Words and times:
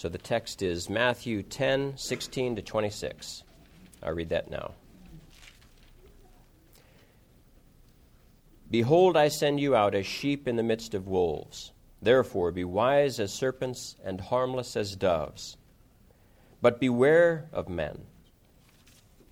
So 0.00 0.08
the 0.08 0.16
text 0.16 0.62
is 0.62 0.88
Matthew 0.88 1.42
10, 1.42 1.98
16 1.98 2.56
to 2.56 2.62
26. 2.62 3.42
I'll 4.02 4.14
read 4.14 4.30
that 4.30 4.50
now. 4.50 4.72
Behold, 8.70 9.14
I 9.14 9.28
send 9.28 9.60
you 9.60 9.76
out 9.76 9.94
as 9.94 10.06
sheep 10.06 10.48
in 10.48 10.56
the 10.56 10.62
midst 10.62 10.94
of 10.94 11.06
wolves. 11.06 11.72
Therefore, 12.00 12.50
be 12.50 12.64
wise 12.64 13.20
as 13.20 13.30
serpents 13.30 13.96
and 14.02 14.22
harmless 14.22 14.74
as 14.74 14.96
doves. 14.96 15.58
But 16.62 16.80
beware 16.80 17.50
of 17.52 17.68
men, 17.68 18.06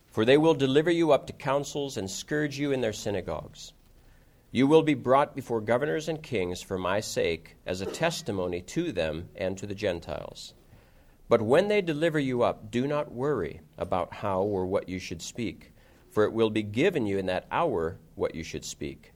for 0.08 0.26
they 0.26 0.36
will 0.36 0.52
deliver 0.52 0.90
you 0.90 1.12
up 1.12 1.28
to 1.28 1.32
councils 1.32 1.96
and 1.96 2.10
scourge 2.10 2.58
you 2.58 2.72
in 2.72 2.82
their 2.82 2.92
synagogues. 2.92 3.72
You 4.50 4.66
will 4.66 4.82
be 4.82 4.92
brought 4.92 5.34
before 5.34 5.62
governors 5.62 6.10
and 6.10 6.22
kings 6.22 6.60
for 6.60 6.76
my 6.76 7.00
sake 7.00 7.56
as 7.64 7.80
a 7.80 7.86
testimony 7.86 8.60
to 8.60 8.92
them 8.92 9.30
and 9.34 9.56
to 9.56 9.66
the 9.66 9.74
Gentiles. 9.74 10.52
But 11.28 11.42
when 11.42 11.68
they 11.68 11.82
deliver 11.82 12.18
you 12.18 12.42
up, 12.42 12.70
do 12.70 12.86
not 12.86 13.12
worry 13.12 13.60
about 13.76 14.14
how 14.14 14.40
or 14.40 14.66
what 14.66 14.88
you 14.88 14.98
should 14.98 15.20
speak, 15.20 15.72
for 16.10 16.24
it 16.24 16.32
will 16.32 16.48
be 16.48 16.62
given 16.62 17.06
you 17.06 17.18
in 17.18 17.26
that 17.26 17.46
hour 17.50 17.98
what 18.14 18.34
you 18.34 18.42
should 18.42 18.64
speak. 18.64 19.12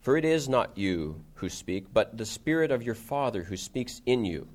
For 0.00 0.16
it 0.16 0.24
is 0.24 0.48
not 0.48 0.76
you 0.76 1.22
who 1.34 1.48
speak, 1.48 1.92
but 1.92 2.18
the 2.18 2.26
Spirit 2.26 2.72
of 2.72 2.82
your 2.82 2.94
Father 2.94 3.44
who 3.44 3.56
speaks 3.56 4.02
in 4.06 4.24
you. 4.24 4.48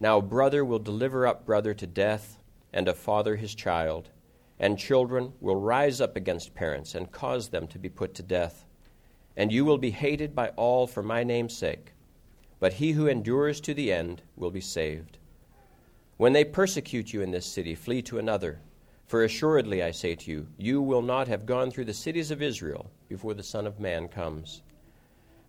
Now, 0.00 0.20
brother 0.20 0.64
will 0.64 0.80
deliver 0.80 1.26
up 1.26 1.46
brother 1.46 1.72
to 1.74 1.86
death, 1.86 2.36
and 2.72 2.88
a 2.88 2.94
father 2.94 3.36
his 3.36 3.54
child, 3.54 4.10
and 4.58 4.78
children 4.78 5.32
will 5.40 5.56
rise 5.56 6.00
up 6.00 6.16
against 6.16 6.54
parents 6.54 6.94
and 6.94 7.12
cause 7.12 7.48
them 7.48 7.66
to 7.68 7.78
be 7.78 7.88
put 7.88 8.14
to 8.14 8.22
death. 8.22 8.66
And 9.36 9.52
you 9.52 9.64
will 9.64 9.78
be 9.78 9.92
hated 9.92 10.34
by 10.34 10.48
all 10.50 10.86
for 10.86 11.02
my 11.02 11.24
name's 11.24 11.56
sake, 11.56 11.92
but 12.60 12.74
he 12.74 12.92
who 12.92 13.06
endures 13.06 13.60
to 13.62 13.74
the 13.74 13.92
end 13.92 14.22
will 14.36 14.50
be 14.50 14.60
saved. 14.60 15.18
When 16.22 16.34
they 16.34 16.44
persecute 16.44 17.12
you 17.12 17.20
in 17.20 17.32
this 17.32 17.44
city, 17.44 17.74
flee 17.74 18.00
to 18.02 18.20
another. 18.20 18.60
For 19.08 19.24
assuredly 19.24 19.82
I 19.82 19.90
say 19.90 20.14
to 20.14 20.30
you, 20.30 20.46
you 20.56 20.80
will 20.80 21.02
not 21.02 21.26
have 21.26 21.46
gone 21.46 21.68
through 21.72 21.86
the 21.86 21.92
cities 21.92 22.30
of 22.30 22.40
Israel 22.40 22.92
before 23.08 23.34
the 23.34 23.42
Son 23.42 23.66
of 23.66 23.80
Man 23.80 24.06
comes. 24.06 24.62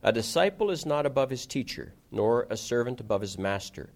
A 0.02 0.11
disciple 0.11 0.72
is 0.72 0.83
not 0.83 1.06
above 1.06 1.30
his 1.30 1.45
teacher, 1.45 1.94
nor 2.09 2.48
a 2.50 2.58
servant 2.58 3.00
above 3.00 3.22
his 3.22 3.38
master. 3.38 3.92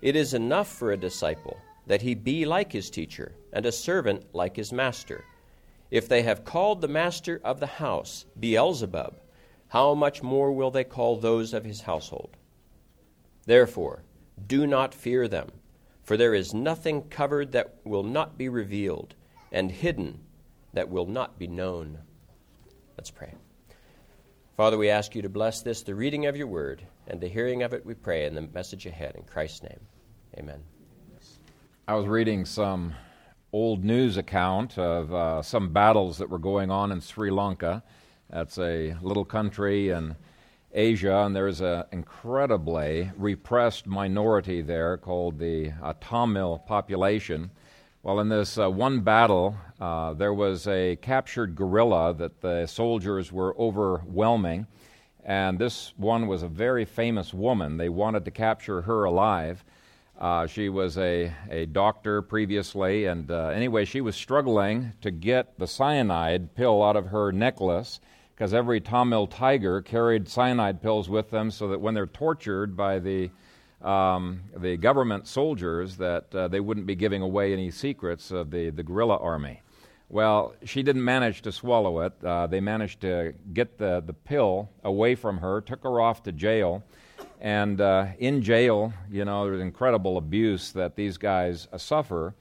It 0.00 0.16
is 0.16 0.32
enough 0.32 0.66
for 0.66 0.92
a 0.92 0.96
disciple 0.96 1.58
that 1.88 2.00
he 2.00 2.14
be 2.14 2.46
like 2.46 2.72
his 2.72 2.88
teacher, 2.88 3.34
and 3.52 3.66
a 3.66 3.70
servant 3.70 4.24
like 4.34 4.56
his 4.56 4.72
master. 4.72 5.26
If 5.90 6.08
they 6.08 6.22
have 6.22 6.46
called 6.46 6.80
the 6.80 6.88
master 6.88 7.38
of 7.44 7.60
the 7.60 7.66
house 7.66 8.24
Beelzebub, 8.40 9.20
how 9.68 9.92
much 9.92 10.22
more 10.22 10.52
will 10.52 10.70
they 10.70 10.84
call 10.84 11.18
those 11.18 11.52
of 11.52 11.66
his 11.66 11.82
household? 11.82 12.38
Therefore, 13.44 14.04
do 14.46 14.66
not 14.66 14.94
fear 14.94 15.28
them. 15.28 15.50
For 16.04 16.16
there 16.16 16.34
is 16.34 16.52
nothing 16.52 17.08
covered 17.08 17.52
that 17.52 17.76
will 17.84 18.02
not 18.02 18.36
be 18.36 18.48
revealed, 18.48 19.14
and 19.50 19.70
hidden 19.72 20.20
that 20.74 20.90
will 20.90 21.06
not 21.06 21.38
be 21.38 21.46
known. 21.46 21.98
Let's 22.98 23.10
pray. 23.10 23.32
Father, 24.56 24.76
we 24.76 24.90
ask 24.90 25.14
you 25.14 25.22
to 25.22 25.28
bless 25.28 25.62
this, 25.62 25.82
the 25.82 25.94
reading 25.94 26.26
of 26.26 26.36
your 26.36 26.46
word, 26.46 26.86
and 27.08 27.20
the 27.20 27.28
hearing 27.28 27.62
of 27.62 27.72
it, 27.72 27.84
we 27.86 27.94
pray, 27.94 28.26
in 28.26 28.34
the 28.34 28.42
message 28.42 28.86
ahead. 28.86 29.14
In 29.16 29.22
Christ's 29.22 29.62
name, 29.62 29.80
amen. 30.38 30.62
I 31.88 31.94
was 31.94 32.06
reading 32.06 32.44
some 32.44 32.94
old 33.52 33.82
news 33.82 34.16
account 34.16 34.78
of 34.78 35.12
uh, 35.14 35.42
some 35.42 35.72
battles 35.72 36.18
that 36.18 36.28
were 36.28 36.38
going 36.38 36.70
on 36.70 36.92
in 36.92 37.00
Sri 37.00 37.30
Lanka. 37.30 37.82
That's 38.30 38.58
a 38.58 38.94
little 39.00 39.24
country 39.24 39.90
and 39.90 40.16
Asia, 40.74 41.18
and 41.18 41.34
there's 41.34 41.60
an 41.60 41.84
incredibly 41.92 43.10
repressed 43.16 43.86
minority 43.86 44.60
there 44.60 44.96
called 44.96 45.38
the 45.38 45.72
uh, 45.82 45.94
Tamil 46.00 46.58
population. 46.66 47.50
Well, 48.02 48.20
in 48.20 48.28
this 48.28 48.58
uh, 48.58 48.70
one 48.70 49.00
battle, 49.00 49.56
uh, 49.80 50.14
there 50.14 50.34
was 50.34 50.66
a 50.66 50.96
captured 50.96 51.54
guerrilla 51.54 52.12
that 52.14 52.40
the 52.40 52.66
soldiers 52.66 53.32
were 53.32 53.56
overwhelming, 53.58 54.66
and 55.24 55.58
this 55.58 55.94
one 55.96 56.26
was 56.26 56.42
a 56.42 56.48
very 56.48 56.84
famous 56.84 57.32
woman. 57.32 57.76
They 57.76 57.88
wanted 57.88 58.24
to 58.26 58.30
capture 58.30 58.82
her 58.82 59.04
alive. 59.04 59.64
Uh, 60.18 60.46
she 60.46 60.68
was 60.68 60.98
a, 60.98 61.32
a 61.50 61.66
doctor 61.66 62.20
previously, 62.20 63.06
and 63.06 63.30
uh, 63.30 63.48
anyway, 63.48 63.84
she 63.84 64.00
was 64.00 64.16
struggling 64.16 64.92
to 65.00 65.10
get 65.10 65.58
the 65.58 65.66
cyanide 65.66 66.54
pill 66.54 66.82
out 66.82 66.96
of 66.96 67.06
her 67.06 67.32
necklace 67.32 68.00
because 68.34 68.52
every 68.52 68.80
Tamil 68.80 69.26
tiger 69.26 69.80
carried 69.80 70.28
cyanide 70.28 70.82
pills 70.82 71.08
with 71.08 71.30
them 71.30 71.50
so 71.50 71.68
that 71.68 71.80
when 71.80 71.94
they're 71.94 72.06
tortured 72.06 72.76
by 72.76 72.98
the 72.98 73.30
um, 73.82 74.40
the 74.56 74.76
government 74.78 75.26
soldiers 75.26 75.96
that 75.98 76.34
uh, 76.34 76.48
they 76.48 76.60
wouldn't 76.60 76.86
be 76.86 76.94
giving 76.94 77.20
away 77.20 77.52
any 77.52 77.70
secrets 77.70 78.30
of 78.30 78.50
the, 78.50 78.70
the 78.70 78.82
guerrilla 78.82 79.18
army. 79.18 79.60
Well, 80.08 80.54
she 80.64 80.82
didn't 80.82 81.04
manage 81.04 81.42
to 81.42 81.52
swallow 81.52 82.00
it. 82.00 82.12
Uh, 82.24 82.46
they 82.46 82.60
managed 82.60 83.02
to 83.02 83.34
get 83.52 83.76
the, 83.76 84.02
the 84.06 84.12
pill 84.12 84.70
away 84.84 85.14
from 85.14 85.38
her, 85.38 85.60
took 85.60 85.82
her 85.82 86.00
off 86.00 86.22
to 86.22 86.32
jail. 86.32 86.82
And 87.40 87.80
uh, 87.80 88.06
in 88.18 88.42
jail, 88.42 88.92
you 89.10 89.24
know, 89.24 89.44
there's 89.44 89.60
incredible 89.60 90.16
abuse 90.16 90.72
that 90.72 90.96
these 90.96 91.18
guys 91.18 91.68
uh, 91.72 91.78
suffer. 91.78 92.34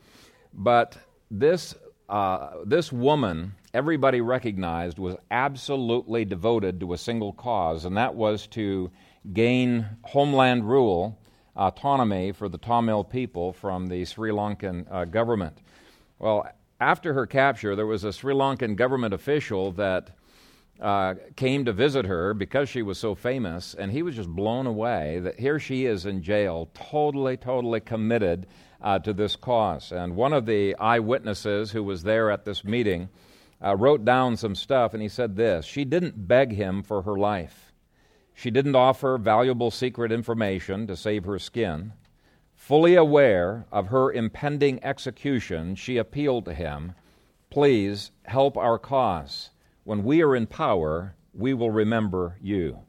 But 0.54 0.98
this, 1.30 1.76
uh, 2.08 2.52
this 2.66 2.92
woman 2.92 3.56
everybody 3.74 4.22
recognized 4.22 5.00
was 5.00 5.16
absolutely 5.32 6.26
devoted 6.26 6.80
to 6.80 6.94
a 6.94 6.98
single 6.98 7.34
cause, 7.34 7.86
and 7.86 7.98
that 7.98 8.14
was 8.14 8.46
to 8.48 8.92
gain 9.34 9.86
homeland 10.04 10.70
rule, 10.70 11.18
autonomy 11.56 12.32
for 12.32 12.48
the 12.48 12.58
Tamil 12.58 13.04
people 13.04 13.52
from 13.52 13.88
the 13.88 14.06
Sri 14.06 14.32
Lankan 14.32 14.86
uh, 14.92 15.06
government. 15.06 15.60
Well, 16.20 16.48
after 16.80 17.14
her 17.14 17.26
capture, 17.26 17.76
there 17.76 17.88
was 17.88 18.04
a 18.04 18.14
Sri 18.14 18.34
Lankan 18.34 18.76
government 18.76 19.14
official 19.14 19.72
that 19.74 20.12
uh, 20.80 21.16
came 21.36 21.66
to 21.66 21.74
visit 21.74 22.06
her 22.06 22.34
because 22.34 22.70
she 22.70 22.82
was 22.82 23.00
so 23.00 23.16
famous, 23.16 23.74
and 23.74 23.92
he 23.92 24.04
was 24.04 24.16
just 24.16 24.30
blown 24.30 24.68
away 24.68 25.20
that 25.20 25.40
here 25.40 25.60
she 25.60 25.86
is 25.86 26.06
in 26.06 26.22
jail, 26.22 26.70
totally, 26.74 27.38
totally 27.38 27.80
committed 27.80 28.46
uh, 28.82 29.00
to 29.00 29.14
this 29.14 29.36
cause. 29.36 29.92
And 29.92 30.16
one 30.16 30.34
of 30.34 30.46
the 30.46 30.76
eyewitnesses 30.76 31.72
who 31.72 31.84
was 31.84 32.04
there 32.04 32.30
at 32.30 32.46
this 32.46 32.64
meeting 32.64 33.10
uh, 33.64 33.76
wrote 33.76 34.04
down 34.04 34.36
some 34.36 34.56
stuff, 34.56 34.94
and 34.94 35.02
he 35.02 35.10
said 35.10 35.36
this 35.36 35.66
She 35.66 35.86
didn't 35.86 36.28
beg 36.28 36.54
him 36.54 36.84
for 36.84 37.04
her 37.04 37.16
life. 37.16 37.72
She 38.34 38.52
didn't 38.52 38.76
offer 38.76 39.18
valuable 39.18 39.72
secret 39.72 40.12
information 40.12 40.88
to 40.88 40.96
save 40.96 41.26
her 41.26 41.40
skin. 41.40 41.94
Fully 42.56 42.96
aware 42.96 43.66
of 43.72 43.88
her 43.88 44.12
impending 44.12 44.84
execution, 44.84 45.76
she 45.76 45.98
appealed 45.98 46.46
to 46.46 46.54
him 46.54 46.94
Please 47.54 48.10
help 48.24 48.58
our 48.58 48.80
cause. 48.80 49.52
When 49.84 50.04
we 50.04 50.24
are 50.24 50.36
in 50.36 50.48
power, 50.48 51.14
we 51.36 51.54
will 51.54 51.70
remember 51.70 52.38
you. 52.42 52.80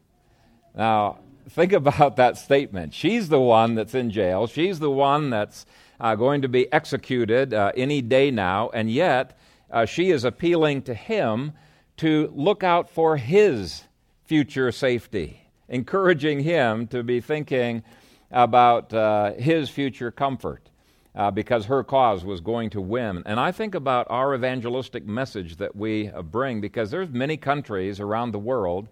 Now, 0.75 1.19
think 1.51 1.73
about 1.75 2.17
that 2.17 2.39
statement. 2.39 2.95
She's 2.95 3.29
the 3.29 3.41
one 3.41 3.75
that's 3.75 3.95
in 3.95 4.11
jail, 4.11 4.47
she's 4.47 4.79
the 4.79 4.91
one 4.91 5.29
that's 5.29 5.67
uh, 6.01 6.15
going 6.15 6.41
to 6.41 6.49
be 6.49 6.73
executed 6.73 7.53
uh, 7.53 7.73
any 7.77 8.01
day 8.01 8.31
now, 8.31 8.71
and 8.73 8.91
yet 8.91 9.39
uh, 9.75 9.85
she 9.85 10.11
is 10.11 10.25
appealing 10.25 10.83
to 10.83 10.95
him 10.95 11.53
to 11.97 12.33
look 12.33 12.63
out 12.63 12.89
for 12.89 13.17
his 13.17 13.83
future 14.25 14.71
safety, 14.71 15.41
encouraging 15.69 16.41
him 16.41 16.87
to 16.87 17.03
be 17.03 17.21
thinking 17.21 17.83
about 18.31 18.95
uh, 18.95 19.33
his 19.33 19.69
future 19.69 20.11
comfort. 20.11 20.71
Uh, 21.17 21.31
because 21.31 21.67
her 21.67 21.85
cause 21.85 22.25
was 22.25 22.41
going 22.41 22.69
to 22.69 22.81
win. 22.81 23.23
And 23.25 23.39
I 23.39 23.53
think 23.53 23.77
about 23.77 24.09
our 24.11 24.35
evangelistic 24.35 25.07
message 25.07 25.59
that 25.59 25.77
we 25.77 26.09
uh, 26.09 26.23
bring 26.23 26.61
because 26.61 26.91
there's 26.91 27.09
many 27.09 27.37
countries 27.37 28.01
around 28.01 28.33
the 28.33 28.41
world 28.41 28.89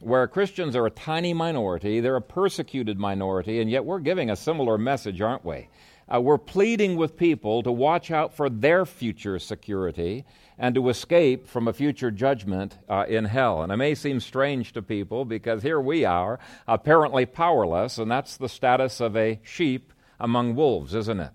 where 0.00 0.26
Christians 0.26 0.74
are 0.74 0.86
a 0.86 0.90
tiny 0.90 1.32
minority, 1.32 2.00
they're 2.00 2.16
a 2.16 2.20
persecuted 2.20 2.98
minority, 2.98 3.60
and 3.60 3.70
yet 3.70 3.84
we're 3.84 4.00
giving 4.00 4.30
a 4.30 4.34
similar 4.34 4.78
message, 4.78 5.20
aren't 5.20 5.44
we? 5.44 5.68
Uh, 6.12 6.20
we're 6.20 6.38
pleading 6.38 6.96
with 6.96 7.16
people 7.16 7.62
to 7.62 7.70
watch 7.70 8.10
out 8.10 8.34
for 8.34 8.50
their 8.50 8.84
future 8.84 9.38
security 9.38 10.24
and 10.58 10.74
to 10.74 10.88
escape 10.88 11.46
from 11.46 11.68
a 11.68 11.72
future 11.72 12.10
judgment 12.10 12.78
uh, 12.88 13.04
in 13.08 13.24
hell. 13.24 13.62
And 13.62 13.72
it 13.72 13.76
may 13.76 13.94
seem 13.94 14.20
strange 14.20 14.72
to 14.72 14.82
people 14.82 15.24
because 15.24 15.62
here 15.62 15.80
we 15.80 16.04
are, 16.04 16.38
apparently 16.66 17.26
powerless, 17.26 17.98
and 17.98 18.10
that's 18.10 18.36
the 18.36 18.48
status 18.48 19.00
of 19.00 19.16
a 19.16 19.40
sheep 19.42 19.92
among 20.18 20.54
wolves, 20.54 20.94
isn't 20.94 21.20
it? 21.20 21.32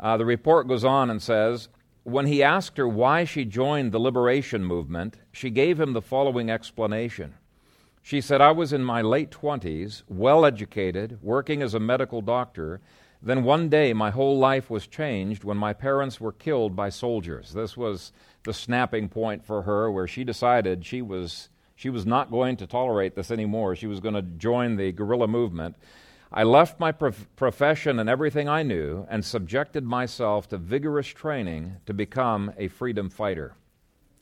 Uh, 0.00 0.16
the 0.16 0.24
report 0.24 0.68
goes 0.68 0.84
on 0.84 1.10
and 1.10 1.22
says, 1.22 1.68
when 2.02 2.26
he 2.26 2.42
asked 2.42 2.78
her 2.78 2.88
why 2.88 3.24
she 3.24 3.44
joined 3.44 3.92
the 3.92 4.00
liberation 4.00 4.64
movement, 4.64 5.18
she 5.30 5.50
gave 5.50 5.78
him 5.78 5.92
the 5.92 6.00
following 6.00 6.50
explanation. 6.50 7.34
She 8.02 8.22
said, 8.22 8.40
I 8.40 8.52
was 8.52 8.72
in 8.72 8.82
my 8.82 9.02
late 9.02 9.30
20s, 9.30 10.02
well 10.08 10.46
educated, 10.46 11.18
working 11.20 11.60
as 11.60 11.74
a 11.74 11.80
medical 11.80 12.22
doctor, 12.22 12.80
then 13.20 13.42
one 13.42 13.68
day 13.68 13.92
my 13.92 14.10
whole 14.10 14.38
life 14.38 14.70
was 14.70 14.86
changed 14.86 15.44
when 15.44 15.56
my 15.56 15.72
parents 15.72 16.20
were 16.20 16.32
killed 16.32 16.76
by 16.76 16.88
soldiers. 16.88 17.52
This 17.52 17.76
was 17.76 18.12
the 18.44 18.54
snapping 18.54 19.08
point 19.08 19.44
for 19.44 19.62
her 19.62 19.90
where 19.90 20.06
she 20.06 20.24
decided 20.24 20.86
she 20.86 21.02
was, 21.02 21.48
she 21.74 21.90
was 21.90 22.06
not 22.06 22.30
going 22.30 22.56
to 22.58 22.66
tolerate 22.66 23.16
this 23.16 23.30
anymore. 23.30 23.74
She 23.74 23.88
was 23.88 24.00
going 24.00 24.14
to 24.14 24.22
join 24.22 24.76
the 24.76 24.92
guerrilla 24.92 25.26
movement. 25.26 25.76
I 26.30 26.44
left 26.44 26.78
my 26.78 26.92
prof- 26.92 27.26
profession 27.36 27.98
and 27.98 28.08
everything 28.08 28.48
I 28.48 28.62
knew 28.62 29.06
and 29.10 29.24
subjected 29.24 29.82
myself 29.82 30.48
to 30.50 30.58
vigorous 30.58 31.08
training 31.08 31.76
to 31.86 31.94
become 31.94 32.52
a 32.56 32.68
freedom 32.68 33.10
fighter. 33.10 33.54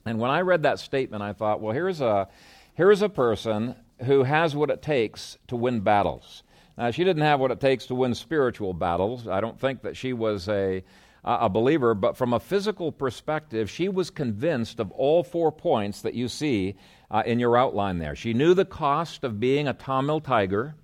And 0.07 0.19
when 0.19 0.31
I 0.31 0.41
read 0.41 0.63
that 0.63 0.79
statement, 0.79 1.23
I 1.23 1.33
thought, 1.33 1.61
well, 1.61 1.75
here's 1.75 2.01
a, 2.01 2.29
here's 2.75 3.03
a 3.03 3.09
person 3.09 3.75
who 4.05 4.23
has 4.23 4.55
what 4.55 4.71
it 4.71 4.83
takes 4.83 5.37
to 5.49 5.57
win 5.57 5.81
battles. 5.81 6.45
Now, 6.79 6.91
she 6.91 7.05
didn't 7.05 7.23
have 7.23 7.41
what 7.41 7.51
it 7.51 7.61
takes 7.61 7.87
to 7.87 7.95
win 7.95 8.15
spiritual 8.15 8.75
battles. 8.75 9.27
I 9.27 9.41
don't 9.41 9.59
think 9.59 9.83
that 9.83 9.97
she 9.97 10.13
was 10.13 10.49
a, 10.49 10.85
a 11.25 11.49
believer, 11.49 11.95
but 11.95 12.17
from 12.17 12.33
a 12.33 12.41
physical 12.41 12.93
perspective, 12.93 13.71
she 13.71 13.89
was 13.89 14.11
convinced 14.11 14.79
of 14.79 14.91
all 14.93 15.23
four 15.23 15.51
points 15.51 16.03
that 16.03 16.15
you 16.15 16.29
see 16.29 16.77
uh, 17.11 17.23
in 17.25 17.39
your 17.39 17.57
outline 17.57 17.99
there. 17.99 18.15
She 18.15 18.35
knew 18.35 18.53
the 18.53 18.65
cost 18.65 19.25
of 19.25 19.41
being 19.41 19.67
a 19.67 19.73
Tamil 19.73 20.21
tiger 20.21 20.75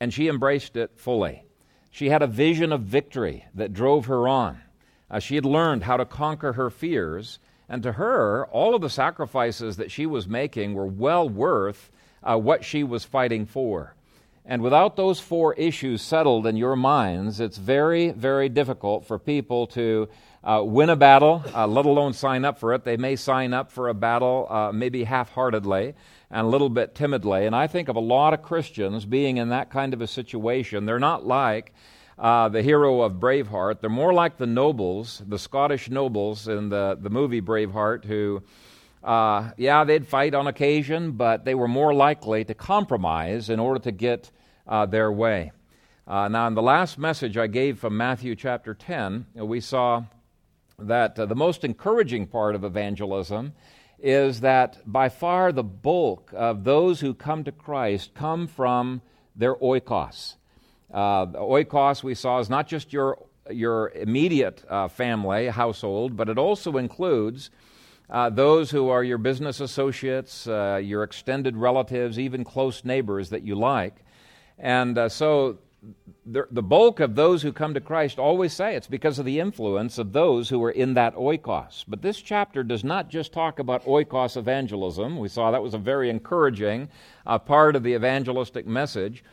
and 0.00 0.12
she 0.12 0.28
embraced 0.28 0.76
it 0.76 0.92
fully. 0.96 1.44
She 1.90 2.08
had 2.08 2.22
a 2.22 2.26
vision 2.26 2.72
of 2.72 2.82
victory 2.82 3.46
that 3.54 3.72
drove 3.72 4.06
her 4.06 4.28
on. 4.28 4.60
Uh, 5.10 5.18
she 5.18 5.34
had 5.34 5.44
learned 5.44 5.84
how 5.84 5.96
to 5.96 6.04
conquer 6.04 6.52
her 6.52 6.70
fears, 6.70 7.38
and 7.68 7.82
to 7.82 7.92
her, 7.92 8.46
all 8.46 8.74
of 8.74 8.82
the 8.82 8.90
sacrifices 8.90 9.76
that 9.76 9.90
she 9.90 10.06
was 10.06 10.28
making 10.28 10.74
were 10.74 10.86
well 10.86 11.28
worth 11.28 11.90
uh, 12.22 12.36
what 12.36 12.64
she 12.64 12.84
was 12.84 13.04
fighting 13.04 13.46
for. 13.46 13.94
And 14.50 14.62
without 14.62 14.96
those 14.96 15.20
four 15.20 15.52
issues 15.54 16.00
settled 16.00 16.46
in 16.46 16.56
your 16.56 16.74
minds, 16.74 17.38
it's 17.38 17.58
very, 17.58 18.12
very 18.12 18.48
difficult 18.48 19.04
for 19.04 19.18
people 19.18 19.66
to 19.68 20.08
uh, 20.42 20.62
win 20.64 20.88
a 20.88 20.96
battle, 20.96 21.44
uh, 21.54 21.66
let 21.66 21.84
alone 21.84 22.14
sign 22.14 22.46
up 22.46 22.58
for 22.58 22.72
it. 22.72 22.82
They 22.82 22.96
may 22.96 23.14
sign 23.14 23.52
up 23.52 23.70
for 23.70 23.90
a 23.90 23.94
battle 23.94 24.46
uh, 24.48 24.72
maybe 24.72 25.04
half 25.04 25.28
heartedly 25.32 25.94
and 26.30 26.46
a 26.46 26.48
little 26.48 26.70
bit 26.70 26.94
timidly. 26.94 27.44
And 27.44 27.54
I 27.54 27.66
think 27.66 27.90
of 27.90 27.96
a 27.96 28.00
lot 28.00 28.32
of 28.32 28.40
Christians 28.40 29.04
being 29.04 29.36
in 29.36 29.50
that 29.50 29.68
kind 29.68 29.92
of 29.92 30.00
a 30.00 30.06
situation. 30.06 30.86
They're 30.86 30.98
not 30.98 31.26
like 31.26 31.74
uh, 32.18 32.48
the 32.48 32.62
hero 32.62 33.02
of 33.02 33.20
Braveheart, 33.20 33.82
they're 33.82 33.90
more 33.90 34.14
like 34.14 34.38
the 34.38 34.46
nobles, 34.46 35.22
the 35.28 35.38
Scottish 35.38 35.90
nobles 35.90 36.48
in 36.48 36.70
the, 36.70 36.98
the 36.98 37.10
movie 37.10 37.42
Braveheart, 37.42 38.06
who, 38.06 38.42
uh, 39.04 39.50
yeah, 39.58 39.84
they'd 39.84 40.08
fight 40.08 40.34
on 40.34 40.46
occasion, 40.46 41.12
but 41.12 41.44
they 41.44 41.54
were 41.54 41.68
more 41.68 41.92
likely 41.92 42.44
to 42.44 42.54
compromise 42.54 43.50
in 43.50 43.60
order 43.60 43.78
to 43.80 43.92
get 43.92 44.30
uh, 44.68 44.86
their 44.86 45.10
way. 45.10 45.52
Uh, 46.06 46.28
now, 46.28 46.46
in 46.46 46.54
the 46.54 46.62
last 46.62 46.98
message 46.98 47.36
I 47.36 47.46
gave 47.46 47.78
from 47.78 47.96
Matthew 47.96 48.34
chapter 48.36 48.74
10, 48.74 49.26
we 49.34 49.60
saw 49.60 50.04
that 50.78 51.18
uh, 51.18 51.26
the 51.26 51.34
most 51.34 51.64
encouraging 51.64 52.26
part 52.26 52.54
of 52.54 52.64
evangelism 52.64 53.52
is 53.98 54.40
that 54.40 54.78
by 54.86 55.08
far 55.08 55.50
the 55.50 55.62
bulk 55.62 56.30
of 56.34 56.64
those 56.64 57.00
who 57.00 57.12
come 57.12 57.44
to 57.44 57.52
Christ 57.52 58.14
come 58.14 58.46
from 58.46 59.02
their 59.34 59.56
oikos. 59.56 60.36
Uh, 60.92 61.26
oikos, 61.26 62.02
we 62.02 62.14
saw, 62.14 62.38
is 62.38 62.48
not 62.48 62.66
just 62.66 62.92
your, 62.92 63.18
your 63.50 63.90
immediate 63.90 64.64
uh, 64.68 64.88
family, 64.88 65.48
household, 65.48 66.16
but 66.16 66.28
it 66.28 66.38
also 66.38 66.76
includes 66.76 67.50
uh, 68.08 68.30
those 68.30 68.70
who 68.70 68.88
are 68.88 69.04
your 69.04 69.18
business 69.18 69.60
associates, 69.60 70.46
uh, 70.46 70.80
your 70.82 71.02
extended 71.02 71.56
relatives, 71.56 72.18
even 72.18 72.44
close 72.44 72.84
neighbors 72.84 73.30
that 73.30 73.42
you 73.42 73.54
like. 73.54 73.96
And 74.58 74.98
uh, 74.98 75.08
so 75.08 75.58
the, 76.26 76.46
the 76.50 76.62
bulk 76.62 77.00
of 77.00 77.14
those 77.14 77.42
who 77.42 77.52
come 77.52 77.74
to 77.74 77.80
Christ 77.80 78.18
always 78.18 78.52
say 78.52 78.74
it's 78.74 78.86
because 78.86 79.18
of 79.18 79.24
the 79.24 79.40
influence 79.40 79.98
of 79.98 80.12
those 80.12 80.48
who 80.48 80.62
are 80.64 80.70
in 80.70 80.94
that 80.94 81.14
oikos. 81.14 81.84
But 81.88 82.02
this 82.02 82.20
chapter 82.20 82.62
does 82.62 82.84
not 82.84 83.08
just 83.08 83.32
talk 83.32 83.58
about 83.58 83.84
oikos 83.84 84.36
evangelism. 84.36 85.18
We 85.18 85.28
saw 85.28 85.50
that 85.50 85.62
was 85.62 85.74
a 85.74 85.78
very 85.78 86.10
encouraging 86.10 86.88
uh, 87.26 87.38
part 87.38 87.76
of 87.76 87.82
the 87.82 87.94
evangelistic 87.94 88.66
message. 88.66 89.24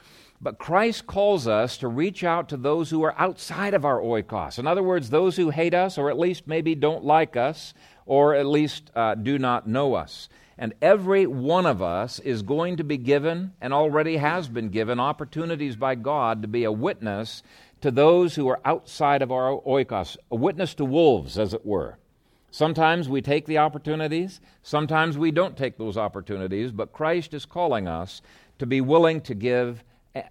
But 0.42 0.60
Christ 0.60 1.08
calls 1.08 1.48
us 1.48 1.78
to 1.78 1.88
reach 1.88 2.24
out 2.24 2.50
to 2.50 2.58
those 2.58 2.90
who 2.90 3.04
are 3.04 3.16
outside 3.18 3.74
of 3.74 3.86
our 3.86 4.00
oikos. 4.00 4.60
In 4.60 4.68
other 4.68 4.84
words, 4.84 5.10
those 5.10 5.36
who 5.36 5.50
hate 5.50 5.74
us, 5.74 5.98
or 5.98 6.10
at 6.10 6.20
least 6.20 6.46
maybe 6.46 6.76
don't 6.76 7.04
like 7.04 7.36
us, 7.36 7.74
or 8.06 8.36
at 8.36 8.46
least 8.46 8.92
uh, 8.96 9.16
do 9.16 9.40
not 9.40 9.68
know 9.68 9.96
us. 9.96 10.30
And 10.58 10.74
every 10.82 11.26
one 11.26 11.66
of 11.66 11.82
us 11.82 12.20
is 12.20 12.42
going 12.42 12.78
to 12.78 12.84
be 12.84 12.98
given, 12.98 13.54
and 13.60 13.74
already 13.74 14.18
has 14.18 14.48
been 14.48 14.70
given, 14.70 15.00
opportunities 15.00 15.76
by 15.76 15.96
God 15.96 16.42
to 16.42 16.48
be 16.48 16.64
a 16.64 16.72
witness 16.72 17.44
to 17.82 17.92
those 17.92 18.36
who 18.36 18.48
are 18.48 18.62
outside 18.64 19.22
of 19.22 19.32
our 19.32 19.62
oikos, 19.62 20.16
a 20.32 20.36
witness 20.36 20.74
to 20.76 20.86
wolves, 20.86 21.38
as 21.38 21.54
it 21.54 21.66
were. 21.66 21.98
Sometimes 22.52 23.10
we 23.10 23.22
take 23.22 23.46
the 23.46 23.58
opportunities, 23.58 24.40
sometimes 24.64 25.18
we 25.18 25.30
don't 25.30 25.58
take 25.58 25.78
those 25.78 25.98
opportunities, 25.98 26.72
but 26.72 26.94
Christ 26.94 27.34
is 27.34 27.46
calling 27.46 27.86
us 27.86 28.22
to 28.60 28.66
be 28.66 28.80
willing 28.80 29.20
to 29.22 29.36
give 29.36 29.84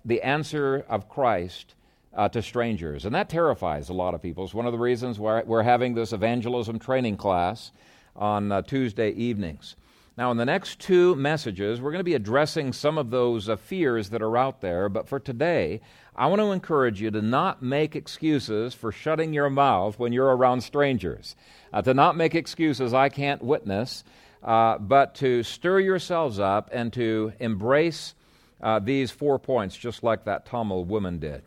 the 0.07 0.23
answer 0.23 0.87
of 0.89 1.07
Christ 1.09 1.75
uh, 2.15 2.31
to 2.31 2.41
strangers. 2.41 3.05
And 3.05 3.15
that 3.15 3.29
terrifies 3.29 3.91
a 3.91 3.93
lot 3.93 4.15
of 4.15 4.23
people. 4.23 4.45
It's 4.45 4.55
one 4.55 4.65
of 4.65 4.73
the 4.73 4.79
reasons 4.79 5.19
why 5.19 5.43
we're 5.43 5.63
having 5.63 5.95
this 5.95 6.15
evangelism 6.15 6.79
training 6.79 7.19
class 7.19 7.73
on 8.17 8.51
uh, 8.51 8.63
Tuesday 8.63 9.11
evenings. 9.11 9.77
Now, 10.17 10.31
in 10.31 10.37
the 10.37 10.45
next 10.45 10.79
two 10.79 11.17
messages, 11.17 11.81
we're 11.81 11.91
going 11.91 11.99
to 11.99 12.05
be 12.05 12.15
addressing 12.15 12.73
some 12.73 12.99
of 12.99 13.11
those 13.11 13.49
uh, 13.49 13.57
fears 13.57 14.11
that 14.11 14.23
are 14.23 14.37
out 14.37 14.61
there. 14.61 14.89
But 14.89 15.09
for 15.09 15.19
today, 15.19 15.81
I 16.15 16.29
want 16.29 16.41
to 16.41 16.53
encourage 16.53 17.01
you 17.01 17.11
to 17.11 17.21
not 17.21 17.65
make 17.65 17.97
excuses 17.97 18.75
for 18.75 18.93
shutting 18.93 19.33
your 19.33 19.51
mouth 19.51 19.99
when 19.99 20.13
you're 20.13 20.37
around 20.37 20.61
strangers, 20.61 21.35
uh, 21.73 21.83
to 21.83 21.95
not 21.95 22.17
make 22.17 22.37
excuses, 22.37 22.95
I 22.95 23.09
can't 23.09 23.43
witness, 23.43 24.05
uh, 24.45 24.79
but 24.79 25.17
to 25.17 25.43
stir 25.43 25.81
yourselves 25.81 26.39
up 26.39 26.71
and 26.73 26.93
to 26.93 27.33
embrace 27.41 28.15
uh, 28.63 28.79
these 28.79 29.11
four 29.11 29.41
points, 29.41 29.77
just 29.77 30.05
like 30.05 30.27
that 30.27 30.47
Tamil 30.47 30.85
woman 30.85 31.19
did. 31.19 31.43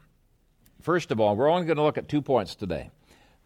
First 0.82 1.12
of 1.12 1.22
all, 1.22 1.38
we're 1.38 1.50
only 1.50 1.68
going 1.68 1.78
to 1.78 1.84
look 1.84 1.98
at 1.98 2.10
two 2.10 2.22
points 2.22 2.54
today. 2.54 2.90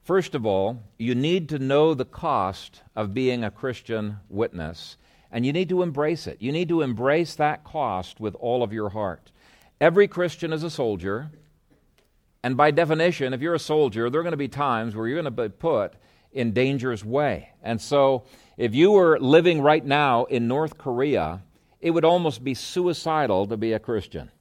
First 0.01 0.33
of 0.33 0.47
all, 0.47 0.81
you 0.97 1.13
need 1.13 1.49
to 1.49 1.59
know 1.59 1.93
the 1.93 2.05
cost 2.05 2.81
of 2.95 3.13
being 3.13 3.43
a 3.43 3.51
Christian 3.51 4.17
witness 4.27 4.97
and 5.31 5.45
you 5.45 5.53
need 5.53 5.69
to 5.69 5.81
embrace 5.81 6.27
it. 6.27 6.37
You 6.41 6.51
need 6.51 6.69
to 6.69 6.81
embrace 6.81 7.35
that 7.35 7.63
cost 7.63 8.19
with 8.19 8.35
all 8.35 8.63
of 8.63 8.73
your 8.73 8.89
heart. 8.89 9.31
Every 9.79 10.07
Christian 10.07 10.53
is 10.53 10.63
a 10.63 10.69
soldier, 10.69 11.31
and 12.43 12.57
by 12.57 12.71
definition, 12.71 13.33
if 13.33 13.41
you're 13.41 13.55
a 13.55 13.59
soldier, 13.59 14.09
there 14.09 14.19
are 14.19 14.23
going 14.23 14.31
to 14.31 14.37
be 14.37 14.47
times 14.47 14.95
where 14.95 15.07
you're 15.07 15.21
going 15.21 15.33
to 15.33 15.49
be 15.49 15.49
put 15.49 15.93
in 16.31 16.53
danger's 16.53 17.03
way. 17.03 17.49
And 17.61 17.79
so, 17.79 18.23
if 18.57 18.73
you 18.73 18.91
were 18.91 19.19
living 19.19 19.61
right 19.61 19.83
now 19.83 20.25
in 20.25 20.47
North 20.47 20.77
Korea, 20.77 21.41
it 21.79 21.91
would 21.91 22.05
almost 22.05 22.43
be 22.43 22.53
suicidal 22.53 23.47
to 23.47 23.57
be 23.57 23.73
a 23.73 23.79
Christian, 23.79 24.31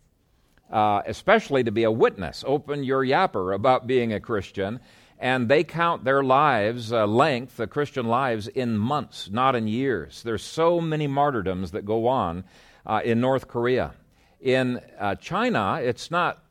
uh, 0.70 1.02
especially 1.06 1.64
to 1.64 1.72
be 1.72 1.84
a 1.84 1.90
witness. 1.90 2.44
Open 2.46 2.84
your 2.84 3.04
yapper 3.04 3.54
about 3.54 3.86
being 3.86 4.12
a 4.12 4.20
Christian 4.20 4.80
and 5.20 5.50
they 5.50 5.62
count 5.62 6.02
their 6.02 6.24
lives 6.24 6.92
uh, 6.92 7.06
length, 7.06 7.58
the 7.58 7.66
Christian 7.66 8.06
lives, 8.06 8.48
in 8.48 8.78
months, 8.78 9.28
not 9.30 9.54
in 9.54 9.68
years. 9.68 10.22
There's 10.22 10.42
so 10.42 10.80
many 10.80 11.06
martyrdoms 11.06 11.72
that 11.72 11.84
go 11.84 12.08
on 12.08 12.44
uh, 12.86 13.02
in 13.04 13.20
North 13.20 13.46
Korea. 13.46 13.92
In 14.40 14.80
uh, 14.98 15.16
China, 15.16 15.78
it's 15.82 16.10
not 16.10 16.42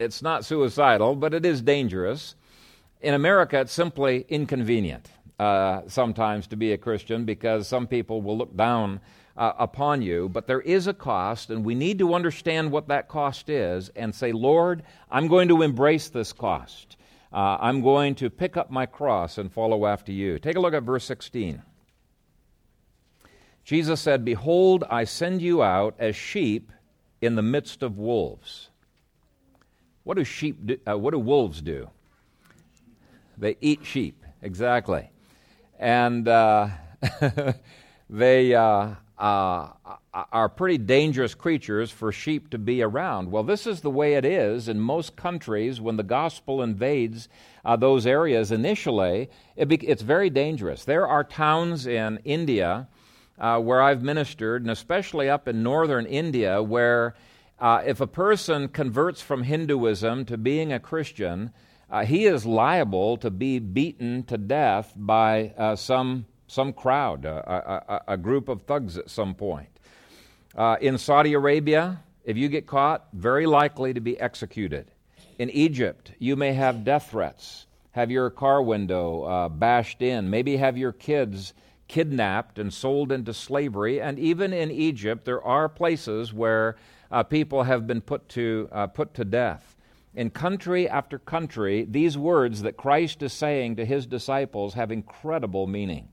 it's 0.00 0.20
not 0.20 0.44
suicidal, 0.44 1.14
but 1.14 1.32
it 1.32 1.46
is 1.46 1.62
dangerous. 1.62 2.34
In 3.00 3.14
America, 3.14 3.60
it's 3.60 3.72
simply 3.72 4.26
inconvenient 4.28 5.08
uh, 5.38 5.82
sometimes 5.86 6.48
to 6.48 6.56
be 6.56 6.72
a 6.72 6.78
Christian 6.78 7.24
because 7.24 7.68
some 7.68 7.86
people 7.86 8.20
will 8.20 8.36
look 8.36 8.56
down 8.56 9.00
uh, 9.36 9.52
upon 9.58 10.02
you. 10.02 10.28
But 10.28 10.48
there 10.48 10.60
is 10.60 10.88
a 10.88 10.94
cost, 10.94 11.50
and 11.50 11.64
we 11.64 11.76
need 11.76 12.00
to 12.00 12.14
understand 12.14 12.72
what 12.72 12.88
that 12.88 13.08
cost 13.08 13.48
is 13.48 13.88
and 13.90 14.12
say, 14.12 14.32
Lord, 14.32 14.82
I'm 15.10 15.28
going 15.28 15.48
to 15.48 15.62
embrace 15.62 16.08
this 16.08 16.32
cost 16.32 16.96
uh, 17.32 17.58
I'm 17.60 17.82
going 17.82 18.14
to 18.16 18.30
pick 18.30 18.56
up 18.56 18.70
my 18.70 18.86
cross 18.86 19.38
and 19.38 19.52
follow 19.52 19.86
after 19.86 20.12
you. 20.12 20.38
Take 20.38 20.56
a 20.56 20.60
look 20.60 20.74
at 20.74 20.82
verse 20.82 21.04
16. 21.04 21.62
Jesus 23.64 24.00
said, 24.00 24.24
Behold, 24.24 24.84
I 24.88 25.04
send 25.04 25.42
you 25.42 25.62
out 25.62 25.94
as 25.98 26.16
sheep 26.16 26.72
in 27.20 27.34
the 27.34 27.42
midst 27.42 27.82
of 27.82 27.98
wolves. 27.98 28.70
What 30.04 30.16
do 30.16 30.24
sheep 30.24 30.64
do, 30.64 30.78
uh, 30.88 30.96
what 30.96 31.10
do 31.10 31.18
wolves 31.18 31.60
do? 31.60 31.90
They 33.36 33.58
eat 33.60 33.84
sheep, 33.84 34.24
exactly. 34.40 35.10
And 35.78 36.26
uh, 36.26 36.68
they, 38.10 38.54
uh, 38.54 38.94
uh, 39.18 39.70
are 40.32 40.48
pretty 40.48 40.78
dangerous 40.78 41.34
creatures 41.34 41.90
for 41.90 42.12
sheep 42.12 42.50
to 42.50 42.58
be 42.58 42.82
around. 42.82 43.30
Well, 43.30 43.42
this 43.42 43.66
is 43.66 43.80
the 43.80 43.90
way 43.90 44.14
it 44.14 44.24
is 44.24 44.68
in 44.68 44.78
most 44.78 45.16
countries 45.16 45.80
when 45.80 45.96
the 45.96 46.02
gospel 46.04 46.62
invades 46.62 47.28
uh, 47.64 47.76
those 47.76 48.06
areas 48.06 48.52
initially. 48.52 49.28
It 49.56 49.66
be- 49.66 49.86
it's 49.86 50.02
very 50.02 50.30
dangerous. 50.30 50.84
There 50.84 51.06
are 51.06 51.24
towns 51.24 51.86
in 51.86 52.20
India 52.24 52.88
uh, 53.38 53.58
where 53.60 53.82
I've 53.82 54.02
ministered, 54.02 54.62
and 54.62 54.70
especially 54.70 55.28
up 55.28 55.48
in 55.48 55.62
northern 55.62 56.06
India, 56.06 56.62
where 56.62 57.14
uh, 57.58 57.82
if 57.84 58.00
a 58.00 58.06
person 58.06 58.68
converts 58.68 59.20
from 59.20 59.42
Hinduism 59.42 60.26
to 60.26 60.36
being 60.36 60.72
a 60.72 60.80
Christian, 60.80 61.52
uh, 61.90 62.04
he 62.04 62.26
is 62.26 62.46
liable 62.46 63.16
to 63.16 63.30
be 63.30 63.58
beaten 63.58 64.22
to 64.24 64.38
death 64.38 64.92
by 64.94 65.54
uh, 65.56 65.74
some 65.74 66.26
some 66.48 66.72
crowd, 66.72 67.24
a, 67.24 68.02
a, 68.08 68.14
a 68.14 68.16
group 68.16 68.48
of 68.48 68.62
thugs 68.62 68.98
at 68.98 69.08
some 69.08 69.34
point. 69.34 69.68
Uh, 70.56 70.76
in 70.80 70.98
Saudi 70.98 71.34
Arabia, 71.34 72.00
If 72.28 72.36
you 72.36 72.50
get 72.50 72.66
caught, 72.66 73.08
very 73.14 73.46
likely 73.46 73.94
to 73.94 74.00
be 74.00 74.20
executed. 74.20 74.90
In 75.38 75.48
Egypt, 75.48 76.12
you 76.18 76.36
may 76.36 76.52
have 76.52 76.84
death 76.84 77.10
threats, 77.10 77.66
have 77.92 78.10
your 78.10 78.28
car 78.28 78.60
window 78.60 79.22
uh, 79.22 79.48
bashed 79.48 80.02
in, 80.02 80.28
maybe 80.28 80.58
have 80.58 80.76
your 80.76 80.92
kids 80.92 81.54
kidnapped 81.86 82.58
and 82.58 82.70
sold 82.70 83.12
into 83.12 83.32
slavery. 83.32 83.98
And 84.02 84.18
even 84.18 84.52
in 84.52 84.70
Egypt, 84.70 85.24
there 85.24 85.42
are 85.42 85.70
places 85.70 86.34
where 86.34 86.76
uh, 87.10 87.22
people 87.22 87.62
have 87.62 87.86
been 87.86 88.02
put 88.02 88.28
to, 88.30 88.68
uh, 88.72 88.88
put 88.88 89.14
to 89.14 89.24
death. 89.24 89.74
In 90.14 90.28
country 90.28 90.86
after 90.86 91.18
country, 91.18 91.86
these 91.88 92.18
words 92.18 92.60
that 92.60 92.76
Christ 92.76 93.22
is 93.22 93.32
saying 93.32 93.76
to 93.76 93.86
his 93.86 94.04
disciples 94.04 94.74
have 94.74 94.92
incredible 94.92 95.66
meaning. 95.66 96.10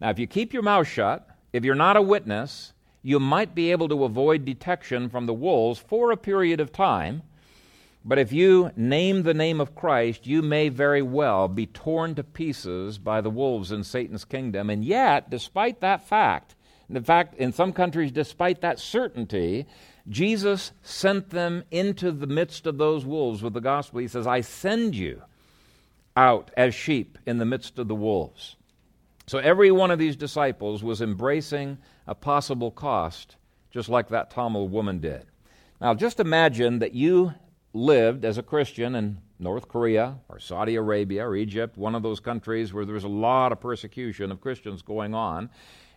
Now, 0.00 0.10
if 0.10 0.18
you 0.18 0.26
keep 0.26 0.52
your 0.52 0.62
mouth 0.62 0.86
shut, 0.86 1.28
if 1.52 1.64
you're 1.64 1.74
not 1.74 1.96
a 1.96 2.02
witness, 2.02 2.72
you 3.02 3.18
might 3.18 3.54
be 3.54 3.70
able 3.72 3.88
to 3.88 4.04
avoid 4.04 4.44
detection 4.44 5.08
from 5.08 5.26
the 5.26 5.34
wolves 5.34 5.78
for 5.78 6.10
a 6.10 6.16
period 6.16 6.60
of 6.60 6.72
time. 6.72 7.22
But 8.04 8.18
if 8.18 8.32
you 8.32 8.70
name 8.76 9.22
the 9.22 9.34
name 9.34 9.60
of 9.60 9.74
Christ, 9.74 10.26
you 10.26 10.40
may 10.40 10.68
very 10.68 11.02
well 11.02 11.48
be 11.48 11.66
torn 11.66 12.14
to 12.14 12.24
pieces 12.24 12.96
by 12.98 13.20
the 13.20 13.30
wolves 13.30 13.72
in 13.72 13.82
Satan's 13.84 14.24
kingdom. 14.24 14.70
And 14.70 14.84
yet, 14.84 15.30
despite 15.30 15.80
that 15.80 16.06
fact, 16.06 16.54
in 16.88 17.02
fact, 17.02 17.34
in 17.34 17.52
some 17.52 17.72
countries, 17.72 18.12
despite 18.12 18.60
that 18.62 18.78
certainty, 18.78 19.66
Jesus 20.08 20.72
sent 20.82 21.30
them 21.30 21.64
into 21.70 22.10
the 22.10 22.26
midst 22.26 22.66
of 22.66 22.78
those 22.78 23.04
wolves 23.04 23.42
with 23.42 23.52
the 23.52 23.60
gospel. 23.60 24.00
He 24.00 24.08
says, 24.08 24.26
I 24.26 24.40
send 24.40 24.94
you 24.94 25.22
out 26.16 26.50
as 26.56 26.74
sheep 26.74 27.18
in 27.26 27.38
the 27.38 27.44
midst 27.44 27.78
of 27.78 27.88
the 27.88 27.94
wolves. 27.94 28.56
So 29.28 29.36
every 29.36 29.70
one 29.70 29.90
of 29.90 29.98
these 29.98 30.16
disciples 30.16 30.82
was 30.82 31.02
embracing 31.02 31.76
a 32.06 32.14
possible 32.14 32.70
cost, 32.70 33.36
just 33.70 33.90
like 33.90 34.08
that 34.08 34.30
Tamil 34.30 34.68
woman 34.68 35.00
did. 35.00 35.26
Now, 35.82 35.92
just 35.92 36.18
imagine 36.18 36.78
that 36.78 36.94
you 36.94 37.34
lived 37.74 38.24
as 38.24 38.38
a 38.38 38.42
Christian 38.42 38.94
in 38.94 39.18
North 39.38 39.68
Korea 39.68 40.16
or 40.30 40.38
Saudi 40.38 40.76
Arabia 40.76 41.28
or 41.28 41.36
Egypt, 41.36 41.76
one 41.76 41.94
of 41.94 42.02
those 42.02 42.20
countries 42.20 42.72
where 42.72 42.86
there's 42.86 43.04
a 43.04 43.08
lot 43.08 43.52
of 43.52 43.60
persecution 43.60 44.32
of 44.32 44.40
Christians 44.40 44.80
going 44.80 45.14
on, 45.14 45.50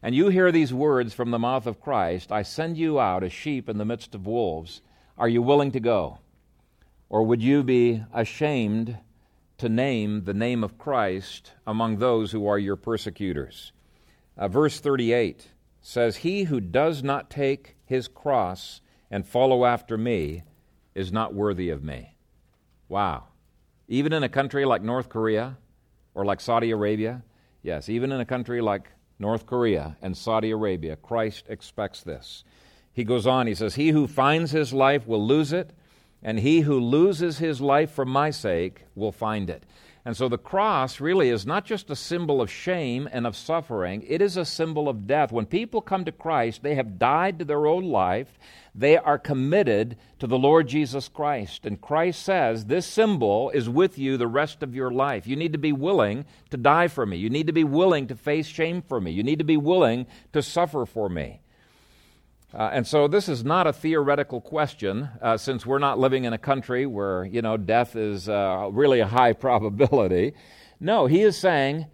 and 0.04 0.14
you 0.14 0.28
hear 0.28 0.52
these 0.52 0.74
words 0.74 1.14
from 1.14 1.32
the 1.32 1.40
mouth 1.40 1.66
of 1.66 1.80
Christ 1.80 2.34
I 2.34 2.42
send 2.42 2.78
you 2.78 3.00
out 3.00 3.24
as 3.24 3.32
sheep 3.32 3.70
in 3.70 3.78
the 3.78 3.86
midst 3.86 4.14
of 4.14 4.28
wolves. 4.28 4.82
Are 5.18 5.30
you 5.30 5.42
willing 5.42 5.72
to 5.72 5.80
go? 5.80 6.20
Or 7.08 7.24
would 7.24 7.42
you 7.42 7.64
be 7.64 8.04
ashamed 8.14 8.98
to 9.62 9.70
name 9.70 10.24
the 10.24 10.34
name 10.34 10.64
of 10.64 10.80
Christ 10.80 11.52
among 11.68 11.98
those 11.98 12.32
who 12.32 12.48
are 12.48 12.58
your 12.58 12.76
persecutors? 12.76 13.72
Uh, 14.36 14.48
verse 14.48 14.80
38 14.80 15.50
says, 15.82 16.18
He 16.18 16.46
who 16.46 16.60
does 16.60 17.04
not 17.04 17.30
take 17.30 17.76
his 17.86 18.08
cross 18.08 18.82
and 19.12 19.24
follow 19.24 19.64
after 19.64 20.00
me 20.00 20.42
is 20.96 21.12
not 21.12 21.36
worthy 21.36 21.70
of 21.70 21.84
me. 21.84 22.16
Wow. 22.90 23.26
Even 23.88 24.14
in 24.14 24.24
a 24.24 24.30
country 24.30 24.66
like 24.66 24.82
North 24.82 25.10
Korea 25.10 25.60
or 26.16 26.26
like 26.26 26.42
Saudi 26.42 26.72
Arabia, 26.72 27.22
yes, 27.62 27.88
even 27.88 28.12
in 28.12 28.20
a 28.20 28.26
country 28.26 28.62
like 28.62 28.90
North 29.20 29.46
Korea 29.46 29.96
and 30.02 30.18
Saudi 30.18 30.50
Arabia, 30.50 30.96
Christ 30.96 31.46
expects 31.50 32.02
this. 32.02 32.44
He 32.94 33.04
goes 33.04 33.28
on, 33.28 33.46
he 33.46 33.54
says, 33.54 33.76
He 33.76 33.90
who 33.90 34.08
finds 34.08 34.50
his 34.50 34.74
life 34.74 35.06
will 35.06 35.24
lose 35.24 35.54
it, 35.54 35.70
and 36.24 36.40
he 36.40 36.62
who 36.62 36.80
loses 36.80 37.38
his 37.38 37.62
life 37.62 37.92
for 37.92 38.06
my 38.06 38.30
sake 38.30 38.86
will 38.96 39.12
find 39.12 39.50
it. 39.50 39.64
And 40.04 40.18
so 40.18 40.28
the 40.28 40.38
cross 40.38 41.00
really 41.00 41.30
is 41.30 41.46
not 41.46 41.64
just 41.64 41.92
a 41.92 41.96
symbol 41.96 42.42
of 42.42 42.50
shame 42.50 43.08
and 43.12 43.28
of 43.28 43.36
suffering, 43.36 44.04
it 44.08 44.20
is 44.20 44.36
a 44.36 44.46
symbol 44.46 44.90
of 44.90 45.06
death. 45.06 45.32
When 45.32 45.46
people 45.46 45.80
come 45.80 46.06
to 46.06 46.12
Christ, 46.12 46.64
they 46.64 46.74
have 46.74 46.98
died 46.98 47.38
to 47.38 47.46
their 47.46 47.68
old 47.68 47.84
life, 47.84 48.40
they 48.74 48.98
are 48.98 49.20
committed 49.20 49.98
to 50.18 50.26
the 50.26 50.40
Lord 50.40 50.68
Jesus 50.68 51.08
Christ. 51.08 51.68
And 51.68 51.80
Christ 51.80 52.24
says, 52.24 52.66
This 52.66 52.88
symbol 52.88 53.52
is 53.52 53.70
with 53.70 54.00
you 54.00 54.18
the 54.18 54.28
rest 54.28 54.64
of 54.64 54.74
your 54.74 54.90
life. 54.90 55.28
You 55.28 55.36
need 55.36 55.52
to 55.52 55.60
be 55.60 55.74
willing 55.74 56.26
to 56.50 56.58
die 56.58 56.88
for 56.88 57.06
me. 57.06 57.18
You 57.18 57.30
need 57.30 57.48
to 57.48 57.54
be 57.54 57.64
willing 57.64 58.08
to 58.08 58.16
face 58.16 58.48
shame 58.48 58.82
for 58.82 59.00
me. 59.00 59.12
You 59.12 59.24
need 59.24 59.40
to 59.40 59.46
be 59.46 59.58
willing 59.58 60.08
to 60.34 60.42
suffer 60.42 60.88
for 60.88 61.10
me. 61.10 61.42
Uh, 62.54 62.70
and 62.74 62.86
so 62.86 63.08
this 63.08 63.30
is 63.30 63.46
not 63.46 63.66
a 63.66 63.74
theoretical 63.74 64.42
question, 64.42 65.10
uh, 65.22 65.38
since 65.38 65.66
we're 65.66 65.80
not 65.80 65.98
living 65.98 66.26
in 66.26 66.34
a 66.34 66.38
country 66.38 66.86
where 66.86 67.24
you 67.24 67.42
know 67.42 67.56
death 67.56 67.96
is 67.96 68.28
uh, 68.28 68.70
really 68.72 69.00
a 69.00 69.08
high 69.08 69.34
probability. 69.48 70.34
No, 70.80 71.06
he 71.06 71.22
is 71.22 71.38
saying 71.38 71.86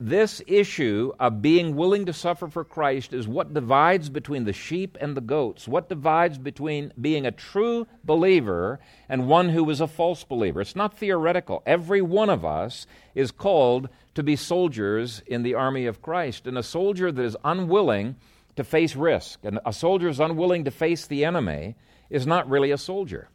this 0.00 0.42
issue 0.46 1.12
of 1.20 1.40
being 1.40 1.76
willing 1.76 2.06
to 2.06 2.12
suffer 2.12 2.48
for 2.48 2.64
Christ 2.64 3.12
is 3.12 3.28
what 3.28 3.54
divides 3.54 4.08
between 4.08 4.44
the 4.44 4.52
sheep 4.52 4.98
and 5.00 5.16
the 5.16 5.20
goats. 5.20 5.68
What 5.68 5.88
divides 5.88 6.36
between 6.36 6.92
being 7.00 7.26
a 7.26 7.30
true 7.30 7.86
believer 8.02 8.80
and 9.08 9.28
one 9.28 9.50
who 9.50 9.68
is 9.70 9.80
a 9.80 9.86
false 9.86 10.24
believer. 10.24 10.60
It's 10.60 10.74
not 10.74 10.98
theoretical. 10.98 11.62
Every 11.64 12.02
one 12.02 12.28
of 12.28 12.44
us 12.44 12.86
is 13.14 13.30
called 13.30 13.88
to 14.14 14.22
be 14.22 14.36
soldiers 14.36 15.22
in 15.26 15.42
the 15.42 15.54
army 15.54 15.86
of 15.86 16.02
Christ, 16.02 16.46
and 16.46 16.58
a 16.58 16.62
soldier 16.62 17.12
that 17.12 17.24
is 17.24 17.36
unwilling 17.44 18.16
to 18.56 18.64
face 18.64 18.96
risk. 18.96 19.44
And 19.44 19.58
a 19.64 19.72
soldier 19.72 20.08
is 20.08 20.20
unwilling 20.20 20.64
to 20.64 20.70
face 20.70 21.06
the 21.06 21.24
enemy 21.24 21.76
is 22.10 22.26
not 22.26 22.48
really 22.48 22.70
a 22.70 22.78
soldier. 22.78 23.28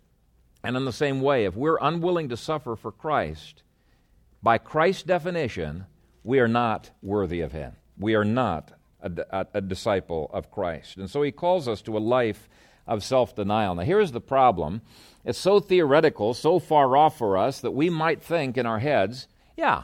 And 0.63 0.75
in 0.75 0.85
the 0.85 0.91
same 0.91 1.21
way, 1.21 1.45
if 1.45 1.55
we're 1.55 1.77
unwilling 1.81 2.29
to 2.29 2.38
suffer 2.38 2.75
for 2.75 2.91
Christ, 2.91 3.63
by 4.43 4.57
Christ's 4.57 5.03
definition, 5.03 5.85
we 6.23 6.39
are 6.39 6.47
not 6.47 6.91
worthy 7.01 7.41
of 7.41 7.51
Him. 7.51 7.73
We 7.97 8.15
are 8.15 8.25
not 8.25 8.71
a, 9.01 9.11
a, 9.31 9.47
a 9.55 9.61
disciple 9.61 10.29
of 10.33 10.51
Christ. 10.51 10.97
And 10.97 11.09
so 11.09 11.21
He 11.21 11.31
calls 11.31 11.67
us 11.67 11.81
to 11.83 11.97
a 11.97 11.99
life 11.99 12.49
of 12.88 13.03
self 13.03 13.35
denial. 13.35 13.75
Now, 13.75 13.83
here's 13.83 14.11
the 14.11 14.21
problem 14.21 14.81
it's 15.23 15.39
so 15.39 15.59
theoretical, 15.59 16.33
so 16.33 16.59
far 16.59 16.97
off 16.97 17.17
for 17.17 17.38
us, 17.38 17.61
that 17.61 17.71
we 17.71 17.89
might 17.89 18.21
think 18.21 18.57
in 18.57 18.65
our 18.65 18.79
heads, 18.79 19.27
yeah, 19.57 19.83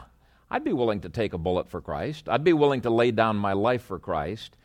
I'd 0.50 0.64
be 0.64 0.72
willing 0.72 1.00
to 1.00 1.08
take 1.08 1.32
a 1.32 1.38
bullet 1.38 1.68
for 1.68 1.80
Christ. 1.80 2.28
I'd 2.28 2.44
be 2.44 2.52
willing 2.52 2.82
to 2.82 2.90
lay 2.90 3.10
down 3.10 3.36
my 3.36 3.52
life 3.52 3.82
for 3.82 3.98
Christ. 3.98 4.56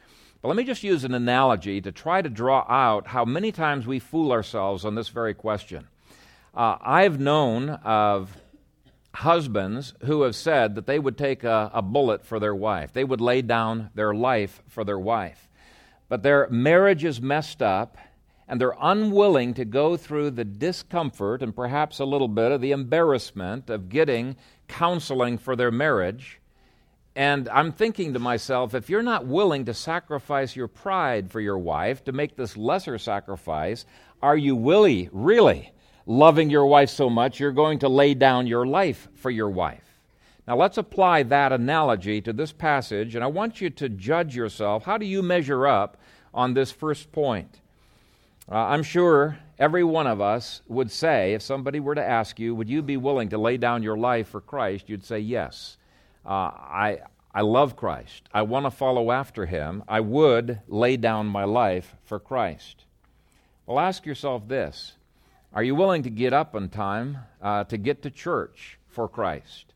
But 0.41 0.47
let 0.47 0.57
me 0.57 0.63
just 0.63 0.83
use 0.83 1.03
an 1.03 1.13
analogy 1.13 1.81
to 1.81 1.91
try 1.91 2.21
to 2.21 2.29
draw 2.29 2.65
out 2.67 3.07
how 3.07 3.25
many 3.25 3.51
times 3.51 3.85
we 3.85 3.99
fool 3.99 4.31
ourselves 4.31 4.85
on 4.85 4.95
this 4.95 5.09
very 5.09 5.35
question. 5.35 5.87
Uh, 6.55 6.77
I've 6.81 7.19
known 7.19 7.69
of 7.69 8.35
husbands 9.13 9.93
who 10.05 10.23
have 10.23 10.35
said 10.35 10.73
that 10.75 10.87
they 10.87 10.97
would 10.97 11.17
take 11.17 11.43
a, 11.43 11.69
a 11.73 11.81
bullet 11.83 12.25
for 12.25 12.39
their 12.39 12.55
wife, 12.55 12.91
they 12.91 13.03
would 13.03 13.21
lay 13.21 13.41
down 13.43 13.91
their 13.93 14.15
life 14.15 14.63
for 14.67 14.83
their 14.83 14.99
wife. 14.99 15.47
But 16.09 16.23
their 16.23 16.49
marriage 16.49 17.05
is 17.05 17.21
messed 17.21 17.61
up, 17.61 17.97
and 18.47 18.59
they're 18.59 18.75
unwilling 18.81 19.53
to 19.53 19.63
go 19.63 19.95
through 19.95 20.31
the 20.31 20.43
discomfort 20.43 21.41
and 21.41 21.55
perhaps 21.55 21.99
a 21.99 22.05
little 22.05 22.27
bit 22.27 22.51
of 22.51 22.61
the 22.61 22.71
embarrassment 22.71 23.69
of 23.69 23.89
getting 23.89 24.35
counseling 24.67 25.37
for 25.37 25.55
their 25.55 25.71
marriage 25.71 26.40
and 27.15 27.49
I'm 27.49 27.73
thinking 27.73 28.13
to 28.13 28.19
myself, 28.19 28.73
if 28.73 28.89
you're 28.89 29.01
not 29.01 29.25
willing 29.25 29.65
to 29.65 29.73
sacrifice 29.73 30.55
your 30.55 30.69
pride 30.69 31.29
for 31.29 31.41
your 31.41 31.57
wife, 31.57 32.05
to 32.05 32.13
make 32.13 32.35
this 32.35 32.55
lesser 32.55 32.97
sacrifice, 32.97 33.85
are 34.21 34.37
you 34.37 34.57
really, 34.57 35.09
really 35.11 35.73
loving 36.05 36.49
your 36.49 36.65
wife 36.65 36.89
so 36.89 37.09
much 37.09 37.39
you're 37.39 37.51
going 37.51 37.79
to 37.79 37.89
lay 37.89 38.13
down 38.13 38.47
your 38.47 38.65
life 38.65 39.09
for 39.15 39.29
your 39.29 39.49
wife? 39.49 39.83
Now 40.47 40.55
let's 40.55 40.77
apply 40.77 41.23
that 41.23 41.51
analogy 41.51 42.21
to 42.21 42.31
this 42.31 42.53
passage, 42.53 43.13
and 43.13 43.23
I 43.23 43.27
want 43.27 43.59
you 43.59 43.69
to 43.69 43.89
judge 43.89 44.35
yourself. 44.35 44.85
How 44.85 44.97
do 44.97 45.05
you 45.05 45.21
measure 45.21 45.67
up 45.67 45.97
on 46.33 46.53
this 46.53 46.71
first 46.71 47.11
point? 47.11 47.59
Uh, 48.49 48.55
I'm 48.55 48.83
sure 48.83 49.37
every 49.59 49.83
one 49.83 50.07
of 50.07 50.21
us 50.21 50.61
would 50.67 50.91
say, 50.91 51.33
if 51.33 51.41
somebody 51.41 51.81
were 51.81 51.95
to 51.95 52.03
ask 52.03 52.39
you, 52.39 52.55
would 52.55 52.69
you 52.69 52.81
be 52.81 52.97
willing 52.97 53.29
to 53.29 53.37
lay 53.37 53.57
down 53.57 53.83
your 53.83 53.97
life 53.97 54.29
for 54.29 54.39
Christ? 54.39 54.89
You'd 54.89 55.03
say 55.03 55.19
yes 55.19 55.77
uh, 56.25 56.29
I, 56.29 56.99
I 57.33 57.41
love 57.41 57.75
Christ. 57.75 58.27
I 58.33 58.41
want 58.43 58.65
to 58.65 58.71
follow 58.71 59.11
after 59.11 59.45
him. 59.45 59.83
I 59.87 59.99
would 59.99 60.59
lay 60.67 60.97
down 60.97 61.27
my 61.27 61.45
life 61.45 61.95
for 62.03 62.19
Christ. 62.19 62.85
Well, 63.65 63.79
ask 63.79 64.05
yourself 64.05 64.47
this 64.47 64.93
Are 65.53 65.63
you 65.63 65.75
willing 65.75 66.03
to 66.03 66.09
get 66.09 66.33
up 66.33 66.55
on 66.55 66.69
time 66.69 67.19
uh, 67.41 67.63
to 67.65 67.77
get 67.77 68.01
to 68.03 68.09
church 68.09 68.77
for 68.87 69.07
Christ? 69.07 69.73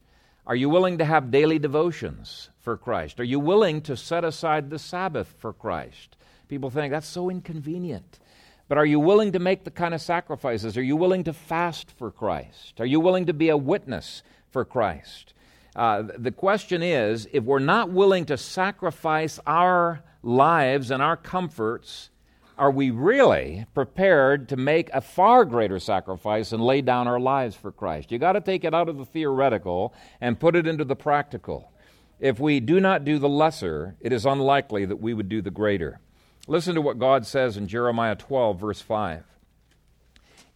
Are 0.47 0.55
you 0.55 0.69
willing 0.69 0.99
to 0.99 1.05
have 1.05 1.31
daily 1.31 1.57
devotions 1.57 2.49
for 2.61 2.77
Christ? 2.77 3.19
Are 3.19 3.23
you 3.23 3.39
willing 3.39 3.81
to 3.81 3.97
set 3.97 4.23
aside 4.23 4.69
the 4.69 4.77
Sabbath 4.77 5.33
for 5.39 5.53
Christ? 5.53 6.17
People 6.47 6.69
think 6.69 6.91
that's 6.91 7.07
so 7.07 7.29
inconvenient. 7.31 8.19
But 8.67 8.77
are 8.77 8.85
you 8.85 8.99
willing 8.99 9.31
to 9.31 9.39
make 9.39 9.63
the 9.63 9.71
kind 9.71 9.93
of 9.93 10.01
sacrifices? 10.01 10.77
Are 10.77 10.83
you 10.83 10.95
willing 10.95 11.23
to 11.23 11.33
fast 11.33 11.91
for 11.91 12.11
Christ? 12.11 12.79
Are 12.79 12.85
you 12.85 12.99
willing 12.99 13.25
to 13.27 13.33
be 13.33 13.49
a 13.49 13.57
witness 13.57 14.23
for 14.51 14.65
Christ? 14.65 15.33
Uh, 15.75 16.03
the 16.17 16.31
question 16.31 16.81
is 16.81 17.27
if 17.33 17.43
we're 17.43 17.59
not 17.59 17.89
willing 17.89 18.25
to 18.25 18.37
sacrifice 18.37 19.39
our 19.45 20.03
lives 20.23 20.89
and 20.89 21.03
our 21.03 21.17
comforts, 21.17 22.09
are 22.57 22.71
we 22.71 22.89
really 22.89 23.65
prepared 23.73 24.47
to 24.49 24.55
make 24.55 24.89
a 24.93 25.01
far 25.01 25.43
greater 25.43 25.77
sacrifice 25.77 26.53
and 26.53 26.63
lay 26.63 26.81
down 26.81 27.07
our 27.07 27.19
lives 27.19 27.55
for 27.55 27.71
Christ? 27.71 28.11
You've 28.11 28.21
got 28.21 28.33
to 28.33 28.41
take 28.41 28.63
it 28.63 28.73
out 28.73 28.87
of 28.87 28.97
the 28.97 29.05
theoretical 29.05 29.93
and 30.21 30.39
put 30.39 30.55
it 30.55 30.65
into 30.65 30.85
the 30.85 30.95
practical. 30.95 31.71
If 32.19 32.39
we 32.39 32.61
do 32.61 32.79
not 32.79 33.03
do 33.03 33.19
the 33.19 33.27
lesser, 33.27 33.97
it 33.99 34.13
is 34.13 34.25
unlikely 34.25 34.85
that 34.85 35.01
we 35.01 35.13
would 35.13 35.27
do 35.27 35.41
the 35.41 35.51
greater. 35.51 35.99
Listen 36.47 36.75
to 36.75 36.81
what 36.81 36.99
God 36.99 37.25
says 37.25 37.57
in 37.57 37.67
Jeremiah 37.67 38.15
12, 38.15 38.59
verse 38.59 38.81
5. 38.81 39.25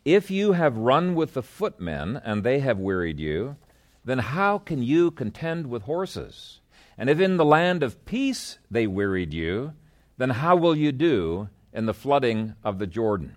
If 0.06 0.32
you 0.32 0.54
have 0.54 0.78
run 0.78 1.16
with 1.16 1.34
the 1.34 1.44
footmen, 1.44 2.22
and 2.24 2.44
they 2.44 2.60
have 2.60 2.80
wearied 2.80 3.20
you, 3.20 3.58
then 4.06 4.20
how 4.20 4.58
can 4.58 4.82
you 4.82 5.12
contend 5.12 5.68
with 5.68 5.84
horses? 5.84 6.62
And 6.98 7.10
if 7.10 7.20
in 7.20 7.38
the 7.38 7.46
land 7.46 7.84
of 7.84 8.06
peace 8.06 8.60
they 8.70 8.88
wearied 8.88 9.34
you, 9.34 9.74
then 10.18 10.32
how 10.32 10.56
will 10.56 10.76
you 10.76 10.92
do 10.92 11.50
in 11.74 11.86
the 11.86 11.94
flooding 11.94 12.56
of 12.64 12.80
the 12.80 12.88
Jordan? 12.88 13.36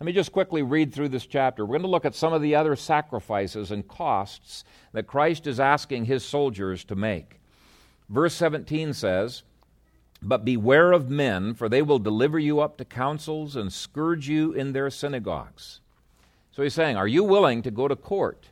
Let 0.00 0.06
me 0.06 0.12
just 0.12 0.32
quickly 0.32 0.62
read 0.62 0.92
through 0.92 1.10
this 1.10 1.26
chapter. 1.26 1.64
We're 1.64 1.78
going 1.78 1.82
to 1.82 1.88
look 1.88 2.04
at 2.04 2.16
some 2.16 2.32
of 2.32 2.42
the 2.42 2.56
other 2.56 2.74
sacrifices 2.74 3.70
and 3.70 3.86
costs 3.86 4.64
that 4.92 5.06
Christ 5.06 5.46
is 5.46 5.60
asking 5.60 6.06
his 6.06 6.24
soldiers 6.24 6.84
to 6.84 6.96
make. 6.96 7.40
Verse 8.08 8.34
17 8.34 8.92
says, 8.92 9.44
But 10.20 10.44
beware 10.44 10.92
of 10.92 11.08
men, 11.08 11.54
for 11.54 11.68
they 11.68 11.82
will 11.82 12.00
deliver 12.00 12.38
you 12.38 12.60
up 12.60 12.76
to 12.78 12.84
councils 12.84 13.54
and 13.54 13.72
scourge 13.72 14.28
you 14.28 14.52
in 14.52 14.72
their 14.72 14.90
synagogues. 14.90 15.80
So 16.50 16.62
he's 16.62 16.74
saying, 16.74 16.96
Are 16.96 17.08
you 17.08 17.22
willing 17.22 17.62
to 17.62 17.70
go 17.70 17.88
to 17.88 17.96
court 17.96 18.50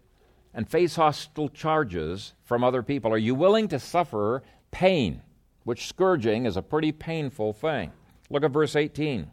and 0.54 0.68
face 0.68 0.97
hostile 0.97 1.49
charges 1.49 2.35
from 2.44 2.62
other 2.64 2.82
people? 2.82 3.12
Are 3.12 3.18
you 3.18 3.35
willing 3.35 3.68
to 3.68 3.78
suffer 3.78 4.42
pain? 4.71 5.23
Which 5.64 5.87
scourging 5.87 6.47
is 6.47 6.56
a 6.56 6.62
pretty 6.62 6.92
painful 6.92 7.52
thing. 7.52 7.92
Look 8.30 8.44
at 8.44 8.50
verse 8.50 8.75
18. 8.75 9.30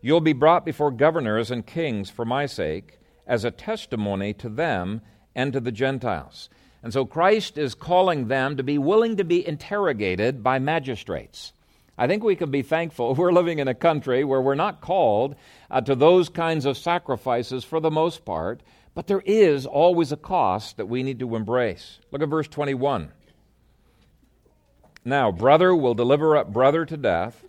You'll 0.00 0.20
be 0.20 0.32
brought 0.32 0.64
before 0.64 0.90
governors 0.90 1.50
and 1.50 1.66
kings 1.66 2.10
for 2.10 2.24
my 2.24 2.46
sake, 2.46 2.98
as 3.26 3.44
a 3.44 3.50
testimony 3.50 4.32
to 4.32 4.48
them 4.48 5.02
and 5.34 5.52
to 5.52 5.60
the 5.60 5.70
Gentiles. 5.70 6.48
And 6.82 6.92
so 6.92 7.04
Christ 7.04 7.58
is 7.58 7.74
calling 7.74 8.28
them 8.28 8.56
to 8.56 8.62
be 8.62 8.78
willing 8.78 9.16
to 9.16 9.24
be 9.24 9.46
interrogated 9.46 10.42
by 10.42 10.58
magistrates. 10.58 11.52
I 11.98 12.06
think 12.06 12.22
we 12.22 12.36
can 12.36 12.50
be 12.50 12.62
thankful 12.62 13.14
we're 13.16 13.32
living 13.32 13.58
in 13.58 13.68
a 13.68 13.74
country 13.74 14.24
where 14.24 14.40
we're 14.40 14.54
not 14.54 14.80
called 14.80 15.34
uh, 15.70 15.80
to 15.82 15.94
those 15.94 16.28
kinds 16.28 16.64
of 16.64 16.78
sacrifices 16.78 17.64
for 17.64 17.80
the 17.80 17.90
most 17.90 18.24
part, 18.24 18.62
but 18.98 19.06
there 19.06 19.22
is 19.24 19.64
always 19.64 20.10
a 20.10 20.16
cost 20.16 20.76
that 20.76 20.86
we 20.86 21.04
need 21.04 21.20
to 21.20 21.36
embrace. 21.36 22.00
Look 22.10 22.20
at 22.20 22.28
verse 22.28 22.48
21. 22.48 23.12
Now, 25.04 25.30
brother 25.30 25.72
will 25.72 25.94
deliver 25.94 26.36
up 26.36 26.52
brother 26.52 26.84
to 26.84 26.96
death, 26.96 27.44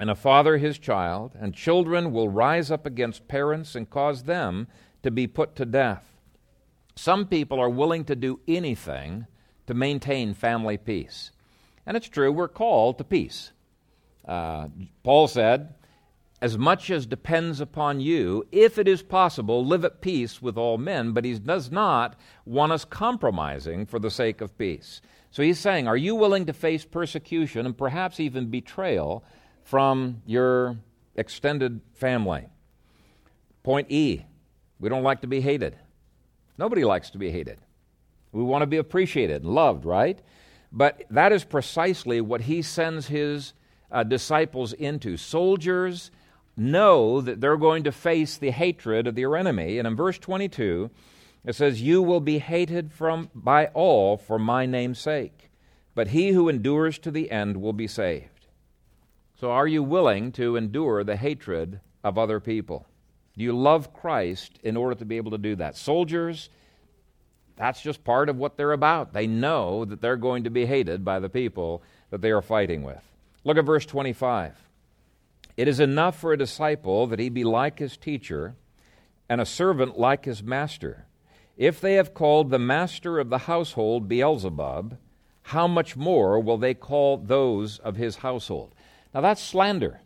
and 0.00 0.10
a 0.10 0.16
father 0.16 0.56
his 0.56 0.76
child, 0.80 1.36
and 1.38 1.54
children 1.54 2.10
will 2.10 2.28
rise 2.28 2.72
up 2.72 2.86
against 2.86 3.28
parents 3.28 3.76
and 3.76 3.88
cause 3.88 4.24
them 4.24 4.66
to 5.04 5.12
be 5.12 5.28
put 5.28 5.54
to 5.54 5.64
death. 5.64 6.16
Some 6.96 7.28
people 7.28 7.60
are 7.60 7.70
willing 7.70 8.04
to 8.06 8.16
do 8.16 8.40
anything 8.48 9.28
to 9.68 9.74
maintain 9.74 10.34
family 10.34 10.76
peace. 10.76 11.30
And 11.86 11.96
it's 11.96 12.08
true, 12.08 12.32
we're 12.32 12.48
called 12.48 12.98
to 12.98 13.04
peace. 13.04 13.52
Uh, 14.26 14.66
Paul 15.04 15.28
said, 15.28 15.72
As 16.44 16.58
much 16.58 16.90
as 16.90 17.06
depends 17.06 17.58
upon 17.58 18.00
you, 18.00 18.46
if 18.52 18.76
it 18.76 18.86
is 18.86 19.02
possible, 19.02 19.64
live 19.64 19.82
at 19.82 20.02
peace 20.02 20.42
with 20.42 20.58
all 20.58 20.76
men, 20.76 21.12
but 21.12 21.24
he 21.24 21.38
does 21.38 21.70
not 21.70 22.16
want 22.44 22.70
us 22.70 22.84
compromising 22.84 23.86
for 23.86 23.98
the 23.98 24.10
sake 24.10 24.42
of 24.42 24.58
peace. 24.58 25.00
So 25.30 25.42
he's 25.42 25.58
saying, 25.58 25.88
Are 25.88 25.96
you 25.96 26.14
willing 26.14 26.44
to 26.44 26.52
face 26.52 26.84
persecution 26.84 27.64
and 27.64 27.74
perhaps 27.74 28.20
even 28.20 28.50
betrayal 28.50 29.24
from 29.62 30.20
your 30.26 30.76
extended 31.14 31.80
family? 31.94 32.44
Point 33.62 33.90
E 33.90 34.26
we 34.78 34.90
don't 34.90 35.02
like 35.02 35.22
to 35.22 35.26
be 35.26 35.40
hated. 35.40 35.78
Nobody 36.58 36.84
likes 36.84 37.08
to 37.12 37.18
be 37.18 37.30
hated. 37.30 37.56
We 38.32 38.42
want 38.42 38.60
to 38.60 38.66
be 38.66 38.76
appreciated 38.76 39.44
and 39.44 39.54
loved, 39.54 39.86
right? 39.86 40.20
But 40.70 41.04
that 41.08 41.32
is 41.32 41.42
precisely 41.42 42.20
what 42.20 42.42
he 42.42 42.60
sends 42.60 43.06
his 43.06 43.54
uh, 43.90 44.02
disciples 44.02 44.74
into. 44.74 45.16
Soldiers 45.16 46.10
know 46.56 47.20
that 47.20 47.40
they're 47.40 47.56
going 47.56 47.84
to 47.84 47.92
face 47.92 48.36
the 48.36 48.50
hatred 48.50 49.06
of 49.06 49.14
their 49.14 49.36
enemy. 49.36 49.78
And 49.78 49.86
in 49.86 49.96
verse 49.96 50.18
22, 50.18 50.90
it 51.44 51.54
says, 51.54 51.82
You 51.82 52.02
will 52.02 52.20
be 52.20 52.38
hated 52.38 52.92
from, 52.92 53.30
by 53.34 53.66
all 53.66 54.16
for 54.16 54.38
my 54.38 54.66
name's 54.66 54.98
sake, 54.98 55.50
but 55.94 56.08
he 56.08 56.30
who 56.30 56.48
endures 56.48 56.98
to 57.00 57.10
the 57.10 57.30
end 57.30 57.60
will 57.60 57.72
be 57.72 57.86
saved. 57.86 58.46
So, 59.38 59.50
are 59.50 59.66
you 59.66 59.82
willing 59.82 60.32
to 60.32 60.56
endure 60.56 61.04
the 61.04 61.16
hatred 61.16 61.80
of 62.02 62.16
other 62.16 62.40
people? 62.40 62.86
Do 63.36 63.44
you 63.44 63.52
love 63.52 63.92
Christ 63.92 64.58
in 64.62 64.76
order 64.76 64.94
to 64.94 65.04
be 65.04 65.16
able 65.16 65.32
to 65.32 65.38
do 65.38 65.56
that? 65.56 65.76
Soldiers, 65.76 66.48
that's 67.56 67.82
just 67.82 68.04
part 68.04 68.28
of 68.28 68.36
what 68.36 68.56
they're 68.56 68.72
about. 68.72 69.12
They 69.12 69.26
know 69.26 69.84
that 69.84 70.00
they're 70.00 70.16
going 70.16 70.44
to 70.44 70.50
be 70.50 70.66
hated 70.66 71.04
by 71.04 71.18
the 71.18 71.28
people 71.28 71.82
that 72.10 72.20
they 72.20 72.30
are 72.30 72.42
fighting 72.42 72.84
with. 72.84 73.02
Look 73.42 73.58
at 73.58 73.64
verse 73.64 73.86
25. 73.86 74.63
It 75.56 75.68
is 75.68 75.80
enough 75.80 76.18
for 76.18 76.32
a 76.32 76.38
disciple 76.38 77.06
that 77.06 77.18
he 77.18 77.28
be 77.28 77.44
like 77.44 77.78
his 77.78 77.96
teacher, 77.96 78.56
and 79.28 79.40
a 79.40 79.46
servant 79.46 79.98
like 79.98 80.24
his 80.24 80.42
master. 80.42 81.06
If 81.56 81.80
they 81.80 81.94
have 81.94 82.14
called 82.14 82.50
the 82.50 82.58
master 82.58 83.18
of 83.18 83.30
the 83.30 83.38
household 83.38 84.08
Beelzebub, 84.08 84.98
how 85.42 85.68
much 85.68 85.96
more 85.96 86.40
will 86.40 86.58
they 86.58 86.74
call 86.74 87.18
those 87.18 87.78
of 87.78 87.96
his 87.96 88.16
household? 88.16 88.74
Now 89.14 89.20
that's 89.20 89.42
slander, 89.42 90.00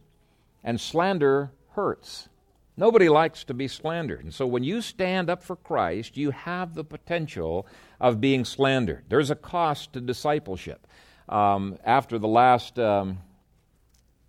and 0.63 0.81
slander 0.81 1.53
hurts. 1.71 2.29
Nobody 2.77 3.09
likes 3.09 3.43
to 3.45 3.55
be 3.55 3.67
slandered. 3.67 4.23
And 4.23 4.33
so 4.33 4.47
when 4.47 4.63
you 4.63 4.81
stand 4.83 5.29
up 5.29 5.43
for 5.43 5.57
Christ, 5.57 6.17
you 6.17 6.31
have 6.31 6.75
the 6.75 6.85
potential 6.85 7.67
of 8.01 8.21
being 8.21 8.45
slandered. 8.45 9.05
There's 9.09 9.31
a 9.31 9.35
cost 9.35 9.95
to 9.95 10.01
discipleship. 10.01 10.87
Um, 11.29 11.79
after 11.85 12.21
the 12.21 12.29
last 12.29 12.79
um, 12.79 13.19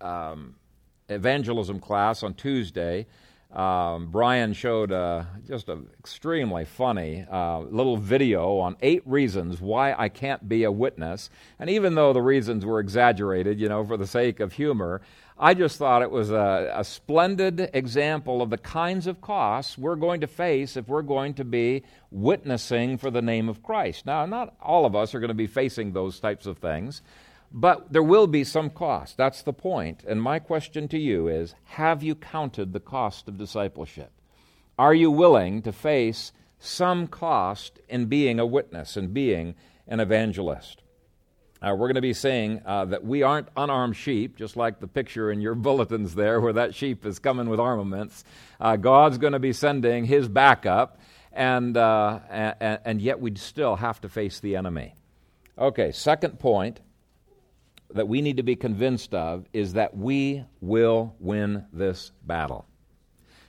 um, 0.00 0.56
evangelism 1.10 1.80
class 1.80 2.22
on 2.22 2.34
Tuesday, 2.34 3.06
um, 3.52 4.06
Brian 4.12 4.52
showed 4.52 4.92
uh, 4.92 5.24
just 5.48 5.68
an 5.68 5.88
extremely 5.98 6.64
funny 6.64 7.26
uh, 7.28 7.58
little 7.60 7.96
video 7.96 8.58
on 8.58 8.76
eight 8.80 9.02
reasons 9.04 9.60
why 9.60 9.92
I 9.92 10.08
can't 10.08 10.48
be 10.48 10.62
a 10.62 10.70
witness. 10.70 11.30
And 11.58 11.68
even 11.68 11.96
though 11.96 12.12
the 12.12 12.22
reasons 12.22 12.64
were 12.64 12.78
exaggerated, 12.78 13.58
you 13.58 13.68
know, 13.68 13.84
for 13.84 13.96
the 13.96 14.06
sake 14.06 14.38
of 14.38 14.52
humor, 14.52 15.00
I 15.36 15.54
just 15.54 15.78
thought 15.78 16.02
it 16.02 16.10
was 16.12 16.30
a, 16.30 16.72
a 16.76 16.84
splendid 16.84 17.70
example 17.72 18.40
of 18.40 18.50
the 18.50 18.58
kinds 18.58 19.08
of 19.08 19.20
costs 19.20 19.76
we're 19.76 19.96
going 19.96 20.20
to 20.20 20.28
face 20.28 20.76
if 20.76 20.86
we're 20.86 21.02
going 21.02 21.34
to 21.34 21.44
be 21.44 21.82
witnessing 22.12 22.98
for 22.98 23.10
the 23.10 23.22
name 23.22 23.48
of 23.48 23.64
Christ. 23.64 24.06
Now, 24.06 24.26
not 24.26 24.54
all 24.60 24.86
of 24.86 24.94
us 24.94 25.12
are 25.12 25.18
going 25.18 25.28
to 25.28 25.34
be 25.34 25.48
facing 25.48 25.92
those 25.92 26.20
types 26.20 26.46
of 26.46 26.58
things. 26.58 27.02
But 27.52 27.92
there 27.92 28.02
will 28.02 28.26
be 28.26 28.44
some 28.44 28.70
cost. 28.70 29.16
That's 29.16 29.42
the 29.42 29.52
point. 29.52 30.04
And 30.06 30.22
my 30.22 30.38
question 30.38 30.86
to 30.88 30.98
you 30.98 31.28
is 31.28 31.54
Have 31.64 32.02
you 32.02 32.14
counted 32.14 32.72
the 32.72 32.80
cost 32.80 33.28
of 33.28 33.38
discipleship? 33.38 34.12
Are 34.78 34.94
you 34.94 35.10
willing 35.10 35.62
to 35.62 35.72
face 35.72 36.32
some 36.58 37.06
cost 37.06 37.80
in 37.88 38.06
being 38.06 38.38
a 38.38 38.46
witness 38.46 38.96
and 38.96 39.12
being 39.12 39.54
an 39.88 40.00
evangelist? 40.00 40.82
Uh, 41.60 41.72
we're 41.72 41.88
going 41.88 41.96
to 41.96 42.00
be 42.00 42.14
saying 42.14 42.62
uh, 42.64 42.86
that 42.86 43.04
we 43.04 43.22
aren't 43.22 43.48
unarmed 43.54 43.94
sheep, 43.94 44.36
just 44.36 44.56
like 44.56 44.80
the 44.80 44.86
picture 44.86 45.30
in 45.30 45.40
your 45.40 45.54
bulletins 45.56 46.14
there, 46.14 46.40
where 46.40 46.54
that 46.54 46.74
sheep 46.74 47.04
is 47.04 47.18
coming 47.18 47.50
with 47.50 47.60
armaments. 47.60 48.24
Uh, 48.60 48.76
God's 48.76 49.18
going 49.18 49.34
to 49.34 49.40
be 49.40 49.52
sending 49.52 50.04
his 50.04 50.28
backup, 50.28 51.00
and, 51.32 51.76
uh, 51.76 52.20
and, 52.30 52.78
and 52.84 53.02
yet 53.02 53.20
we'd 53.20 53.38
still 53.38 53.76
have 53.76 54.00
to 54.02 54.08
face 54.08 54.40
the 54.40 54.56
enemy. 54.56 54.94
Okay, 55.58 55.92
second 55.92 56.38
point 56.38 56.80
that 57.94 58.08
we 58.08 58.22
need 58.22 58.36
to 58.36 58.42
be 58.42 58.56
convinced 58.56 59.14
of 59.14 59.46
is 59.52 59.74
that 59.74 59.96
we 59.96 60.44
will 60.60 61.14
win 61.18 61.64
this 61.72 62.12
battle. 62.24 62.66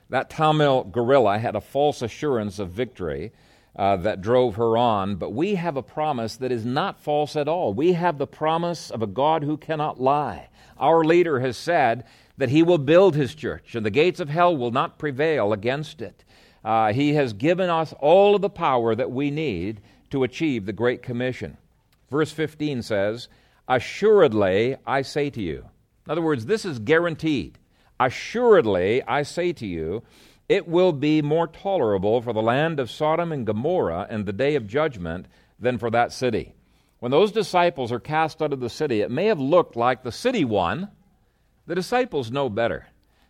That 0.10 0.30
Tamil 0.30 0.86
guerrilla 0.86 1.38
had 1.40 1.56
a 1.56 1.62
false 1.62 2.02
assurance 2.02 2.60
of 2.60 2.72
victory 2.72 3.32
uh, 3.76 3.98
that 3.98 4.22
drove 4.22 4.56
her 4.56 4.78
on, 4.78 5.16
but 5.16 5.32
we 5.32 5.56
have 5.56 5.78
a 5.78 5.84
promise 5.84 6.36
that 6.38 6.52
is 6.52 6.66
not 6.66 7.00
false 7.00 7.36
at 7.36 7.48
all. 7.48 7.74
We 7.74 7.94
have 7.94 8.18
the 8.18 8.28
promise 8.28 8.90
of 8.92 9.02
a 9.02 9.08
God 9.08 9.44
who 9.44 9.58
cannot 9.58 10.02
lie. 10.02 10.50
Our 10.78 11.04
leader 11.04 11.40
has 11.40 11.56
said 11.56 12.04
that 12.38 12.50
he 12.50 12.64
will 12.64 12.78
build 12.78 13.16
his 13.16 13.34
church, 13.34 13.76
and 13.76 13.86
the 13.86 13.90
gates 13.90 14.20
of 14.20 14.28
hell 14.28 14.56
will 14.56 14.72
not 14.72 14.98
prevail 14.98 15.54
against 15.54 16.02
it. 16.02 16.26
Uh, 16.66 16.92
he 16.92 17.14
has 17.14 17.34
given 17.34 17.70
us 17.70 17.94
all 18.00 18.36
of 18.36 18.42
the 18.42 18.50
power 18.50 18.94
that 18.94 19.12
we 19.12 19.32
need 19.32 19.82
to 20.10 20.24
achieve 20.24 20.66
the 20.66 20.74
Great 20.74 21.02
Commission. 21.02 21.58
Verse 22.10 22.32
15 22.32 22.82
says, 22.82 23.30
Assuredly, 23.72 24.76
I 24.86 25.02
say 25.02 25.30
to 25.30 25.42
you. 25.42 25.60
In 26.06 26.12
other 26.12 26.22
words, 26.22 26.46
this 26.46 26.66
is 26.66 26.78
guaranteed. 26.78 27.58
Assuredly, 28.02 29.02
I 29.04 29.24
say 29.24 29.54
to 29.54 29.66
you, 29.66 30.04
it 30.50 30.68
will 30.68 30.92
be 30.92 31.22
more 31.22 31.48
tolerable 31.48 32.22
for 32.22 32.34
the 32.34 32.42
land 32.42 32.82
of 32.82 32.92
Sodom 32.92 33.32
and 33.32 33.46
Gomorrah 33.46 34.08
in 34.10 34.26
the 34.26 34.34
day 34.34 34.56
of 34.56 34.68
judgment 34.68 35.28
than 35.58 35.78
for 35.78 35.90
that 35.90 36.12
city. 36.12 36.54
When 37.00 37.12
those 37.12 37.32
disciples 37.32 37.94
are 37.94 38.00
cast 38.02 38.42
out 38.42 38.52
of 38.52 38.60
the 38.60 38.70
city, 38.70 39.00
it 39.00 39.10
may 39.10 39.28
have 39.28 39.40
looked 39.40 39.78
like 39.78 40.04
the 40.04 40.12
city 40.12 40.44
won. 40.44 40.90
The 41.66 41.76
disciples 41.76 42.30
know 42.30 42.50
better. 42.50 42.88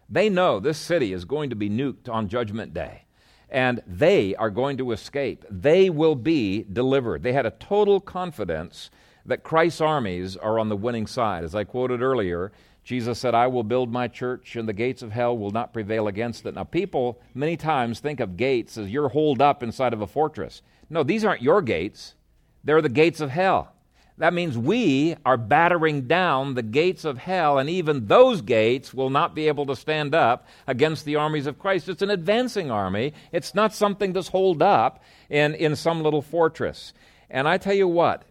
They 0.10 0.27
know 0.27 0.60
this 0.60 0.80
city 0.80 1.13
is 1.13 1.23
going 1.23 1.51
to 1.51 1.56
be 1.56 1.69
nuked 1.69 2.10
on 2.10 2.30
Judgment 2.30 2.73
Day, 2.73 3.06
and 3.47 3.84
they 3.86 4.36
are 4.38 4.49
going 4.49 4.77
to 4.77 4.91
escape. 4.91 5.45
They 5.51 5.91
will 5.91 6.15
be 6.15 6.63
delivered. 6.63 7.21
They 7.21 7.34
had 7.34 7.45
a 7.45 7.51
total 7.51 7.99
confidence 7.99 8.89
that 9.26 9.44
Christ's 9.44 9.82
armies 9.82 10.38
are 10.38 10.60
on 10.60 10.70
the 10.70 10.78
winning 10.78 11.08
side. 11.08 11.44
As 11.44 11.56
I 11.56 11.64
quoted 11.64 12.02
earlier, 12.02 12.52
Jesus 12.84 13.20
said, 13.20 13.36
I 13.36 13.48
will 13.48 13.64
build 13.64 13.92
my 13.92 14.08
church, 14.08 14.56
and 14.56 14.68
the 14.68 14.74
gates 14.74 15.02
of 15.02 15.12
hell 15.12 15.38
will 15.38 15.52
not 15.52 15.74
prevail 15.74 16.08
against 16.08 16.46
it. 16.46 16.56
Now, 16.56 16.64
people 16.64 17.22
many 17.34 17.56
times 17.56 18.00
think 18.00 18.20
of 18.20 18.38
gates 18.38 18.78
as 18.78 18.90
you're 18.90 19.10
holed 19.10 19.42
up 19.42 19.62
inside 19.62 19.94
of 19.94 20.02
a 20.02 20.08
fortress. 20.08 20.62
No, 20.90 21.04
these 21.04 21.24
aren't 21.24 21.42
your 21.42 21.62
gates, 21.62 22.16
they're 22.64 22.82
the 22.82 22.90
gates 22.90 23.22
of 23.22 23.30
hell. 23.30 23.74
That 24.18 24.34
means 24.34 24.56
we 24.58 25.16
are 25.26 25.38
battering 25.38 26.02
down 26.08 26.54
the 26.54 26.62
gates 26.62 27.06
of 27.06 27.18
hell, 27.18 27.58
and 27.58 27.70
even 27.70 28.08
those 28.08 28.42
gates 28.42 28.94
will 28.94 29.10
not 29.10 29.34
be 29.34 29.48
able 29.48 29.66
to 29.68 29.76
stand 29.76 30.14
up 30.14 30.48
against 30.68 31.06
the 31.06 31.16
armies 31.16 31.48
of 31.48 31.58
Christ. 31.58 31.90
It's 31.90 32.04
an 32.04 32.12
advancing 32.12 32.70
army, 32.70 33.14
it's 33.32 33.56
not 33.56 33.74
something 33.74 34.14
that's 34.14 34.28
holed 34.28 34.62
up 34.62 35.04
in, 35.30 35.56
in 35.56 35.76
some 35.76 36.04
little 36.04 36.22
fortress. 36.22 36.94
And 37.30 37.48
I 37.48 37.58
tell 37.58 37.74
you 37.74 37.88
what, 37.88 38.24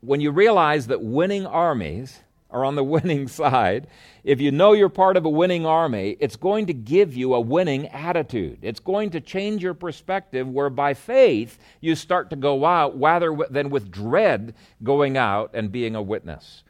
when 0.00 0.20
you 0.20 0.30
realize 0.30 0.86
that 0.88 1.02
winning 1.02 1.46
armies, 1.46 2.20
are 2.50 2.64
on 2.64 2.74
the 2.74 2.84
winning 2.96 3.28
side, 3.28 3.86
if 4.24 4.40
you 4.40 4.50
know 4.50 4.72
you're 4.72 4.88
part 4.88 5.16
of 5.16 5.24
a 5.24 5.30
winning 5.30 5.64
army, 5.64 6.16
it's 6.20 6.36
going 6.36 6.66
to 6.66 6.74
give 6.74 7.16
you 7.16 7.34
a 7.34 7.40
winning 7.40 7.88
attitude. 7.88 8.58
It's 8.62 8.80
going 8.80 9.10
to 9.10 9.20
change 9.20 9.62
your 9.62 9.74
perspective 9.74 10.48
where 10.48 10.70
by 10.70 10.94
faith 10.94 11.58
you 11.80 11.94
start 11.94 12.30
to 12.30 12.36
go 12.36 12.64
out 12.64 12.98
rather 12.98 13.36
than 13.48 13.70
with 13.70 13.90
dread 13.90 14.54
going 14.82 15.16
out 15.16 15.50
and 15.54 15.72
being 15.72 15.94
a 15.94 16.02
witness. 16.02 16.62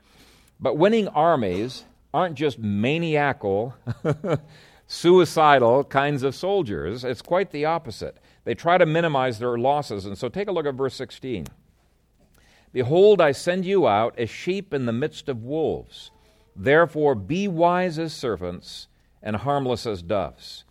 But 0.61 0.77
winning 0.77 1.09
armies 1.09 1.85
aren't 2.13 2.35
just 2.35 2.59
maniacal, 2.59 3.75
suicidal 4.87 5.85
kinds 5.85 6.23
of 6.23 6.35
soldiers. 6.35 7.05
It's 7.05 7.23
quite 7.23 7.51
the 7.51 7.65
opposite. 7.65 8.19
They 8.45 8.55
try 8.55 8.79
to 8.79 8.87
minimize 8.87 9.39
their 9.39 9.57
losses. 9.57 10.07
And 10.07 10.19
so 10.19 10.29
take 10.29 10.49
a 10.49 10.53
look 10.53 10.67
at 10.67 10.75
verse 10.75 10.95
16. 10.95 11.47
Behold, 12.73 13.21
I 13.21 13.33
send 13.33 13.65
you 13.65 13.89
out 13.89 14.19
as 14.19 14.31
sheep 14.31 14.73
in 14.73 14.87
the 14.87 14.93
midst 14.93 15.29
of 15.29 15.43
wolves. 15.43 16.11
Therefore, 16.55 17.15
be 17.15 17.49
wise 17.49 17.99
as 17.99 18.13
serpents 18.13 18.89
and 19.23 19.37
harmless 19.37 19.87
as 19.87 20.03
doves. 20.03 20.65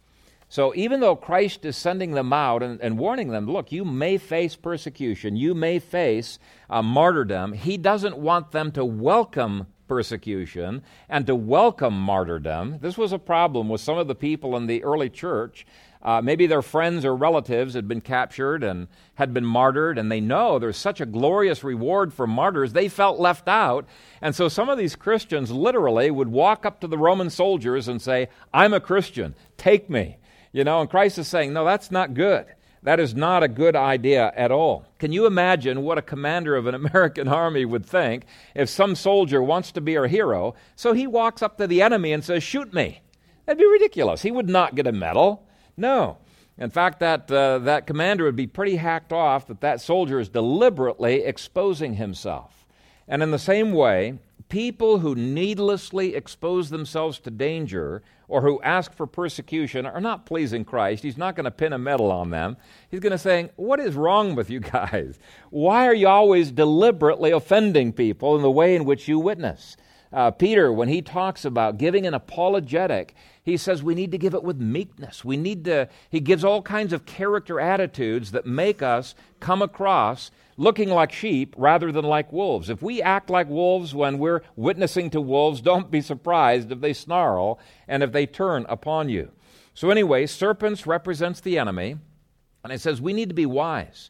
So, 0.51 0.73
even 0.75 0.99
though 0.99 1.15
Christ 1.15 1.63
is 1.63 1.77
sending 1.77 2.11
them 2.11 2.33
out 2.33 2.63
and, 2.63 2.81
and 2.81 2.97
warning 2.97 3.29
them, 3.29 3.45
look, 3.45 3.71
you 3.71 3.85
may 3.85 4.17
face 4.17 4.55
persecution, 4.55 5.35
you 5.35 5.53
may 5.53 5.77
face 5.77 6.39
uh, 6.69 6.81
martyrdom, 6.81 7.53
he 7.53 7.77
doesn't 7.77 8.17
want 8.17 8.51
them 8.51 8.71
to 8.71 8.83
welcome 8.83 9.67
persecution 9.87 10.81
and 11.07 11.27
to 11.27 11.35
welcome 11.35 11.99
martyrdom. 11.99 12.79
This 12.81 12.97
was 12.97 13.11
a 13.11 13.19
problem 13.19 13.69
with 13.69 13.81
some 13.81 13.97
of 13.97 14.07
the 14.07 14.15
people 14.15 14.55
in 14.57 14.65
the 14.65 14.83
early 14.83 15.09
church 15.09 15.67
uh, 16.01 16.21
maybe 16.21 16.47
their 16.47 16.61
friends 16.61 17.03
or 17.03 17.13
relatives 17.15 17.73
had 17.73 17.87
been 17.87 17.99
captured 17.99 18.63
and 18.63 18.87
had 19.15 19.33
been 19.33 19.45
martyred, 19.45 19.97
and 19.97 20.09
they 20.09 20.21
know 20.21 20.57
there's 20.57 20.77
such 20.77 21.01
a 21.01 21.05
glorious 21.05 21.61
reward 21.63 22.13
for 22.13 22.25
martyrs. 22.25 22.71
They 22.71 22.87
felt 22.87 23.19
left 23.19 23.49
out. 23.49 23.85
And 24.21 24.33
so 24.33 24.47
some 24.47 24.69
of 24.69 24.77
these 24.77 24.95
Christians 24.95 25.51
literally 25.51 26.09
would 26.09 26.29
walk 26.29 26.65
up 26.65 26.79
to 26.79 26.87
the 26.87 26.97
Roman 26.97 27.29
soldiers 27.29 27.89
and 27.89 28.01
say, 28.01 28.29
I'm 28.53 28.73
a 28.73 28.79
Christian, 28.79 29.35
take 29.57 29.89
me. 29.89 30.17
You 30.53 30.63
know, 30.63 30.79
and 30.79 30.89
Christ 30.89 31.17
is 31.17 31.27
saying, 31.27 31.53
No, 31.53 31.65
that's 31.65 31.91
not 31.91 32.13
good. 32.13 32.45
That 32.81 33.01
is 33.01 33.13
not 33.13 33.43
a 33.43 33.49
good 33.49 33.75
idea 33.75 34.31
at 34.37 34.51
all. 34.51 34.85
Can 34.99 35.11
you 35.11 35.25
imagine 35.25 35.83
what 35.83 35.97
a 35.97 36.01
commander 36.01 36.55
of 36.55 36.65
an 36.65 36.75
American 36.75 37.27
army 37.27 37.65
would 37.65 37.85
think 37.85 38.23
if 38.55 38.69
some 38.69 38.95
soldier 38.95 39.43
wants 39.43 39.73
to 39.73 39.81
be 39.81 39.97
our 39.97 40.07
hero, 40.07 40.55
so 40.77 40.93
he 40.93 41.07
walks 41.07 41.41
up 41.41 41.57
to 41.57 41.67
the 41.67 41.81
enemy 41.81 42.13
and 42.13 42.23
says, 42.23 42.41
Shoot 42.41 42.73
me? 42.73 43.01
That'd 43.45 43.59
be 43.59 43.67
ridiculous. 43.67 44.21
He 44.21 44.31
would 44.31 44.47
not 44.47 44.75
get 44.75 44.87
a 44.87 44.91
medal. 44.91 45.45
No. 45.79 46.17
In 46.57 46.69
fact, 46.69 46.99
that, 46.99 47.31
uh, 47.31 47.59
that 47.59 47.87
commander 47.87 48.25
would 48.25 48.35
be 48.35 48.47
pretty 48.47 48.75
hacked 48.75 49.13
off 49.13 49.47
that 49.47 49.61
that 49.61 49.79
soldier 49.79 50.19
is 50.19 50.27
deliberately 50.27 51.23
exposing 51.23 51.93
himself. 51.93 52.67
And 53.07 53.23
in 53.23 53.31
the 53.31 53.39
same 53.39 53.71
way, 53.71 54.19
people 54.49 54.99
who 54.99 55.15
needlessly 55.15 56.15
expose 56.15 56.69
themselves 56.69 57.19
to 57.19 57.31
danger 57.31 58.01
or 58.27 58.41
who 58.41 58.61
ask 58.61 58.93
for 58.93 59.07
persecution 59.07 59.85
are 59.85 60.01
not 60.01 60.25
pleasing 60.25 60.65
Christ. 60.65 61.01
He's 61.01 61.17
not 61.17 61.35
going 61.35 61.45
to 61.45 61.51
pin 61.51 61.73
a 61.73 61.79
medal 61.79 62.11
on 62.11 62.29
them. 62.29 62.57
He's 62.91 62.99
going 62.99 63.11
to 63.11 63.17
say, 63.17 63.49
What 63.55 63.79
is 63.79 63.95
wrong 63.95 64.35
with 64.35 64.49
you 64.49 64.59
guys? 64.59 65.17
Why 65.49 65.87
are 65.87 65.93
you 65.93 66.09
always 66.09 66.51
deliberately 66.51 67.31
offending 67.31 67.93
people 67.93 68.35
in 68.35 68.41
the 68.41 68.51
way 68.51 68.75
in 68.75 68.85
which 68.85 69.07
you 69.07 69.17
witness? 69.17 69.77
Uh, 70.11 70.31
Peter, 70.31 70.73
when 70.73 70.87
he 70.87 71.01
talks 71.01 71.45
about 71.45 71.77
giving 71.77 72.07
an 72.07 72.15
apologetic, 72.15 73.13
he 73.43 73.57
says 73.57 73.83
we 73.83 73.93
need 73.93 74.11
to 74.11 74.17
give 74.17 74.33
it 74.33 74.43
with 74.43 74.59
meekness. 74.59 75.23
We 75.23 75.37
need 75.37 75.65
to, 75.65 75.87
he 76.09 76.19
gives 76.19 76.43
all 76.43 76.63
kinds 76.63 76.93
of 76.93 77.05
character 77.05 77.59
attitudes 77.59 78.31
that 78.31 78.45
make 78.45 78.81
us 78.81 79.13
come 79.39 79.61
across 79.61 80.31
looking 80.57 80.89
like 80.89 81.11
sheep 81.11 81.53
rather 81.57 81.91
than 81.91 82.05
like 82.05 82.33
wolves. 82.33 82.69
If 82.69 82.81
we 82.81 83.01
act 83.03 83.29
like 83.29 83.47
wolves 83.47 83.93
when 83.93 84.17
we're 84.17 84.41
witnessing 84.55 85.11
to 85.11 85.21
wolves, 85.21 85.61
don't 85.69 85.91
be 85.91 86.01
surprised 86.01 86.71
if 86.71 86.81
they 86.81 86.93
snarl 86.93 87.59
and 87.87 88.01
if 88.01 88.11
they 88.11 88.25
turn 88.25 88.65
upon 88.67 89.09
you. 89.09 89.31
So, 89.75 89.91
anyway, 89.91 90.25
serpents 90.25 90.85
represents 90.85 91.39
the 91.39 91.57
enemy, 91.57 91.95
and 92.63 92.73
it 92.73 92.81
says 92.81 92.99
we 92.99 93.13
need 93.13 93.29
to 93.29 93.35
be 93.35 93.45
wise. 93.45 94.09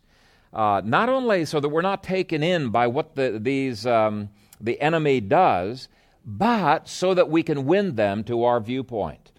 Uh, 0.51 0.81
not 0.83 1.09
only 1.09 1.45
so 1.45 1.59
that 1.59 1.69
we're 1.69 1.83
not 1.83 2.01
taken 2.01 2.41
in 2.41 2.69
by 2.69 2.87
what 2.87 3.15
the, 3.15 3.37
these. 3.39 3.85
Um, 3.85 4.29
the 4.59 4.79
enemy 4.81 5.21
does, 5.21 5.87
but 6.25 6.87
so 6.87 7.13
that 7.13 7.29
we 7.29 7.43
can 7.43 7.65
win 7.65 7.95
them 7.95 8.23
to 8.25 8.43
our 8.43 8.59
viewpoint. 8.59 9.31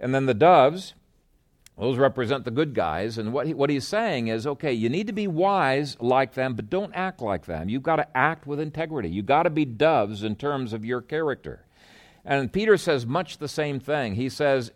And 0.00 0.14
then 0.14 0.26
the 0.26 0.34
doves, 0.34 0.94
those 1.78 1.96
represent 1.96 2.44
the 2.44 2.50
good 2.50 2.74
guys. 2.74 3.18
And 3.18 3.32
what, 3.32 3.46
he, 3.46 3.54
what 3.54 3.70
he's 3.70 3.86
saying 3.86 4.28
is 4.28 4.46
okay, 4.46 4.72
you 4.72 4.88
need 4.88 5.06
to 5.06 5.12
be 5.12 5.26
wise 5.26 5.96
like 6.00 6.34
them, 6.34 6.54
but 6.54 6.70
don't 6.70 6.92
act 6.94 7.20
like 7.20 7.46
them. 7.46 7.68
You've 7.68 7.82
got 7.82 7.96
to 7.96 8.16
act 8.16 8.46
with 8.46 8.60
integrity. 8.60 9.08
You've 9.08 9.26
got 9.26 9.44
to 9.44 9.50
be 9.50 9.64
doves 9.64 10.22
in 10.22 10.36
terms 10.36 10.72
of 10.72 10.84
your 10.84 11.00
character. 11.00 11.64
And 12.24 12.52
Peter 12.52 12.76
says 12.76 13.06
much 13.06 13.38
the 13.38 13.48
same 13.48 13.80
thing. 13.80 14.14
He 14.14 14.28
says, 14.28 14.72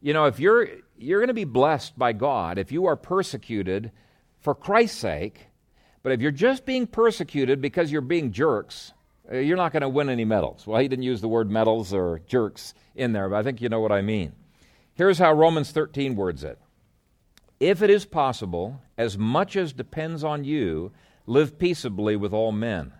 you 0.00 0.12
know, 0.12 0.24
if 0.24 0.40
you're, 0.40 0.66
you're 0.98 1.20
going 1.20 1.28
to 1.28 1.34
be 1.34 1.44
blessed 1.44 1.98
by 1.98 2.12
God, 2.12 2.58
if 2.58 2.72
you 2.72 2.86
are 2.86 2.96
persecuted 2.96 3.92
for 4.40 4.54
Christ's 4.54 4.98
sake, 4.98 5.46
but 6.02 6.12
if 6.12 6.20
you're 6.20 6.30
just 6.30 6.64
being 6.64 6.86
persecuted 6.86 7.60
because 7.60 7.92
you're 7.92 8.00
being 8.00 8.32
jerks, 8.32 8.92
Uh, 9.30 9.38
you're 9.38 9.56
not 9.56 9.72
going 9.72 9.82
to 9.82 9.88
win 9.88 10.08
any 10.08 10.24
medals. 10.24 10.66
Well, 10.66 10.80
he 10.80 10.88
didn't 10.88 11.04
use 11.04 11.20
the 11.20 11.28
word 11.28 11.50
medals 11.50 11.92
or 11.92 12.20
jerks 12.26 12.74
in 12.94 13.12
there, 13.12 13.28
but 13.28 13.36
I 13.36 13.42
think 13.42 13.60
you 13.60 13.68
know 13.68 13.80
what 13.80 13.92
I 13.92 14.02
mean. 14.02 14.32
Here's 14.94 15.18
how 15.18 15.32
Romans 15.32 15.70
13 15.70 16.16
words 16.16 16.42
it 16.44 16.58
If 17.58 17.82
it 17.82 17.90
is 17.90 18.04
possible, 18.04 18.80
as 18.98 19.16
much 19.16 19.56
as 19.56 19.72
depends 19.72 20.24
on 20.24 20.44
you, 20.44 20.92
live 21.26 21.58
peaceably 21.58 22.16
with 22.16 22.32
all 22.32 22.52
men. 22.52 22.92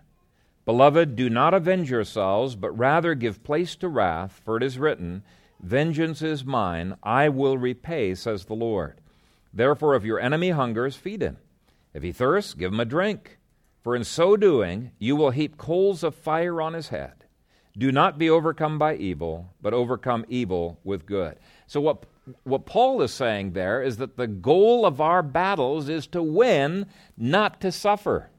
Beloved, 0.65 1.15
do 1.15 1.29
not 1.29 1.53
avenge 1.53 1.89
yourselves, 1.89 2.55
but 2.55 2.77
rather 2.77 3.15
give 3.15 3.43
place 3.43 3.75
to 3.77 3.89
wrath, 3.89 4.41
for 4.45 4.57
it 4.57 4.63
is 4.63 4.77
written, 4.77 5.23
Vengeance 5.59 6.21
is 6.21 6.45
mine, 6.45 6.95
I 7.03 7.29
will 7.29 7.57
repay, 7.57 8.15
says 8.15 8.45
the 8.45 8.53
Lord. 8.53 9.01
Therefore, 9.53 9.95
if 9.95 10.05
your 10.05 10.19
enemy 10.19 10.51
hungers, 10.51 10.95
feed 10.95 11.21
him. 11.21 11.37
If 11.93 12.03
he 12.03 12.11
thirsts, 12.11 12.53
give 12.53 12.71
him 12.71 12.79
a 12.79 12.85
drink. 12.85 13.37
For 13.83 13.95
in 13.95 14.03
so 14.03 14.37
doing, 14.37 14.91
you 14.99 15.15
will 15.15 15.31
heap 15.31 15.57
coals 15.57 16.03
of 16.03 16.13
fire 16.13 16.61
on 16.61 16.73
his 16.73 16.89
head. 16.89 17.25
Do 17.77 17.91
not 17.91 18.17
be 18.17 18.29
overcome 18.29 18.77
by 18.77 18.95
evil, 18.95 19.53
but 19.61 19.73
overcome 19.73 20.25
evil 20.27 20.79
with 20.83 21.05
good. 21.05 21.37
So, 21.67 21.79
what, 21.79 22.05
what 22.43 22.65
Paul 22.65 23.01
is 23.01 23.13
saying 23.13 23.53
there 23.53 23.81
is 23.81 23.97
that 23.97 24.17
the 24.17 24.27
goal 24.27 24.85
of 24.85 24.99
our 24.99 25.23
battles 25.23 25.89
is 25.89 26.05
to 26.07 26.21
win, 26.21 26.85
not 27.17 27.61
to 27.61 27.71
suffer. 27.71 28.29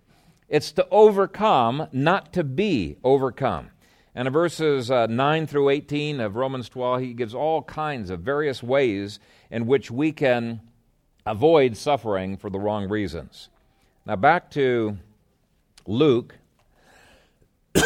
It's 0.49 0.71
to 0.73 0.87
overcome, 0.91 1.89
not 1.93 2.35
to 2.35 2.45
be 2.45 2.99
overcome. 3.03 3.71
And 4.15 4.29
in 4.29 4.33
verses 4.33 4.91
uh, 4.91 5.07
9 5.07 5.47
through 5.47 5.71
18 5.71 6.21
of 6.21 6.37
Romans 6.37 6.69
12, 6.69 7.01
he 7.01 7.15
gives 7.15 7.35
all 7.35 7.63
kinds 7.63 8.11
of 8.11 8.21
various 8.21 8.63
ways 8.63 9.19
in 9.51 9.67
which 9.67 9.91
we 9.91 10.13
can 10.13 10.61
avoid 11.25 11.77
suffering 11.77 12.37
for 12.37 12.51
the 12.51 12.61
wrong 12.61 12.89
reasons. 12.89 13.49
Now, 14.05 14.17
back 14.17 14.51
to 14.51 14.99
Luke, 15.87 16.37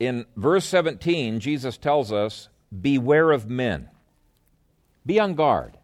in 0.00 0.26
verse 0.36 0.64
17, 0.66 1.40
Jesus 1.40 1.76
tells 1.76 2.12
us, 2.12 2.48
Beware 2.80 3.30
of 3.30 3.48
men. 3.48 3.88
Be 5.06 5.18
on 5.18 5.34
guard. 5.34 5.78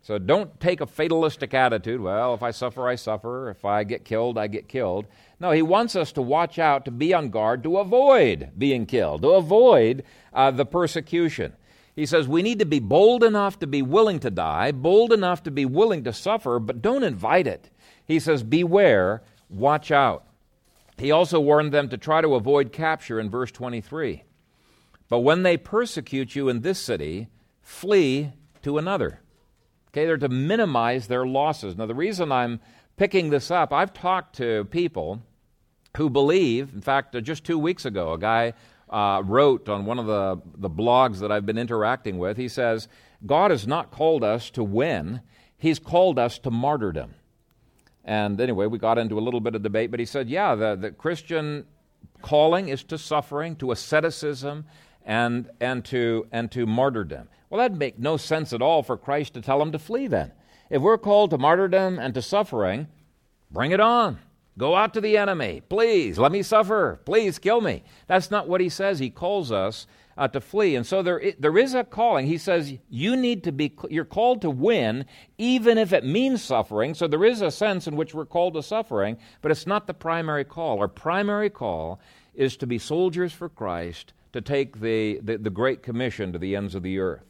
So 0.00 0.18
don't 0.18 0.58
take 0.58 0.80
a 0.80 0.86
fatalistic 0.86 1.54
attitude. 1.54 2.00
Well, 2.00 2.34
if 2.34 2.42
I 2.42 2.50
suffer, 2.50 2.88
I 2.88 2.96
suffer. 2.96 3.50
If 3.50 3.64
I 3.64 3.84
get 3.84 4.04
killed, 4.04 4.36
I 4.36 4.48
get 4.48 4.68
killed. 4.68 5.06
No, 5.38 5.52
he 5.52 5.62
wants 5.62 5.94
us 5.94 6.10
to 6.12 6.22
watch 6.22 6.58
out, 6.58 6.84
to 6.86 6.90
be 6.90 7.14
on 7.14 7.30
guard, 7.30 7.62
to 7.62 7.78
avoid 7.78 8.50
being 8.58 8.84
killed, 8.84 9.22
to 9.22 9.28
avoid 9.30 10.02
uh, 10.32 10.50
the 10.50 10.66
persecution. 10.66 11.52
He 11.94 12.06
says 12.06 12.26
we 12.26 12.42
need 12.42 12.58
to 12.58 12.64
be 12.64 12.80
bold 12.80 13.22
enough 13.22 13.60
to 13.60 13.66
be 13.66 13.82
willing 13.82 14.18
to 14.20 14.30
die, 14.30 14.72
bold 14.72 15.12
enough 15.12 15.44
to 15.44 15.52
be 15.52 15.64
willing 15.64 16.02
to 16.04 16.12
suffer, 16.12 16.58
but 16.58 16.82
don't 16.82 17.04
invite 17.04 17.46
it. 17.46 17.70
He 18.04 18.18
says, 18.18 18.42
Beware 18.42 19.22
Watch 19.52 19.90
out. 19.90 20.24
He 20.96 21.10
also 21.10 21.38
warned 21.38 21.72
them 21.72 21.88
to 21.90 21.98
try 21.98 22.20
to 22.20 22.34
avoid 22.34 22.72
capture 22.72 23.20
in 23.20 23.28
verse 23.28 23.52
23. 23.52 24.24
But 25.08 25.20
when 25.20 25.42
they 25.42 25.56
persecute 25.56 26.34
you 26.34 26.48
in 26.48 26.62
this 26.62 26.78
city, 26.78 27.28
flee 27.60 28.32
to 28.62 28.78
another. 28.78 29.20
Okay, 29.88 30.06
they're 30.06 30.16
to 30.16 30.28
minimize 30.28 31.06
their 31.06 31.26
losses. 31.26 31.76
Now, 31.76 31.84
the 31.84 31.94
reason 31.94 32.32
I'm 32.32 32.60
picking 32.96 33.28
this 33.28 33.50
up, 33.50 33.72
I've 33.72 33.92
talked 33.92 34.36
to 34.36 34.64
people 34.70 35.20
who 35.98 36.08
believe, 36.08 36.72
in 36.72 36.80
fact, 36.80 37.14
uh, 37.14 37.20
just 37.20 37.44
two 37.44 37.58
weeks 37.58 37.84
ago, 37.84 38.14
a 38.14 38.18
guy 38.18 38.54
uh, 38.88 39.22
wrote 39.22 39.68
on 39.68 39.84
one 39.84 39.98
of 39.98 40.06
the, 40.06 40.40
the 40.56 40.70
blogs 40.70 41.18
that 41.18 41.30
I've 41.30 41.44
been 41.44 41.58
interacting 41.58 42.16
with. 42.16 42.38
He 42.38 42.48
says, 42.48 42.88
God 43.26 43.50
has 43.50 43.66
not 43.66 43.90
called 43.90 44.24
us 44.24 44.50
to 44.50 44.64
win, 44.64 45.20
He's 45.58 45.78
called 45.78 46.18
us 46.18 46.38
to 46.40 46.50
martyrdom. 46.50 47.14
And 48.04 48.40
anyway, 48.40 48.66
we 48.66 48.78
got 48.78 48.98
into 48.98 49.18
a 49.18 49.20
little 49.20 49.40
bit 49.40 49.54
of 49.54 49.62
debate, 49.62 49.90
but 49.90 50.00
he 50.00 50.06
said, 50.06 50.28
yeah, 50.28 50.54
the, 50.54 50.76
the 50.76 50.90
Christian 50.90 51.66
calling 52.20 52.68
is 52.68 52.82
to 52.84 52.98
suffering, 52.98 53.56
to 53.56 53.70
asceticism, 53.70 54.64
and, 55.04 55.50
and, 55.60 55.84
to, 55.86 56.26
and 56.32 56.50
to 56.52 56.66
martyrdom. 56.66 57.28
Well, 57.50 57.60
that'd 57.60 57.78
make 57.78 57.98
no 57.98 58.16
sense 58.16 58.52
at 58.52 58.62
all 58.62 58.82
for 58.82 58.96
Christ 58.96 59.34
to 59.34 59.40
tell 59.40 59.58
them 59.58 59.72
to 59.72 59.78
flee 59.78 60.06
then. 60.06 60.32
If 60.70 60.80
we're 60.80 60.98
called 60.98 61.30
to 61.30 61.38
martyrdom 61.38 61.98
and 61.98 62.14
to 62.14 62.22
suffering, 62.22 62.88
bring 63.50 63.72
it 63.72 63.80
on. 63.80 64.18
Go 64.58 64.74
out 64.74 64.94
to 64.94 65.00
the 65.00 65.16
enemy. 65.16 65.62
Please, 65.68 66.18
let 66.18 66.32
me 66.32 66.42
suffer. 66.42 67.00
Please 67.04 67.38
kill 67.38 67.60
me. 67.60 67.84
That's 68.06 68.30
not 68.30 68.48
what 68.48 68.60
he 68.60 68.68
says. 68.68 68.98
He 68.98 69.10
calls 69.10 69.50
us 69.52 69.86
uh, 70.16 70.28
to 70.28 70.40
flee. 70.40 70.76
And 70.76 70.86
so 70.86 71.02
there, 71.02 71.32
there 71.38 71.56
is 71.56 71.74
a 71.74 71.84
calling. 71.84 72.26
He 72.26 72.38
says 72.38 72.74
you 72.88 73.16
need 73.16 73.44
to 73.44 73.52
be, 73.52 73.74
you're 73.90 74.04
called 74.04 74.42
to 74.42 74.50
win, 74.50 75.06
even 75.38 75.78
if 75.78 75.92
it 75.92 76.04
means 76.04 76.42
suffering. 76.42 76.94
So 76.94 77.06
there 77.06 77.24
is 77.24 77.40
a 77.40 77.50
sense 77.50 77.86
in 77.86 77.96
which 77.96 78.14
we're 78.14 78.26
called 78.26 78.54
to 78.54 78.62
suffering, 78.62 79.18
but 79.40 79.50
it's 79.50 79.66
not 79.66 79.86
the 79.86 79.94
primary 79.94 80.44
call. 80.44 80.78
Our 80.80 80.88
primary 80.88 81.50
call 81.50 82.00
is 82.34 82.56
to 82.58 82.66
be 82.66 82.78
soldiers 82.78 83.32
for 83.32 83.48
Christ, 83.48 84.12
to 84.32 84.40
take 84.40 84.80
the, 84.80 85.20
the, 85.22 85.38
the 85.38 85.50
Great 85.50 85.82
Commission 85.82 86.32
to 86.32 86.38
the 86.38 86.56
ends 86.56 86.74
of 86.74 86.82
the 86.82 86.98
earth. 86.98 87.24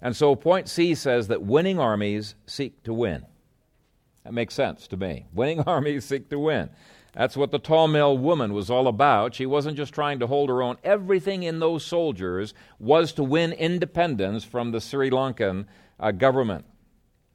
And 0.00 0.14
so 0.14 0.34
point 0.36 0.68
C 0.68 0.94
says 0.94 1.28
that 1.28 1.42
winning 1.42 1.78
armies 1.78 2.34
seek 2.46 2.82
to 2.84 2.92
win. 2.92 3.24
That 4.24 4.34
makes 4.34 4.54
sense 4.54 4.86
to 4.88 4.96
me. 4.96 5.26
Winning 5.32 5.60
armies 5.66 6.04
seek 6.04 6.28
to 6.30 6.38
win. 6.38 6.70
That's 7.14 7.36
what 7.36 7.52
the 7.52 7.58
Tamil 7.58 8.18
woman 8.18 8.52
was 8.52 8.70
all 8.70 8.88
about. 8.88 9.34
She 9.34 9.46
wasn't 9.46 9.76
just 9.76 9.94
trying 9.94 10.18
to 10.18 10.26
hold 10.26 10.48
her 10.48 10.62
own. 10.62 10.76
Everything 10.82 11.44
in 11.44 11.60
those 11.60 11.84
soldiers 11.84 12.54
was 12.78 13.12
to 13.12 13.22
win 13.22 13.52
independence 13.52 14.44
from 14.44 14.72
the 14.72 14.80
Sri 14.80 15.10
Lankan 15.10 15.66
uh, 16.00 16.10
government. 16.10 16.64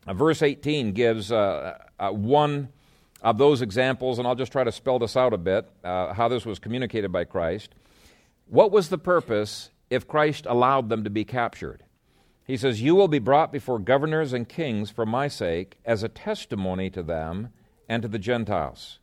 Uh, 0.05 0.13
verse 0.13 0.41
18 0.41 0.91
gives 0.91 1.31
uh, 1.31 1.77
uh 1.99 2.09
one 2.09 2.69
of 3.21 3.37
those 3.37 3.61
examples, 3.61 4.17
and 4.17 4.27
I'll 4.27 4.35
just 4.35 4.51
try 4.51 4.63
to 4.63 4.71
spell 4.71 4.99
this 4.99 5.17
out 5.17 5.33
a 5.33 5.37
bit 5.37 5.69
uh, 5.83 6.13
how 6.13 6.27
this 6.27 6.45
was 6.45 6.59
communicated 6.59 7.11
by 7.11 7.23
Christ. 7.25 7.75
What 8.47 8.71
was 8.71 8.89
the 8.89 8.97
purpose 8.97 9.69
if 9.89 10.07
Christ 10.07 10.45
allowed 10.45 10.89
them 10.89 11.03
to 11.03 11.09
be 11.09 11.25
captured? 11.25 11.83
He 12.45 12.57
says, 12.57 12.81
You 12.81 12.95
will 12.95 13.07
be 13.07 13.19
brought 13.19 13.51
before 13.51 13.77
governors 13.77 14.33
and 14.33 14.47
kings 14.47 14.89
for 14.89 15.05
my 15.05 15.27
sake 15.27 15.77
as 15.85 16.01
a 16.01 16.09
testimony 16.09 16.89
to 16.89 17.03
them 17.03 17.49
and 17.87 18.01
to 18.01 18.07
the 18.07 18.19
Gentiles. 18.19 18.99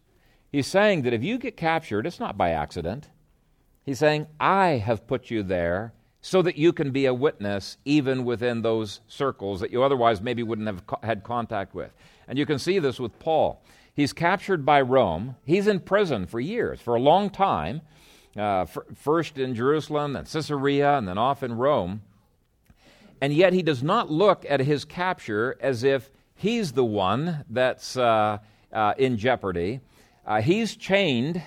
He's 0.50 0.66
saying 0.66 1.02
that 1.02 1.12
if 1.12 1.22
you 1.22 1.38
get 1.38 1.56
captured, 1.56 2.06
it's 2.06 2.20
not 2.20 2.38
by 2.38 2.50
accident. 2.50 3.08
He's 3.84 3.98
saying, 3.98 4.26
I 4.40 4.82
have 4.84 5.06
put 5.06 5.30
you 5.30 5.42
there 5.42 5.92
so 6.20 6.42
that 6.42 6.56
you 6.56 6.72
can 6.72 6.90
be 6.90 7.06
a 7.06 7.14
witness 7.14 7.76
even 7.84 8.24
within 8.24 8.62
those 8.62 9.00
circles 9.06 9.60
that 9.60 9.70
you 9.70 9.82
otherwise 9.82 10.20
maybe 10.20 10.42
wouldn't 10.42 10.66
have 10.66 10.82
had 11.02 11.22
contact 11.22 11.74
with. 11.74 11.92
And 12.26 12.36
you 12.36 12.46
can 12.46 12.58
see 12.58 12.80
this 12.80 12.98
with 12.98 13.16
Paul. 13.20 13.62
He's 13.94 14.12
captured 14.12 14.66
by 14.66 14.80
Rome. 14.80 15.36
He's 15.44 15.68
in 15.68 15.80
prison 15.80 16.26
for 16.26 16.40
years, 16.40 16.80
for 16.80 16.96
a 16.96 17.00
long 17.00 17.30
time, 17.30 17.80
uh, 18.36 18.66
first 18.66 19.38
in 19.38 19.54
Jerusalem, 19.54 20.14
then 20.14 20.24
Caesarea, 20.24 20.98
and 20.98 21.06
then 21.06 21.16
off 21.16 21.42
in 21.42 21.52
Rome. 21.52 22.02
And 23.20 23.32
yet 23.32 23.52
he 23.52 23.62
does 23.62 23.82
not 23.82 24.10
look 24.10 24.44
at 24.48 24.60
his 24.60 24.84
capture 24.84 25.56
as 25.60 25.84
if 25.84 26.10
he's 26.34 26.72
the 26.72 26.84
one 26.84 27.44
that's 27.48 27.96
uh, 27.96 28.38
uh, 28.72 28.94
in 28.98 29.16
jeopardy. 29.16 29.80
Uh, 30.26 30.42
he's 30.42 30.74
chained, 30.74 31.40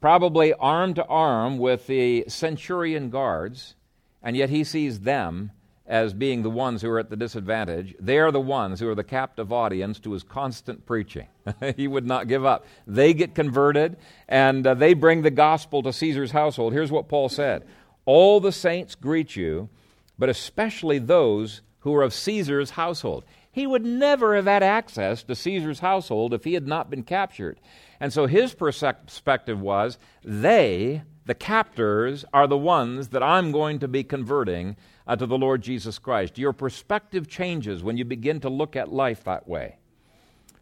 probably 0.00 0.54
arm 0.54 0.94
to 0.94 1.04
arm 1.06 1.58
with 1.58 1.88
the 1.88 2.24
centurion 2.28 3.10
guards, 3.10 3.74
and 4.22 4.36
yet 4.36 4.48
he 4.48 4.62
sees 4.62 5.00
them 5.00 5.50
as 5.84 6.14
being 6.14 6.42
the 6.42 6.50
ones 6.50 6.80
who 6.80 6.88
are 6.88 7.00
at 7.00 7.10
the 7.10 7.16
disadvantage. 7.16 7.94
They 7.98 8.18
are 8.18 8.30
the 8.30 8.40
ones 8.40 8.78
who 8.78 8.88
are 8.88 8.94
the 8.94 9.02
captive 9.02 9.52
audience 9.52 9.98
to 10.00 10.12
his 10.12 10.22
constant 10.22 10.86
preaching. 10.86 11.26
he 11.76 11.88
would 11.88 12.06
not 12.06 12.28
give 12.28 12.44
up. 12.44 12.64
They 12.86 13.12
get 13.12 13.34
converted, 13.34 13.96
and 14.28 14.64
uh, 14.64 14.74
they 14.74 14.94
bring 14.94 15.22
the 15.22 15.30
gospel 15.30 15.82
to 15.82 15.92
Caesar's 15.92 16.30
household. 16.30 16.72
Here's 16.72 16.92
what 16.92 17.08
Paul 17.08 17.28
said 17.28 17.64
All 18.04 18.38
the 18.38 18.52
saints 18.52 18.94
greet 18.94 19.34
you, 19.34 19.68
but 20.16 20.28
especially 20.28 21.00
those 21.00 21.62
who 21.80 21.92
are 21.94 22.02
of 22.02 22.14
Caesar's 22.14 22.70
household. 22.70 23.24
He 23.50 23.66
would 23.66 23.84
never 23.84 24.34
have 24.36 24.46
had 24.46 24.62
access 24.62 25.22
to 25.24 25.34
Caesar's 25.34 25.80
household 25.80 26.32
if 26.32 26.44
he 26.44 26.54
had 26.54 26.66
not 26.66 26.88
been 26.88 27.02
captured. 27.02 27.60
And 28.02 28.12
so 28.12 28.26
his 28.26 28.52
perspective 28.52 29.60
was 29.60 29.96
they, 30.24 31.02
the 31.24 31.36
captors, 31.36 32.24
are 32.34 32.48
the 32.48 32.58
ones 32.58 33.10
that 33.10 33.22
I'm 33.22 33.52
going 33.52 33.78
to 33.78 33.86
be 33.86 34.02
converting 34.02 34.76
uh, 35.06 35.14
to 35.14 35.24
the 35.24 35.38
Lord 35.38 35.62
Jesus 35.62 36.00
Christ. 36.00 36.36
Your 36.36 36.52
perspective 36.52 37.28
changes 37.28 37.84
when 37.84 37.96
you 37.96 38.04
begin 38.04 38.40
to 38.40 38.48
look 38.48 38.74
at 38.74 38.92
life 38.92 39.22
that 39.22 39.46
way. 39.46 39.76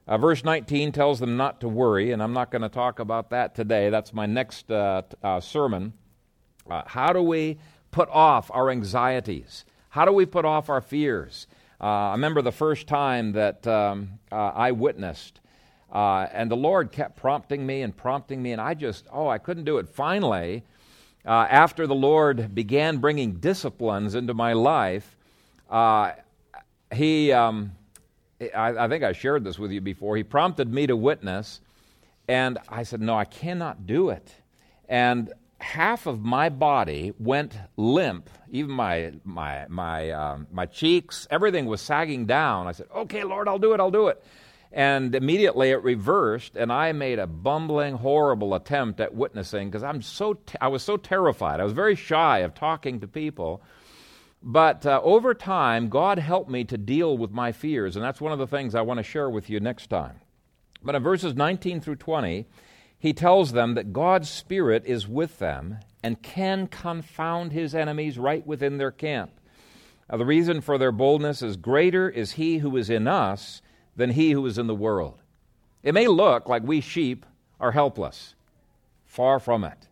Uh, 0.06 0.18
verse 0.18 0.44
19 0.44 0.92
tells 0.92 1.18
them 1.18 1.38
not 1.38 1.62
to 1.62 1.68
worry, 1.68 2.12
and 2.12 2.22
I'm 2.22 2.34
not 2.34 2.50
going 2.50 2.60
to 2.60 2.68
talk 2.68 2.98
about 2.98 3.30
that 3.30 3.54
today. 3.54 3.88
That's 3.88 4.12
my 4.12 4.26
next 4.26 4.70
uh, 4.70 5.00
uh, 5.22 5.40
sermon. 5.40 5.94
Uh, 6.68 6.82
how 6.84 7.14
do 7.14 7.22
we 7.22 7.56
put 7.90 8.10
off 8.10 8.50
our 8.52 8.68
anxieties? 8.68 9.64
How 9.88 10.04
do 10.04 10.12
we 10.12 10.26
put 10.26 10.44
off 10.44 10.68
our 10.68 10.82
fears? 10.82 11.46
Uh, 11.80 11.84
I 11.84 12.12
remember 12.12 12.42
the 12.42 12.52
first 12.52 12.86
time 12.86 13.32
that 13.32 13.66
um, 13.66 14.18
I 14.30 14.72
witnessed 14.72 15.40
uh, 15.92 16.26
and 16.32 16.50
the 16.50 16.56
Lord 16.56 16.92
kept 16.92 17.16
prompting 17.16 17.66
me 17.66 17.82
and 17.82 17.96
prompting 17.96 18.42
me, 18.42 18.52
and 18.52 18.60
I 18.60 18.74
just, 18.74 19.06
oh, 19.12 19.28
I 19.28 19.38
couldn't 19.38 19.64
do 19.64 19.78
it. 19.78 19.88
Finally, 19.88 20.62
uh, 21.26 21.46
after 21.50 21.86
the 21.86 21.94
Lord 21.94 22.54
began 22.54 22.98
bringing 22.98 23.34
disciplines 23.34 24.14
into 24.14 24.34
my 24.34 24.52
life, 24.52 25.16
uh, 25.68 26.12
He, 26.92 27.32
um, 27.32 27.72
I, 28.40 28.84
I 28.84 28.88
think 28.88 29.04
I 29.04 29.12
shared 29.12 29.44
this 29.44 29.58
with 29.58 29.70
you 29.70 29.80
before, 29.80 30.16
He 30.16 30.22
prompted 30.22 30.72
me 30.72 30.86
to 30.86 30.96
witness, 30.96 31.60
and 32.28 32.58
I 32.68 32.84
said, 32.84 33.00
no, 33.00 33.16
I 33.16 33.24
cannot 33.24 33.86
do 33.86 34.10
it. 34.10 34.32
And 34.88 35.32
half 35.58 36.06
of 36.06 36.24
my 36.24 36.48
body 36.48 37.12
went 37.18 37.58
limp, 37.76 38.30
even 38.50 38.70
my, 38.70 39.12
my, 39.24 39.66
my, 39.68 40.10
um, 40.10 40.46
my 40.52 40.66
cheeks, 40.66 41.26
everything 41.30 41.66
was 41.66 41.80
sagging 41.80 42.26
down. 42.26 42.66
I 42.66 42.72
said, 42.72 42.86
okay, 42.94 43.24
Lord, 43.24 43.48
I'll 43.48 43.58
do 43.58 43.72
it, 43.72 43.80
I'll 43.80 43.90
do 43.90 44.08
it. 44.08 44.22
And 44.72 45.14
immediately 45.16 45.70
it 45.70 45.82
reversed, 45.82 46.54
and 46.54 46.72
I 46.72 46.92
made 46.92 47.18
a 47.18 47.26
bumbling, 47.26 47.94
horrible 47.94 48.54
attempt 48.54 49.00
at 49.00 49.14
witnessing 49.14 49.68
because 49.68 49.82
I'm 49.82 50.00
so 50.00 50.34
t- 50.34 50.58
I 50.60 50.68
was 50.68 50.84
so 50.84 50.96
terrified. 50.96 51.58
I 51.58 51.64
was 51.64 51.72
very 51.72 51.96
shy 51.96 52.38
of 52.38 52.54
talking 52.54 53.00
to 53.00 53.08
people. 53.08 53.62
But 54.42 54.86
uh, 54.86 55.00
over 55.02 55.34
time, 55.34 55.88
God 55.88 56.18
helped 56.18 56.50
me 56.50 56.64
to 56.64 56.78
deal 56.78 57.18
with 57.18 57.30
my 57.32 57.52
fears, 57.52 57.96
and 57.96 58.04
that's 58.04 58.20
one 58.20 58.32
of 58.32 58.38
the 58.38 58.46
things 58.46 58.74
I 58.74 58.80
want 58.82 58.98
to 58.98 59.04
share 59.04 59.28
with 59.28 59.50
you 59.50 59.60
next 59.60 59.88
time. 59.88 60.20
But 60.82 60.94
in 60.94 61.02
verses 61.02 61.34
19 61.34 61.80
through 61.80 61.96
20, 61.96 62.46
he 62.98 63.12
tells 63.12 63.52
them 63.52 63.74
that 63.74 63.92
God's 63.92 64.30
Spirit 64.30 64.84
is 64.86 65.08
with 65.08 65.38
them 65.38 65.78
and 66.02 66.22
can 66.22 66.68
confound 66.68 67.52
his 67.52 67.74
enemies 67.74 68.18
right 68.18 68.46
within 68.46 68.78
their 68.78 68.90
camp. 68.90 69.32
Now, 70.10 70.16
the 70.16 70.24
reason 70.24 70.60
for 70.60 70.78
their 70.78 70.92
boldness 70.92 71.42
is 71.42 71.56
greater 71.56 72.08
is 72.08 72.32
he 72.32 72.58
who 72.58 72.76
is 72.76 72.88
in 72.88 73.06
us 73.06 73.60
than 74.00 74.10
he 74.10 74.30
who 74.32 74.46
is 74.46 74.56
in 74.56 74.66
the 74.66 74.74
world. 74.74 75.20
It 75.82 75.92
may 75.92 76.08
look 76.08 76.48
like 76.48 76.62
we 76.62 76.80
sheep 76.80 77.26
are 77.60 77.72
helpless. 77.72 78.34
Far 79.04 79.38
from 79.38 79.62
it. 79.62 79.88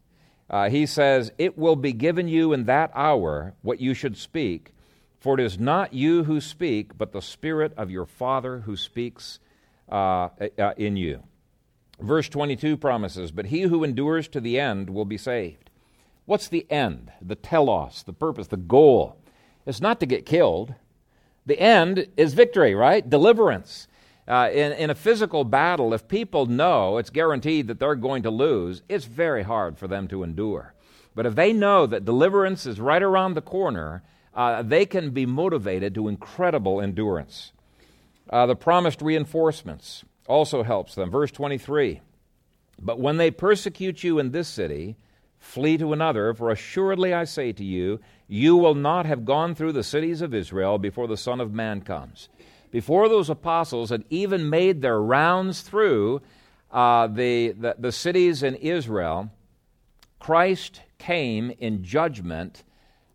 Uh, 0.49 0.71
he 0.71 0.87
says, 0.87 1.31
It 1.37 1.59
will 1.59 1.77
be 1.77 1.93
given 1.93 2.27
you 2.27 2.55
in 2.55 2.65
that 2.65 2.91
hour 2.95 3.55
what 3.61 3.81
you 3.81 3.93
should 3.93 4.17
speak, 4.17 4.73
for 5.21 5.39
it 5.39 5.45
is 5.45 5.59
not 5.59 5.93
you 5.93 6.25
who 6.25 6.41
speak, 6.41 6.97
but 6.97 7.13
the 7.13 7.21
Spirit 7.21 7.75
of 7.77 7.91
your 7.91 8.07
Father 8.07 8.61
who 8.61 8.77
speaks 8.77 9.41
uh, 9.91 10.31
uh, 10.59 10.73
in 10.79 10.97
you. 10.97 11.23
Verse 12.01 12.31
22 12.31 12.79
promises, 12.79 13.31
But 13.31 13.47
he 13.47 13.63
who 13.63 13.85
endures 13.85 14.27
to 14.29 14.41
the 14.41 14.59
end 14.59 14.89
will 14.89 15.05
be 15.05 15.19
saved. 15.19 15.69
What's 16.25 16.49
the 16.49 16.67
end? 16.71 17.13
The 17.21 17.35
telos, 17.35 18.03
the 18.05 18.15
purpose, 18.15 18.47
the 18.47 18.57
goal. 18.57 19.17
It's 19.67 19.83
not 19.83 20.01
to 20.01 20.07
get 20.07 20.25
killed. 20.25 20.75
The 21.45 21.61
end 21.61 22.07
is 22.17 22.33
victory, 22.33 22.75
right? 22.75 23.09
Deliverance. 23.09 23.89
Uh, 24.29 24.51
in, 24.53 24.73
in 24.73 24.91
a 24.91 24.95
physical 24.95 25.43
battle, 25.43 25.95
if 25.95 26.07
people 26.07 26.45
know 26.45 26.99
it's 26.99 27.09
guaranteed 27.09 27.67
that 27.67 27.81
they're 27.81 27.95
going 27.95 28.23
to 28.23 28.31
lose, 28.31 28.83
it's 28.87 29.07
very 29.07 29.43
hard 29.43 29.79
for 29.79 29.89
them 29.89 30.07
to 30.07 30.23
endure. 30.23 30.75
But 31.15 31.25
if 31.25 31.35
they 31.35 31.55
know 31.55 31.87
that 31.87 32.05
deliverance 32.05 32.67
is 32.67 32.79
right 32.79 33.03
around 33.03 33.35
the 33.35 33.41
corner, 33.41 34.03
uh, 34.35 34.63
they 34.63 34.85
can 34.85 35.11
be 35.11 35.25
motivated 35.25 35.95
to 35.95 36.09
incredible 36.09 36.79
endurance. 36.79 37.53
Uh, 38.29 38.45
the 38.45 38.55
promised 38.55 39.01
reinforcements 39.01 40.05
also 40.27 40.63
helps 40.63 40.95
them. 40.95 41.11
Verse 41.11 41.31
23 41.31 42.03
But 42.79 43.01
when 43.01 43.17
they 43.17 43.31
persecute 43.31 44.05
you 44.05 44.19
in 44.19 44.33
this 44.33 44.47
city, 44.47 44.97
flee 45.39 45.79
to 45.79 45.95
another, 45.95 46.35
for 46.35 46.51
assuredly 46.51 47.15
I 47.15 47.25
say 47.25 47.53
to 47.53 47.65
you, 47.65 47.99
you 48.27 48.57
will 48.57 48.75
not 48.75 49.07
have 49.07 49.25
gone 49.25 49.55
through 49.55 49.73
the 49.73 49.83
cities 49.83 50.21
of 50.21 50.35
Israel 50.35 50.77
before 50.77 51.09
the 51.09 51.17
Son 51.17 51.41
of 51.41 51.51
Man 51.51 51.81
comes 51.81 52.29
before 52.71 53.09
those 53.09 53.31
apostles 53.31 53.91
had 53.91 54.05
even 54.11 54.51
made 54.51 54.83
their 54.83 55.01
rounds 55.01 55.63
through 55.63 56.23
uh, 56.71 57.07
the, 57.07 57.53
the, 57.53 57.77
the 57.79 57.93
cities 57.93 58.43
in 58.43 58.55
Israel, 58.57 59.31
Christ 60.19 60.83
came 60.99 61.51
in 61.59 61.83
judgment 61.83 62.65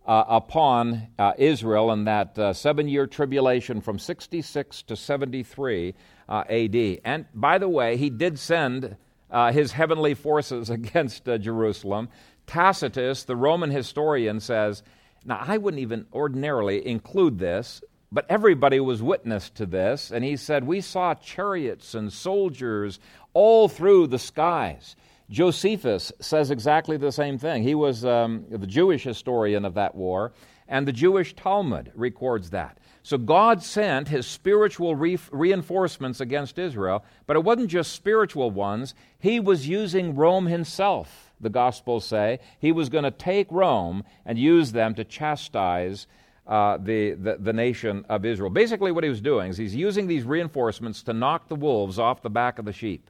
uh, 0.06 0.24
upon 0.28 1.08
uh, 1.18 1.34
Israel 1.38 1.92
in 1.92 2.06
that 2.06 2.38
uh, 2.38 2.54
seven 2.54 2.88
year 2.88 3.08
tribulation 3.08 3.82
from 3.82 4.00
66 4.00 4.82
to 4.84 4.96
73 4.96 5.94
uh, 6.28 6.44
AD. 6.50 6.76
And 7.06 7.26
by 7.34 7.58
the 7.58 7.70
way, 7.70 7.98
he 7.98 8.10
did 8.10 8.38
send 8.40 8.98
uh, 9.32 9.52
his 9.52 9.72
heavenly 9.72 10.14
forces 10.14 10.70
against 10.70 11.28
uh, 11.28 11.38
Jerusalem. 11.38 12.10
Tacitus, 12.46 13.24
the 13.24 13.36
Roman 13.36 13.72
historian, 13.72 14.40
says, 14.40 14.84
Now, 15.26 15.40
I 15.42 15.58
wouldn't 15.58 15.82
even 15.82 16.06
ordinarily 16.14 16.86
include 16.86 17.40
this, 17.40 17.82
but 18.14 18.28
everybody 18.30 18.80
was 18.80 19.02
witness 19.02 19.50
to 19.50 19.66
this. 19.66 20.12
And 20.12 20.24
he 20.24 20.38
said, 20.38 20.64
We 20.64 20.82
saw 20.82 21.16
chariots 21.16 21.96
and 21.96 22.14
soldiers 22.14 23.00
all 23.34 23.68
through 23.68 24.08
the 24.08 24.20
skies. 24.20 24.96
Josephus 25.32 26.12
says 26.20 26.52
exactly 26.52 26.96
the 26.98 27.12
same 27.12 27.40
thing. 27.40 27.64
He 27.64 27.74
was 27.74 28.06
um, 28.06 28.46
the 28.50 28.68
Jewish 28.68 29.04
historian 29.04 29.66
of 29.66 29.74
that 29.74 29.96
war, 29.96 30.32
and 30.68 30.88
the 30.88 30.94
Jewish 30.94 31.36
Talmud 31.36 31.92
records 31.96 32.52
that. 32.52 32.78
So 33.02 33.18
God 33.18 33.64
sent 33.64 34.08
his 34.08 34.28
spiritual 34.28 34.96
re- 34.96 35.18
reinforcements 35.32 36.22
against 36.22 36.60
Israel, 36.60 37.04
but 37.26 37.36
it 37.36 37.44
wasn't 37.44 37.70
just 37.70 37.94
spiritual 37.94 38.52
ones. 38.52 38.94
He 39.18 39.40
was 39.40 39.68
using 39.68 40.16
Rome 40.16 40.46
himself, 40.46 41.34
the 41.42 41.50
Gospels 41.50 42.06
say. 42.06 42.40
He 42.60 42.72
was 42.72 42.90
going 42.90 43.04
to 43.04 43.12
take 43.12 43.48
Rome 43.50 44.04
and 44.26 44.38
use 44.38 44.72
them 44.72 44.94
to 44.96 45.04
chastise 45.04 46.06
uh, 46.46 46.78
the, 46.78 47.12
the, 47.14 47.38
the 47.40 47.54
nation 47.54 48.06
of 48.10 48.26
Israel. 48.26 48.50
Basically, 48.50 48.92
what 48.92 49.04
he 49.04 49.10
was 49.10 49.22
doing 49.22 49.52
is 49.52 49.58
he's 49.58 49.76
using 49.76 50.08
these 50.08 50.24
reinforcements 50.24 51.04
to 51.04 51.14
knock 51.14 51.48
the 51.48 51.56
wolves 51.56 51.98
off 51.98 52.22
the 52.22 52.30
back 52.30 52.60
of 52.60 52.66
the 52.66 52.74
sheep, 52.74 53.10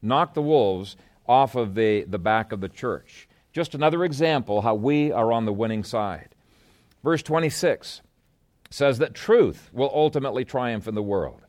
knock 0.00 0.34
the 0.34 0.42
wolves 0.42 0.96
off 1.28 1.54
of 1.54 1.74
the, 1.74 2.04
the 2.04 2.18
back 2.18 2.52
of 2.52 2.60
the 2.60 2.68
church. 2.68 3.28
Just 3.52 3.74
another 3.74 4.04
example 4.04 4.62
how 4.62 4.74
we 4.74 5.12
are 5.12 5.32
on 5.32 5.44
the 5.44 5.52
winning 5.52 5.84
side. 5.84 6.30
Verse 7.02 7.22
26 7.22 8.02
says 8.70 8.98
that 8.98 9.14
truth 9.14 9.70
will 9.72 9.90
ultimately 9.92 10.44
triumph 10.44 10.86
in 10.86 10.94
the 10.94 11.02
world. 11.02 11.40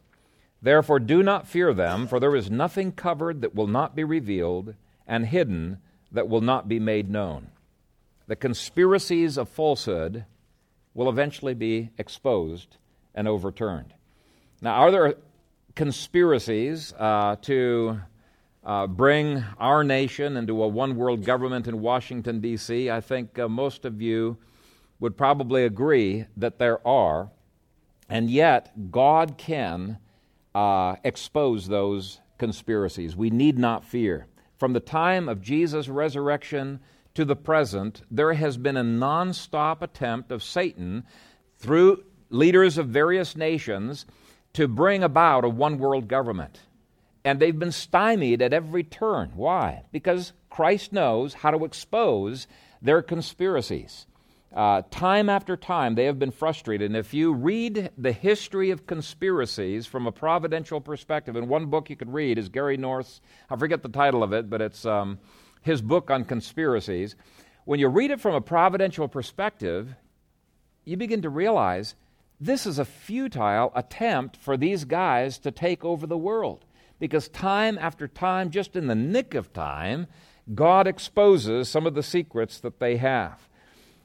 Therefore, 0.62 1.00
do 1.00 1.24
not 1.24 1.48
fear 1.48 1.74
them, 1.74 2.08
for 2.08 2.20
there 2.20 2.36
is 2.36 2.52
nothing 2.52 2.92
covered 2.92 3.42
that 3.42 3.56
will 3.56 3.68
not 3.68 3.96
be 3.96 4.04
revealed, 4.04 4.76
and 5.08 5.26
hidden 5.26 5.80
that 6.12 6.28
will 6.28 6.42
not 6.42 6.68
be 6.68 6.80
made 6.80 7.10
known. 7.10 7.50
The 8.28 8.36
conspiracies 8.36 9.38
of 9.38 9.50
falsehood 9.50 10.26
will 10.94 11.10
eventually 11.10 11.54
be 11.54 11.90
exposed 11.98 12.78
and 13.16 13.28
overturned. 13.28 13.94
Now, 14.62 14.74
are 14.74 14.92
there 14.92 15.16
conspiracies 15.76 16.94
uh, 16.98 17.38
to 17.44 18.02
uh, 18.64 18.88
bring 18.88 19.44
our 19.58 19.84
nation 19.84 20.38
into 20.38 20.62
a 20.62 20.68
one 20.68 20.96
world 20.96 21.26
government 21.26 21.68
in 21.68 21.82
Washington, 21.82 22.42
D.C., 22.42 22.90
I 22.90 23.02
think 23.02 23.40
uh, 23.40 23.48
most 23.48 23.86
of 23.86 24.02
you 24.02 24.38
would 25.00 25.18
probably 25.18 25.66
agree 25.66 26.26
that 26.38 26.60
there 26.60 26.86
are. 26.88 27.32
And 28.08 28.30
yet, 28.30 28.92
God 28.92 29.38
can 29.38 29.98
uh, 30.54 30.98
expose 31.04 31.68
those 31.68 32.20
conspiracies. 32.38 33.16
We 33.16 33.30
need 33.30 33.58
not 33.58 33.84
fear. 33.84 34.28
From 34.58 34.74
the 34.74 34.80
time 34.80 35.28
of 35.28 35.42
Jesus' 35.42 35.88
resurrection 35.88 36.82
to 37.14 37.26
the 37.26 37.36
present, 37.36 38.02
there 38.10 38.34
has 38.34 38.58
been 38.58 38.78
a 38.78 38.84
nonstop 38.84 39.82
attempt 39.82 40.32
of 40.32 40.44
Satan 40.44 41.04
through 41.58 42.04
leaders 42.30 42.78
of 42.78 42.88
various 42.88 43.36
nations 43.36 44.06
to 44.54 44.68
bring 44.68 45.04
about 45.04 45.44
a 45.44 45.50
one 45.50 45.78
world 45.78 46.08
government. 46.08 46.60
And 47.24 47.40
they've 47.40 47.58
been 47.58 47.72
stymied 47.72 48.42
at 48.42 48.54
every 48.54 48.84
turn. 48.84 49.32
Why? 49.36 49.84
Because 49.92 50.34
Christ 50.50 50.92
knows 50.92 51.36
how 51.36 51.52
to 51.52 51.66
expose 51.66 52.48
their 52.82 53.02
conspiracies. 53.02 54.08
Uh, 54.54 54.82
time 54.92 55.30
after 55.30 55.56
time, 55.56 55.96
they 55.96 56.06
have 56.06 56.20
been 56.20 56.32
frustrated. 56.32 56.88
And 56.88 56.98
if 56.98 57.14
you 57.14 57.34
read 57.34 57.92
the 57.98 58.12
history 58.12 58.72
of 58.72 58.86
conspiracies 58.86 59.86
from 59.86 60.08
a 60.08 60.12
providential 60.12 60.82
perspective, 60.82 61.38
and 61.38 61.48
one 61.48 61.68
book 61.68 61.90
you 61.90 61.96
could 61.96 62.12
read 62.12 62.38
is 62.38 62.50
Gary 62.50 62.76
North's, 62.76 63.22
I 63.50 63.56
forget 63.56 63.82
the 63.82 63.90
title 63.90 64.24
of 64.24 64.34
it, 64.34 64.50
but 64.50 64.62
it's 64.62 64.86
um, 64.86 65.20
his 65.62 65.82
book 65.82 66.10
on 66.10 66.26
conspiracies. 66.26 67.16
When 67.66 67.80
you 67.80 67.88
read 67.88 68.12
it 68.12 68.20
from 68.20 68.36
a 68.36 68.42
providential 68.42 69.08
perspective, 69.08 69.96
you 70.86 70.98
begin 70.98 71.22
to 71.22 71.30
realize 71.30 71.96
this 72.40 72.66
is 72.66 72.80
a 72.80 72.86
futile 72.86 73.72
attempt 73.76 74.36
for 74.36 74.58
these 74.58 74.86
guys 74.86 75.38
to 75.40 75.52
take 75.52 75.86
over 75.86 76.08
the 76.08 76.18
world 76.18 76.66
because 77.00 77.28
time 77.30 77.78
after 77.80 78.08
time, 78.08 78.50
just 78.50 78.76
in 78.76 78.88
the 78.88 78.96
nick 78.96 79.34
of 79.34 79.54
time, 79.54 80.08
God 80.54 80.88
exposes 80.88 81.70
some 81.70 81.86
of 81.86 81.94
the 81.94 82.04
secrets 82.04 82.60
that 82.60 82.80
they 82.80 82.98
have. 82.98 83.48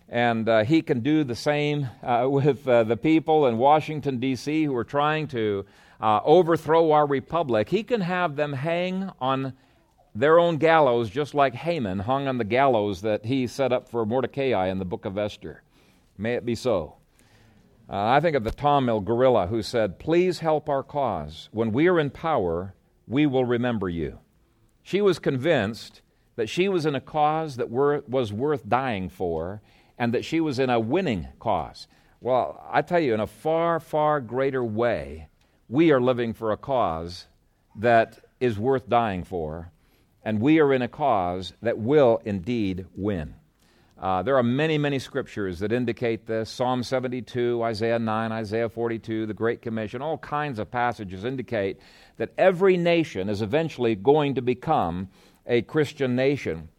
And 0.08 0.48
uh, 0.48 0.64
he 0.64 0.82
can 0.82 1.00
do 1.00 1.24
the 1.24 1.34
same 1.34 1.88
uh, 2.02 2.26
with 2.30 2.66
uh, 2.66 2.84
the 2.84 2.96
people 2.96 3.46
in 3.46 3.58
Washington, 3.58 4.18
D.C., 4.18 4.64
who 4.64 4.76
are 4.76 4.84
trying 4.84 5.28
to 5.28 5.66
uh, 6.00 6.20
overthrow 6.24 6.92
our 6.92 7.06
republic. 7.06 7.68
He 7.68 7.82
can 7.82 8.00
have 8.00 8.36
them 8.36 8.52
hang 8.52 9.10
on 9.20 9.54
their 10.18 10.38
own 10.38 10.56
gallows, 10.56 11.10
just 11.10 11.34
like 11.34 11.54
Haman 11.54 12.00
hung 12.00 12.26
on 12.26 12.38
the 12.38 12.44
gallows 12.44 13.02
that 13.02 13.26
he 13.26 13.46
set 13.46 13.72
up 13.72 13.88
for 13.88 14.06
Mordecai 14.06 14.68
in 14.68 14.78
the 14.78 14.84
book 14.84 15.04
of 15.04 15.18
Esther. 15.18 15.62
May 16.16 16.34
it 16.34 16.46
be 16.46 16.54
so. 16.54 16.96
Uh, 17.88 18.06
I 18.06 18.20
think 18.20 18.34
of 18.34 18.42
the 18.42 18.50
Tamil 18.50 19.00
guerrilla 19.00 19.46
who 19.46 19.62
said, 19.62 19.98
Please 19.98 20.38
help 20.38 20.68
our 20.68 20.82
cause. 20.82 21.48
When 21.52 21.70
we 21.70 21.86
are 21.88 22.00
in 22.00 22.10
power, 22.10 22.74
we 23.06 23.26
will 23.26 23.44
remember 23.44 23.88
you. 23.88 24.18
She 24.82 25.00
was 25.00 25.18
convinced 25.18 26.00
that 26.36 26.48
she 26.48 26.68
was 26.68 26.86
in 26.86 26.94
a 26.94 27.00
cause 27.00 27.56
that 27.56 27.70
were, 27.70 28.02
was 28.08 28.32
worth 28.32 28.68
dying 28.68 29.08
for 29.08 29.60
and 29.98 30.14
that 30.14 30.24
she 30.24 30.40
was 30.40 30.58
in 30.58 30.70
a 30.70 30.80
winning 30.80 31.28
cause. 31.38 31.88
Well, 32.20 32.64
I 32.70 32.82
tell 32.82 33.00
you, 33.00 33.14
in 33.14 33.20
a 33.20 33.26
far, 33.26 33.78
far 33.80 34.20
greater 34.20 34.64
way, 34.64 35.28
we 35.68 35.92
are 35.92 36.00
living 36.00 36.32
for 36.32 36.52
a 36.52 36.56
cause 36.56 37.26
that 37.76 38.18
is 38.40 38.58
worth 38.58 38.88
dying 38.88 39.22
for, 39.22 39.70
and 40.26 40.40
we 40.40 40.58
are 40.58 40.72
in 40.72 40.82
a 40.82 40.88
cause 40.88 41.52
that 41.62 41.78
will 41.78 42.20
indeed 42.24 42.84
win. 42.96 43.32
Uh, 43.96 44.24
there 44.24 44.36
are 44.36 44.42
many, 44.42 44.76
many 44.76 44.98
scriptures 44.98 45.60
that 45.60 45.70
indicate 45.70 46.26
this 46.26 46.50
Psalm 46.50 46.82
72, 46.82 47.62
Isaiah 47.62 48.00
9, 48.00 48.32
Isaiah 48.32 48.68
42, 48.68 49.26
the 49.26 49.32
Great 49.32 49.62
Commission, 49.62 50.02
all 50.02 50.18
kinds 50.18 50.58
of 50.58 50.68
passages 50.68 51.24
indicate 51.24 51.78
that 52.16 52.32
every 52.36 52.76
nation 52.76 53.28
is 53.28 53.40
eventually 53.40 53.94
going 53.94 54.34
to 54.34 54.42
become 54.42 55.08
a 55.46 55.62
Christian 55.62 56.16
nation. 56.16 56.70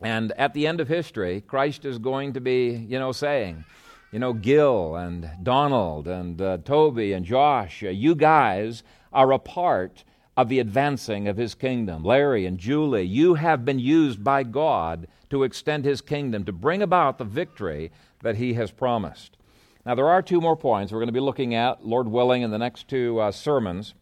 And 0.00 0.32
at 0.32 0.54
the 0.54 0.66
end 0.66 0.80
of 0.80 0.88
history, 0.88 1.42
Christ 1.42 1.84
is 1.84 1.98
going 1.98 2.32
to 2.32 2.40
be, 2.40 2.70
you 2.70 2.98
know, 2.98 3.12
saying, 3.12 3.62
you 4.10 4.20
know, 4.20 4.32
Gil 4.32 4.96
and 4.96 5.28
Donald 5.42 6.08
and 6.08 6.40
uh, 6.40 6.56
Toby 6.64 7.12
and 7.12 7.26
Josh, 7.26 7.82
uh, 7.82 7.90
you 7.90 8.14
guys 8.14 8.82
are 9.12 9.32
a 9.32 9.38
part 9.38 10.02
of 10.36 10.48
the 10.48 10.58
advancing 10.58 11.28
of 11.28 11.36
his 11.36 11.54
kingdom. 11.54 12.04
Larry 12.04 12.44
and 12.44 12.58
Julie, 12.58 13.02
you 13.02 13.34
have 13.34 13.64
been 13.64 13.78
used 13.78 14.22
by 14.22 14.42
God 14.42 15.08
to 15.30 15.42
extend 15.42 15.84
his 15.84 16.00
kingdom, 16.00 16.44
to 16.44 16.52
bring 16.52 16.82
about 16.82 17.18
the 17.18 17.24
victory 17.24 17.90
that 18.22 18.36
he 18.36 18.54
has 18.54 18.70
promised. 18.70 19.36
Now, 19.84 19.94
there 19.94 20.08
are 20.08 20.22
two 20.22 20.40
more 20.40 20.56
points 20.56 20.92
we're 20.92 20.98
going 20.98 21.08
to 21.08 21.12
be 21.12 21.20
looking 21.20 21.54
at, 21.54 21.86
Lord 21.86 22.08
willing, 22.08 22.42
in 22.42 22.50
the 22.50 22.58
next 22.58 22.88
two 22.88 23.18
uh, 23.20 23.32
sermons. 23.32 23.94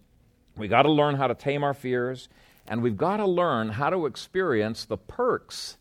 We've 0.56 0.70
got 0.70 0.82
to 0.82 0.90
learn 0.90 1.16
how 1.16 1.26
to 1.26 1.34
tame 1.34 1.62
our 1.62 1.74
fears, 1.74 2.28
and 2.66 2.82
we've 2.82 2.96
got 2.96 3.18
to 3.18 3.26
learn 3.26 3.70
how 3.70 3.90
to 3.90 4.06
experience 4.06 4.84
the 4.84 4.96
perks 4.96 5.76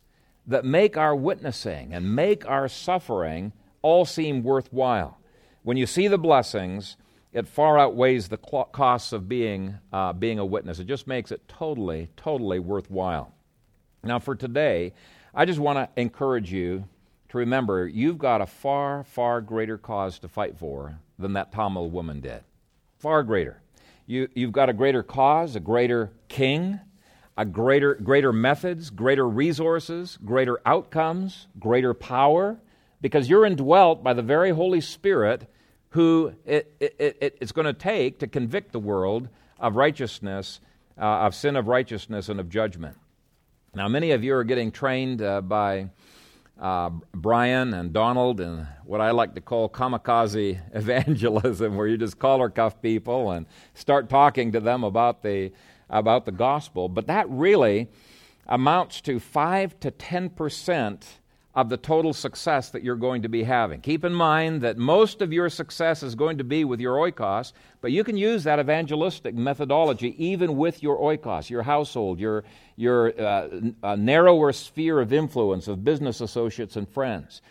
that 0.46 0.66
make 0.66 0.98
our 0.98 1.16
witnessing 1.16 1.94
and 1.94 2.16
make 2.16 2.46
our 2.46 2.68
suffering 2.68 3.54
all 3.82 4.06
seem 4.06 4.44
worthwhile. 4.44 5.20
When 5.64 5.78
you 5.78 5.86
see 5.86 6.08
the 6.08 6.18
blessings, 6.18 6.98
it 7.34 7.48
far 7.48 7.80
outweighs 7.80 8.30
the 8.30 8.38
costs 8.38 9.12
of 9.12 9.28
being, 9.28 9.80
uh, 9.92 10.14
being 10.14 10.40
a 10.40 10.46
witness. 10.46 10.80
It 10.80 10.86
just 10.86 11.08
makes 11.08 11.32
it 11.32 11.48
totally, 11.48 12.10
totally 12.16 12.60
worthwhile. 12.60 13.34
Now, 14.04 14.20
for 14.20 14.36
today, 14.36 14.94
I 15.34 15.46
just 15.46 15.60
want 15.60 15.78
to 15.78 16.00
encourage 16.00 16.52
you 16.52 16.86
to 17.30 17.38
remember 17.40 17.88
you've 17.88 18.20
got 18.20 18.42
a 18.42 18.46
far, 18.46 19.04
far 19.04 19.42
greater 19.42 19.80
cause 19.80 20.20
to 20.20 20.28
fight 20.28 20.58
for 20.58 21.00
than 21.18 21.34
that 21.34 21.52
Tamil 21.52 21.90
woman 21.90 22.20
did. 22.20 22.44
Far 23.00 23.24
greater. 23.24 23.62
You, 24.06 24.28
you've 24.36 24.52
got 24.52 24.70
a 24.70 24.74
greater 24.74 25.02
cause, 25.02 25.56
a 25.56 25.60
greater 25.60 26.12
king, 26.28 26.80
a 27.36 27.46
greater, 27.46 27.96
greater 27.96 28.32
methods, 28.32 28.92
greater 28.92 29.28
resources, 29.28 30.20
greater 30.24 30.60
outcomes, 30.66 31.48
greater 31.60 31.96
power, 31.96 32.60
because 33.02 33.28
you're 33.28 33.46
indwelt 33.46 34.04
by 34.04 34.14
the 34.14 34.22
very 34.22 34.52
Holy 34.52 34.82
Spirit 34.82 35.50
who 35.94 36.34
it, 36.44 36.74
it, 36.80 36.96
it, 36.98 37.38
it's 37.40 37.52
going 37.52 37.68
to 37.68 37.74
take 37.74 38.18
to 38.20 38.28
convict 38.28 38.72
the 38.72 38.80
world 38.80 39.30
of 39.60 39.76
righteousness, 39.76 40.60
uh, 41.00 41.04
of 41.04 41.36
sin 41.36 41.56
of 41.56 41.68
righteousness, 41.68 42.30
and 42.30 42.40
of 42.40 42.50
judgment. 42.50 42.98
Now, 43.76 43.88
many 43.88 44.10
of 44.10 44.24
you 44.24 44.34
are 44.34 44.44
getting 44.44 44.72
trained 44.72 45.22
uh, 45.22 45.42
by 45.42 45.90
uh, 46.60 46.90
Brian 47.14 47.76
and 47.76 47.94
Donald 47.94 48.42
and 48.42 48.66
what 48.86 49.02
I 49.02 49.12
like 49.12 49.36
to 49.36 49.42
call 49.42 49.70
kamikaze 49.70 50.60
evangelism, 50.74 51.76
where 51.76 51.86
you 51.86 51.98
just 51.98 52.18
collar 52.18 52.50
cuff 52.50 52.82
people 52.82 53.30
and 53.30 53.46
start 53.76 54.10
talking 54.10 54.52
to 54.54 54.60
them 54.60 54.84
about 54.84 55.22
the, 55.22 55.52
about 55.92 56.26
the 56.26 56.32
gospel. 56.32 56.90
But 56.90 57.06
that 57.06 57.30
really 57.30 57.88
amounts 58.48 59.00
to 59.02 59.20
5 59.20 59.80
to 59.82 59.92
10 59.92 60.30
percent 60.32 61.20
of 61.56 61.70
the 61.70 61.78
total 61.78 62.14
success 62.14 62.70
that 62.72 62.84
you're 62.84 62.96
going 62.96 63.22
to 63.22 63.30
be 63.30 63.44
having. 63.44 63.80
Keep 63.80 64.04
in 64.04 64.14
mind 64.14 64.62
that 64.62 64.78
most 64.78 65.22
of 65.22 65.32
your 65.32 65.50
success 65.50 66.02
is 66.02 66.16
going 66.16 66.40
to 66.40 66.44
be 66.44 66.66
with 66.66 66.80
your 66.80 66.96
oikos, 66.96 67.54
but 67.80 67.92
you 67.92 68.04
can 68.04 68.18
use 68.18 68.44
that 68.44 68.60
evangelistic 68.60 69.36
methodology 69.36 70.16
even 70.24 70.58
with 70.58 70.82
your 70.82 70.98
oikos, 70.98 71.50
your 71.50 71.62
household, 71.62 72.20
your, 72.20 72.44
your 72.76 73.14
uh, 73.22 73.96
narrower 73.96 74.52
sphere 74.52 75.00
of 75.00 75.14
influence 75.14 75.68
of 75.68 75.84
business 75.84 76.22
associates 76.22 76.76
and 76.76 76.90
friends. 76.90 77.42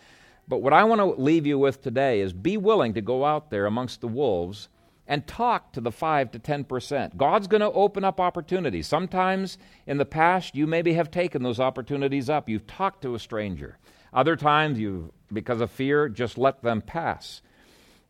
But 0.49 0.61
what 0.61 0.73
I 0.73 0.83
want 0.83 0.99
to 0.99 1.21
leave 1.21 1.47
you 1.47 1.57
with 1.57 1.81
today 1.81 2.19
is 2.19 2.33
be 2.33 2.57
willing 2.57 2.95
to 2.95 3.01
go 3.01 3.23
out 3.23 3.49
there 3.49 3.65
amongst 3.65 4.01
the 4.01 4.09
wolves 4.09 4.67
and 5.07 5.25
talk 5.25 5.71
to 5.73 5.81
the 5.81 5.91
5 5.91 6.31
to 6.31 6.39
10%. 6.39 7.15
God's 7.15 7.47
going 7.47 7.61
to 7.61 7.71
open 7.71 8.03
up 8.03 8.19
opportunities. 8.19 8.87
Sometimes 8.87 9.57
in 9.87 9.97
the 9.97 10.05
past, 10.05 10.55
you 10.55 10.67
maybe 10.67 10.93
have 10.93 11.11
taken 11.11 11.43
those 11.43 11.59
opportunities 11.59 12.29
up. 12.29 12.49
You've 12.49 12.67
talked 12.67 13.01
to 13.03 13.15
a 13.15 13.19
stranger. 13.19 13.77
Other 14.13 14.35
times, 14.35 14.79
you, 14.79 15.11
because 15.31 15.61
of 15.61 15.71
fear, 15.71 16.07
just 16.07 16.37
let 16.37 16.61
them 16.61 16.81
pass. 16.81 17.41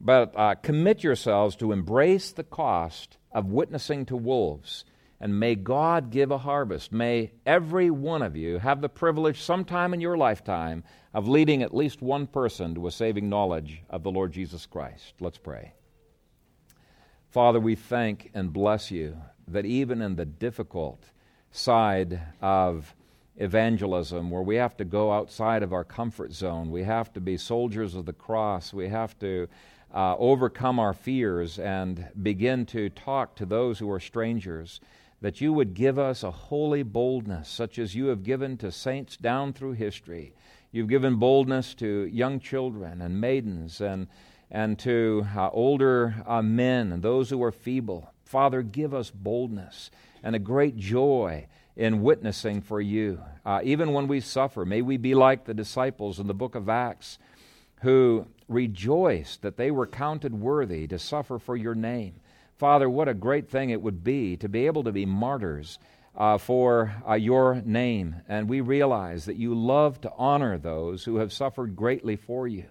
But 0.01 0.33
uh, 0.35 0.55
commit 0.55 1.03
yourselves 1.03 1.55
to 1.57 1.71
embrace 1.71 2.31
the 2.31 2.43
cost 2.43 3.17
of 3.31 3.45
witnessing 3.45 4.05
to 4.07 4.17
wolves. 4.17 4.83
And 5.21 5.39
may 5.39 5.55
God 5.55 6.11
give 6.11 6.31
a 6.31 6.37
harvest. 6.39 6.91
May 6.91 7.31
every 7.45 7.89
one 7.89 8.21
of 8.21 8.35
you 8.35 8.59
have 8.59 8.81
the 8.81 8.89
privilege 8.89 9.41
sometime 9.41 9.93
in 9.93 10.01
your 10.01 10.17
lifetime 10.17 10.83
of 11.13 11.29
leading 11.29 11.63
at 11.63 11.73
least 11.73 12.01
one 12.01 12.27
person 12.27 12.75
to 12.75 12.87
a 12.87 12.91
saving 12.91 13.29
knowledge 13.29 13.81
of 13.89 14.03
the 14.03 14.11
Lord 14.11 14.33
Jesus 14.33 14.65
Christ. 14.65 15.13
Let's 15.21 15.37
pray. 15.37 15.71
Father, 17.29 17.59
we 17.59 17.75
thank 17.75 18.29
and 18.33 18.51
bless 18.51 18.91
you 18.91 19.17
that 19.47 19.65
even 19.65 20.01
in 20.01 20.17
the 20.17 20.25
difficult 20.25 21.05
side 21.51 22.19
of 22.41 22.93
evangelism 23.37 24.29
where 24.29 24.41
we 24.41 24.55
have 24.55 24.77
to 24.77 24.85
go 24.85 25.11
outside 25.11 25.63
of 25.63 25.73
our 25.73 25.83
comfort 25.83 26.33
zone. 26.33 26.69
We 26.69 26.83
have 26.83 27.11
to 27.13 27.21
be 27.21 27.37
soldiers 27.37 27.95
of 27.95 28.05
the 28.05 28.13
cross. 28.13 28.73
We 28.73 28.89
have 28.89 29.17
to 29.19 29.47
uh, 29.93 30.15
overcome 30.17 30.79
our 30.79 30.93
fears 30.93 31.59
and 31.59 32.07
begin 32.21 32.65
to 32.67 32.89
talk 32.89 33.35
to 33.35 33.45
those 33.45 33.79
who 33.79 33.89
are 33.91 33.99
strangers. 33.99 34.79
That 35.21 35.39
you 35.39 35.53
would 35.53 35.73
give 35.73 35.97
us 35.97 36.21
a 36.21 36.31
holy 36.31 36.83
boldness, 36.83 37.47
such 37.47 37.79
as 37.79 37.95
you 37.95 38.07
have 38.07 38.23
given 38.23 38.57
to 38.57 38.71
saints 38.71 39.15
down 39.15 39.53
through 39.53 39.73
history. 39.73 40.33
You've 40.71 40.89
given 40.89 41.15
boldness 41.15 41.75
to 41.75 42.09
young 42.11 42.39
children 42.39 43.01
and 43.01 43.21
maidens 43.21 43.79
and, 43.79 44.07
and 44.51 44.77
to 44.79 45.25
uh, 45.35 45.49
older 45.51 46.15
uh, 46.27 46.41
men 46.41 46.91
and 46.91 47.01
those 47.01 47.29
who 47.29 47.41
are 47.41 47.51
feeble. 47.51 48.11
Father, 48.25 48.63
give 48.63 48.93
us 48.93 49.11
boldness 49.11 49.91
and 50.23 50.35
a 50.35 50.39
great 50.39 50.75
joy 50.75 51.47
in 51.75 52.03
witnessing 52.03 52.61
for 52.61 52.79
you. 52.79 53.19
Uh, 53.45 53.59
even 53.63 53.93
when 53.93 54.07
we 54.07 54.19
suffer, 54.19 54.65
may 54.65 54.81
we 54.81 54.97
be 54.97 55.15
like 55.15 55.45
the 55.45 55.53
disciples 55.53 56.19
in 56.19 56.27
the 56.27 56.33
book 56.33 56.55
of 56.55 56.69
Acts 56.69 57.17
who 57.81 58.25
rejoiced 58.47 59.41
that 59.41 59.57
they 59.57 59.71
were 59.71 59.87
counted 59.87 60.33
worthy 60.33 60.87
to 60.87 60.99
suffer 60.99 61.39
for 61.39 61.55
your 61.55 61.75
name. 61.75 62.13
Father, 62.55 62.89
what 62.89 63.09
a 63.09 63.13
great 63.13 63.49
thing 63.49 63.69
it 63.69 63.81
would 63.81 64.03
be 64.03 64.37
to 64.37 64.47
be 64.47 64.67
able 64.67 64.83
to 64.83 64.91
be 64.91 65.05
martyrs 65.05 65.79
uh, 66.15 66.37
for 66.37 66.93
uh, 67.07 67.15
your 67.15 67.61
name. 67.65 68.15
And 68.29 68.47
we 68.47 68.61
realize 68.61 69.25
that 69.25 69.35
you 69.35 69.55
love 69.55 69.99
to 70.01 70.11
honor 70.17 70.57
those 70.57 71.03
who 71.03 71.17
have 71.17 71.33
suffered 71.33 71.75
greatly 71.75 72.15
for 72.15 72.47
you. 72.47 72.65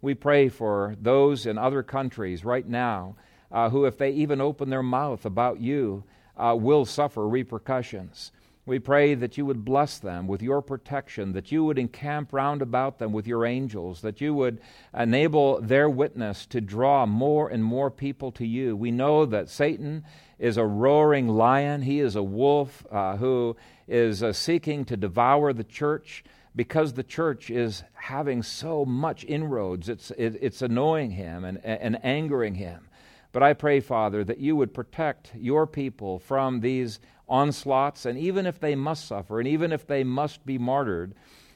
We 0.00 0.14
pray 0.14 0.48
for 0.48 0.96
those 1.00 1.46
in 1.46 1.58
other 1.58 1.82
countries 1.82 2.44
right 2.44 2.66
now 2.66 3.16
uh, 3.52 3.70
who, 3.70 3.84
if 3.84 3.98
they 3.98 4.10
even 4.12 4.40
open 4.40 4.70
their 4.70 4.82
mouth 4.82 5.24
about 5.24 5.60
you, 5.60 6.04
uh, 6.36 6.56
will 6.58 6.84
suffer 6.84 7.26
repercussions. 7.26 8.32
We 8.66 8.80
pray 8.80 9.14
that 9.14 9.38
you 9.38 9.46
would 9.46 9.64
bless 9.64 9.98
them 9.98 10.26
with 10.26 10.42
your 10.42 10.60
protection, 10.60 11.32
that 11.34 11.52
you 11.52 11.64
would 11.64 11.78
encamp 11.78 12.32
round 12.32 12.62
about 12.62 12.98
them 12.98 13.12
with 13.12 13.24
your 13.24 13.46
angels, 13.46 14.00
that 14.00 14.20
you 14.20 14.34
would 14.34 14.60
enable 14.92 15.60
their 15.60 15.88
witness 15.88 16.46
to 16.46 16.60
draw 16.60 17.06
more 17.06 17.48
and 17.48 17.62
more 17.62 17.92
people 17.92 18.32
to 18.32 18.44
you. 18.44 18.76
We 18.76 18.90
know 18.90 19.24
that 19.24 19.48
Satan 19.48 20.04
is 20.40 20.56
a 20.56 20.66
roaring 20.66 21.28
lion, 21.28 21.82
he 21.82 22.00
is 22.00 22.16
a 22.16 22.24
wolf 22.24 22.84
uh, 22.90 23.16
who 23.18 23.56
is 23.86 24.24
uh, 24.24 24.32
seeking 24.32 24.84
to 24.86 24.96
devour 24.96 25.52
the 25.52 25.62
church 25.62 26.24
because 26.56 26.94
the 26.94 27.04
church 27.04 27.50
is 27.50 27.84
having 27.92 28.42
so 28.42 28.84
much 28.84 29.24
inroads. 29.24 29.88
It's, 29.88 30.10
it, 30.12 30.38
it's 30.40 30.60
annoying 30.60 31.12
him 31.12 31.44
and, 31.44 31.64
and 31.64 32.04
angering 32.04 32.56
him. 32.56 32.88
But 33.30 33.42
I 33.42 33.52
pray, 33.52 33.80
Father, 33.80 34.24
that 34.24 34.38
you 34.38 34.56
would 34.56 34.72
protect 34.72 35.32
your 35.36 35.66
people 35.66 36.18
from 36.18 36.60
these 36.60 36.98
onslaughts, 37.28 38.06
and 38.06 38.18
even 38.18 38.46
if 38.46 38.60
they 38.60 38.74
must 38.74 39.06
suffer, 39.06 39.38
and 39.38 39.48
even 39.48 39.72
if 39.72 39.86
they 39.86 40.04
must 40.04 40.44
be 40.46 40.58
martyred, 40.58 41.14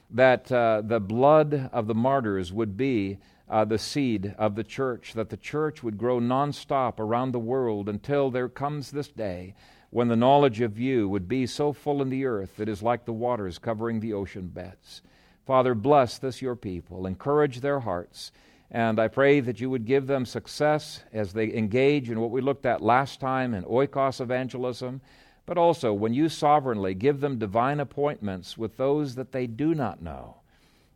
that 0.09 0.51
uh, 0.51 0.81
the 0.83 0.99
blood 0.99 1.69
of 1.71 1.87
the 1.87 1.95
martyrs 1.95 2.51
would 2.51 2.75
be 2.75 3.17
uh, 3.49 3.65
the 3.65 3.77
seed 3.77 4.33
of 4.37 4.55
the 4.55 4.63
church, 4.63 5.13
that 5.13 5.29
the 5.29 5.37
church 5.37 5.83
would 5.83 5.97
grow 5.97 6.19
nonstop 6.19 6.99
around 6.99 7.31
the 7.31 7.39
world 7.39 7.89
until 7.89 8.29
there 8.29 8.49
comes 8.49 8.91
this 8.91 9.09
day 9.09 9.53
when 9.89 10.07
the 10.07 10.15
knowledge 10.15 10.61
of 10.61 10.79
you 10.79 11.07
would 11.09 11.27
be 11.27 11.45
so 11.45 11.73
full 11.73 12.01
in 12.01 12.09
the 12.09 12.25
earth 12.25 12.55
that 12.55 12.69
it 12.69 12.71
is 12.71 12.81
like 12.81 13.05
the 13.05 13.11
waters 13.11 13.59
covering 13.59 13.99
the 13.99 14.13
ocean 14.13 14.47
beds. 14.47 15.01
Father, 15.45 15.75
bless 15.75 16.17
this 16.17 16.41
your 16.41 16.55
people, 16.55 17.05
encourage 17.05 17.59
their 17.59 17.81
hearts, 17.81 18.31
and 18.69 19.01
I 19.01 19.09
pray 19.09 19.41
that 19.41 19.59
you 19.59 19.69
would 19.69 19.85
give 19.85 20.07
them 20.07 20.25
success 20.25 21.03
as 21.11 21.33
they 21.33 21.53
engage 21.53 22.09
in 22.09 22.21
what 22.21 22.31
we 22.31 22.39
looked 22.39 22.65
at 22.65 22.81
last 22.81 23.19
time 23.19 23.53
in 23.53 23.65
oikos 23.65 24.21
evangelism 24.21 25.01
but 25.45 25.57
also 25.57 25.93
when 25.93 26.13
you 26.13 26.29
sovereignly 26.29 26.93
give 26.93 27.19
them 27.19 27.39
divine 27.39 27.79
appointments 27.79 28.57
with 28.57 28.77
those 28.77 29.15
that 29.15 29.31
they 29.31 29.47
do 29.47 29.73
not 29.73 30.01
know, 30.01 30.37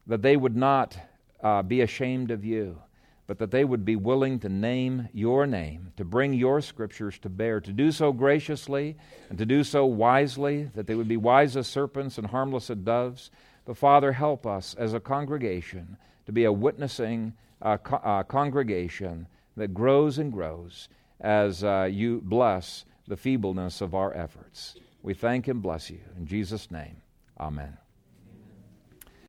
that 0.07 0.21
they 0.21 0.37
would 0.37 0.55
not 0.55 0.97
uh, 1.43 1.61
be 1.61 1.81
ashamed 1.81 2.31
of 2.31 2.45
you, 2.45 2.79
but 3.27 3.39
that 3.39 3.51
they 3.51 3.65
would 3.65 3.83
be 3.83 3.95
willing 3.95 4.39
to 4.39 4.49
name 4.49 5.09
your 5.11 5.47
name, 5.47 5.91
to 5.97 6.05
bring 6.05 6.33
your 6.33 6.61
scriptures 6.61 7.17
to 7.19 7.29
bear, 7.29 7.59
to 7.59 7.71
do 7.71 7.91
so 7.91 8.11
graciously 8.11 8.95
and 9.29 9.37
to 9.37 9.45
do 9.45 9.63
so 9.63 9.85
wisely, 9.85 10.69
that 10.75 10.85
they 10.85 10.95
would 10.95 11.07
be 11.07 11.17
wise 11.17 11.57
as 11.57 11.67
serpents 11.67 12.17
and 12.17 12.27
harmless 12.27 12.69
as 12.69 12.77
doves. 12.77 13.31
But 13.65 13.77
Father, 13.77 14.11
help 14.11 14.45
us 14.45 14.75
as 14.77 14.93
a 14.93 14.99
congregation 14.99 15.97
to 16.27 16.31
be 16.31 16.43
a 16.43 16.51
witnessing 16.51 17.33
uh, 17.61 17.77
co- 17.77 17.97
uh, 17.97 18.23
congregation 18.23 19.27
that 19.57 19.73
grows 19.73 20.19
and 20.19 20.31
grows 20.31 20.87
as 21.19 21.63
uh, 21.63 21.89
you 21.91 22.21
bless 22.23 22.85
the 23.07 23.17
feebleness 23.17 23.81
of 23.81 23.93
our 23.93 24.15
efforts. 24.15 24.75
We 25.03 25.13
thank 25.13 25.47
and 25.47 25.61
bless 25.61 25.89
you. 25.89 25.99
In 26.17 26.25
Jesus' 26.25 26.71
name, 26.71 27.01
amen. 27.39 27.77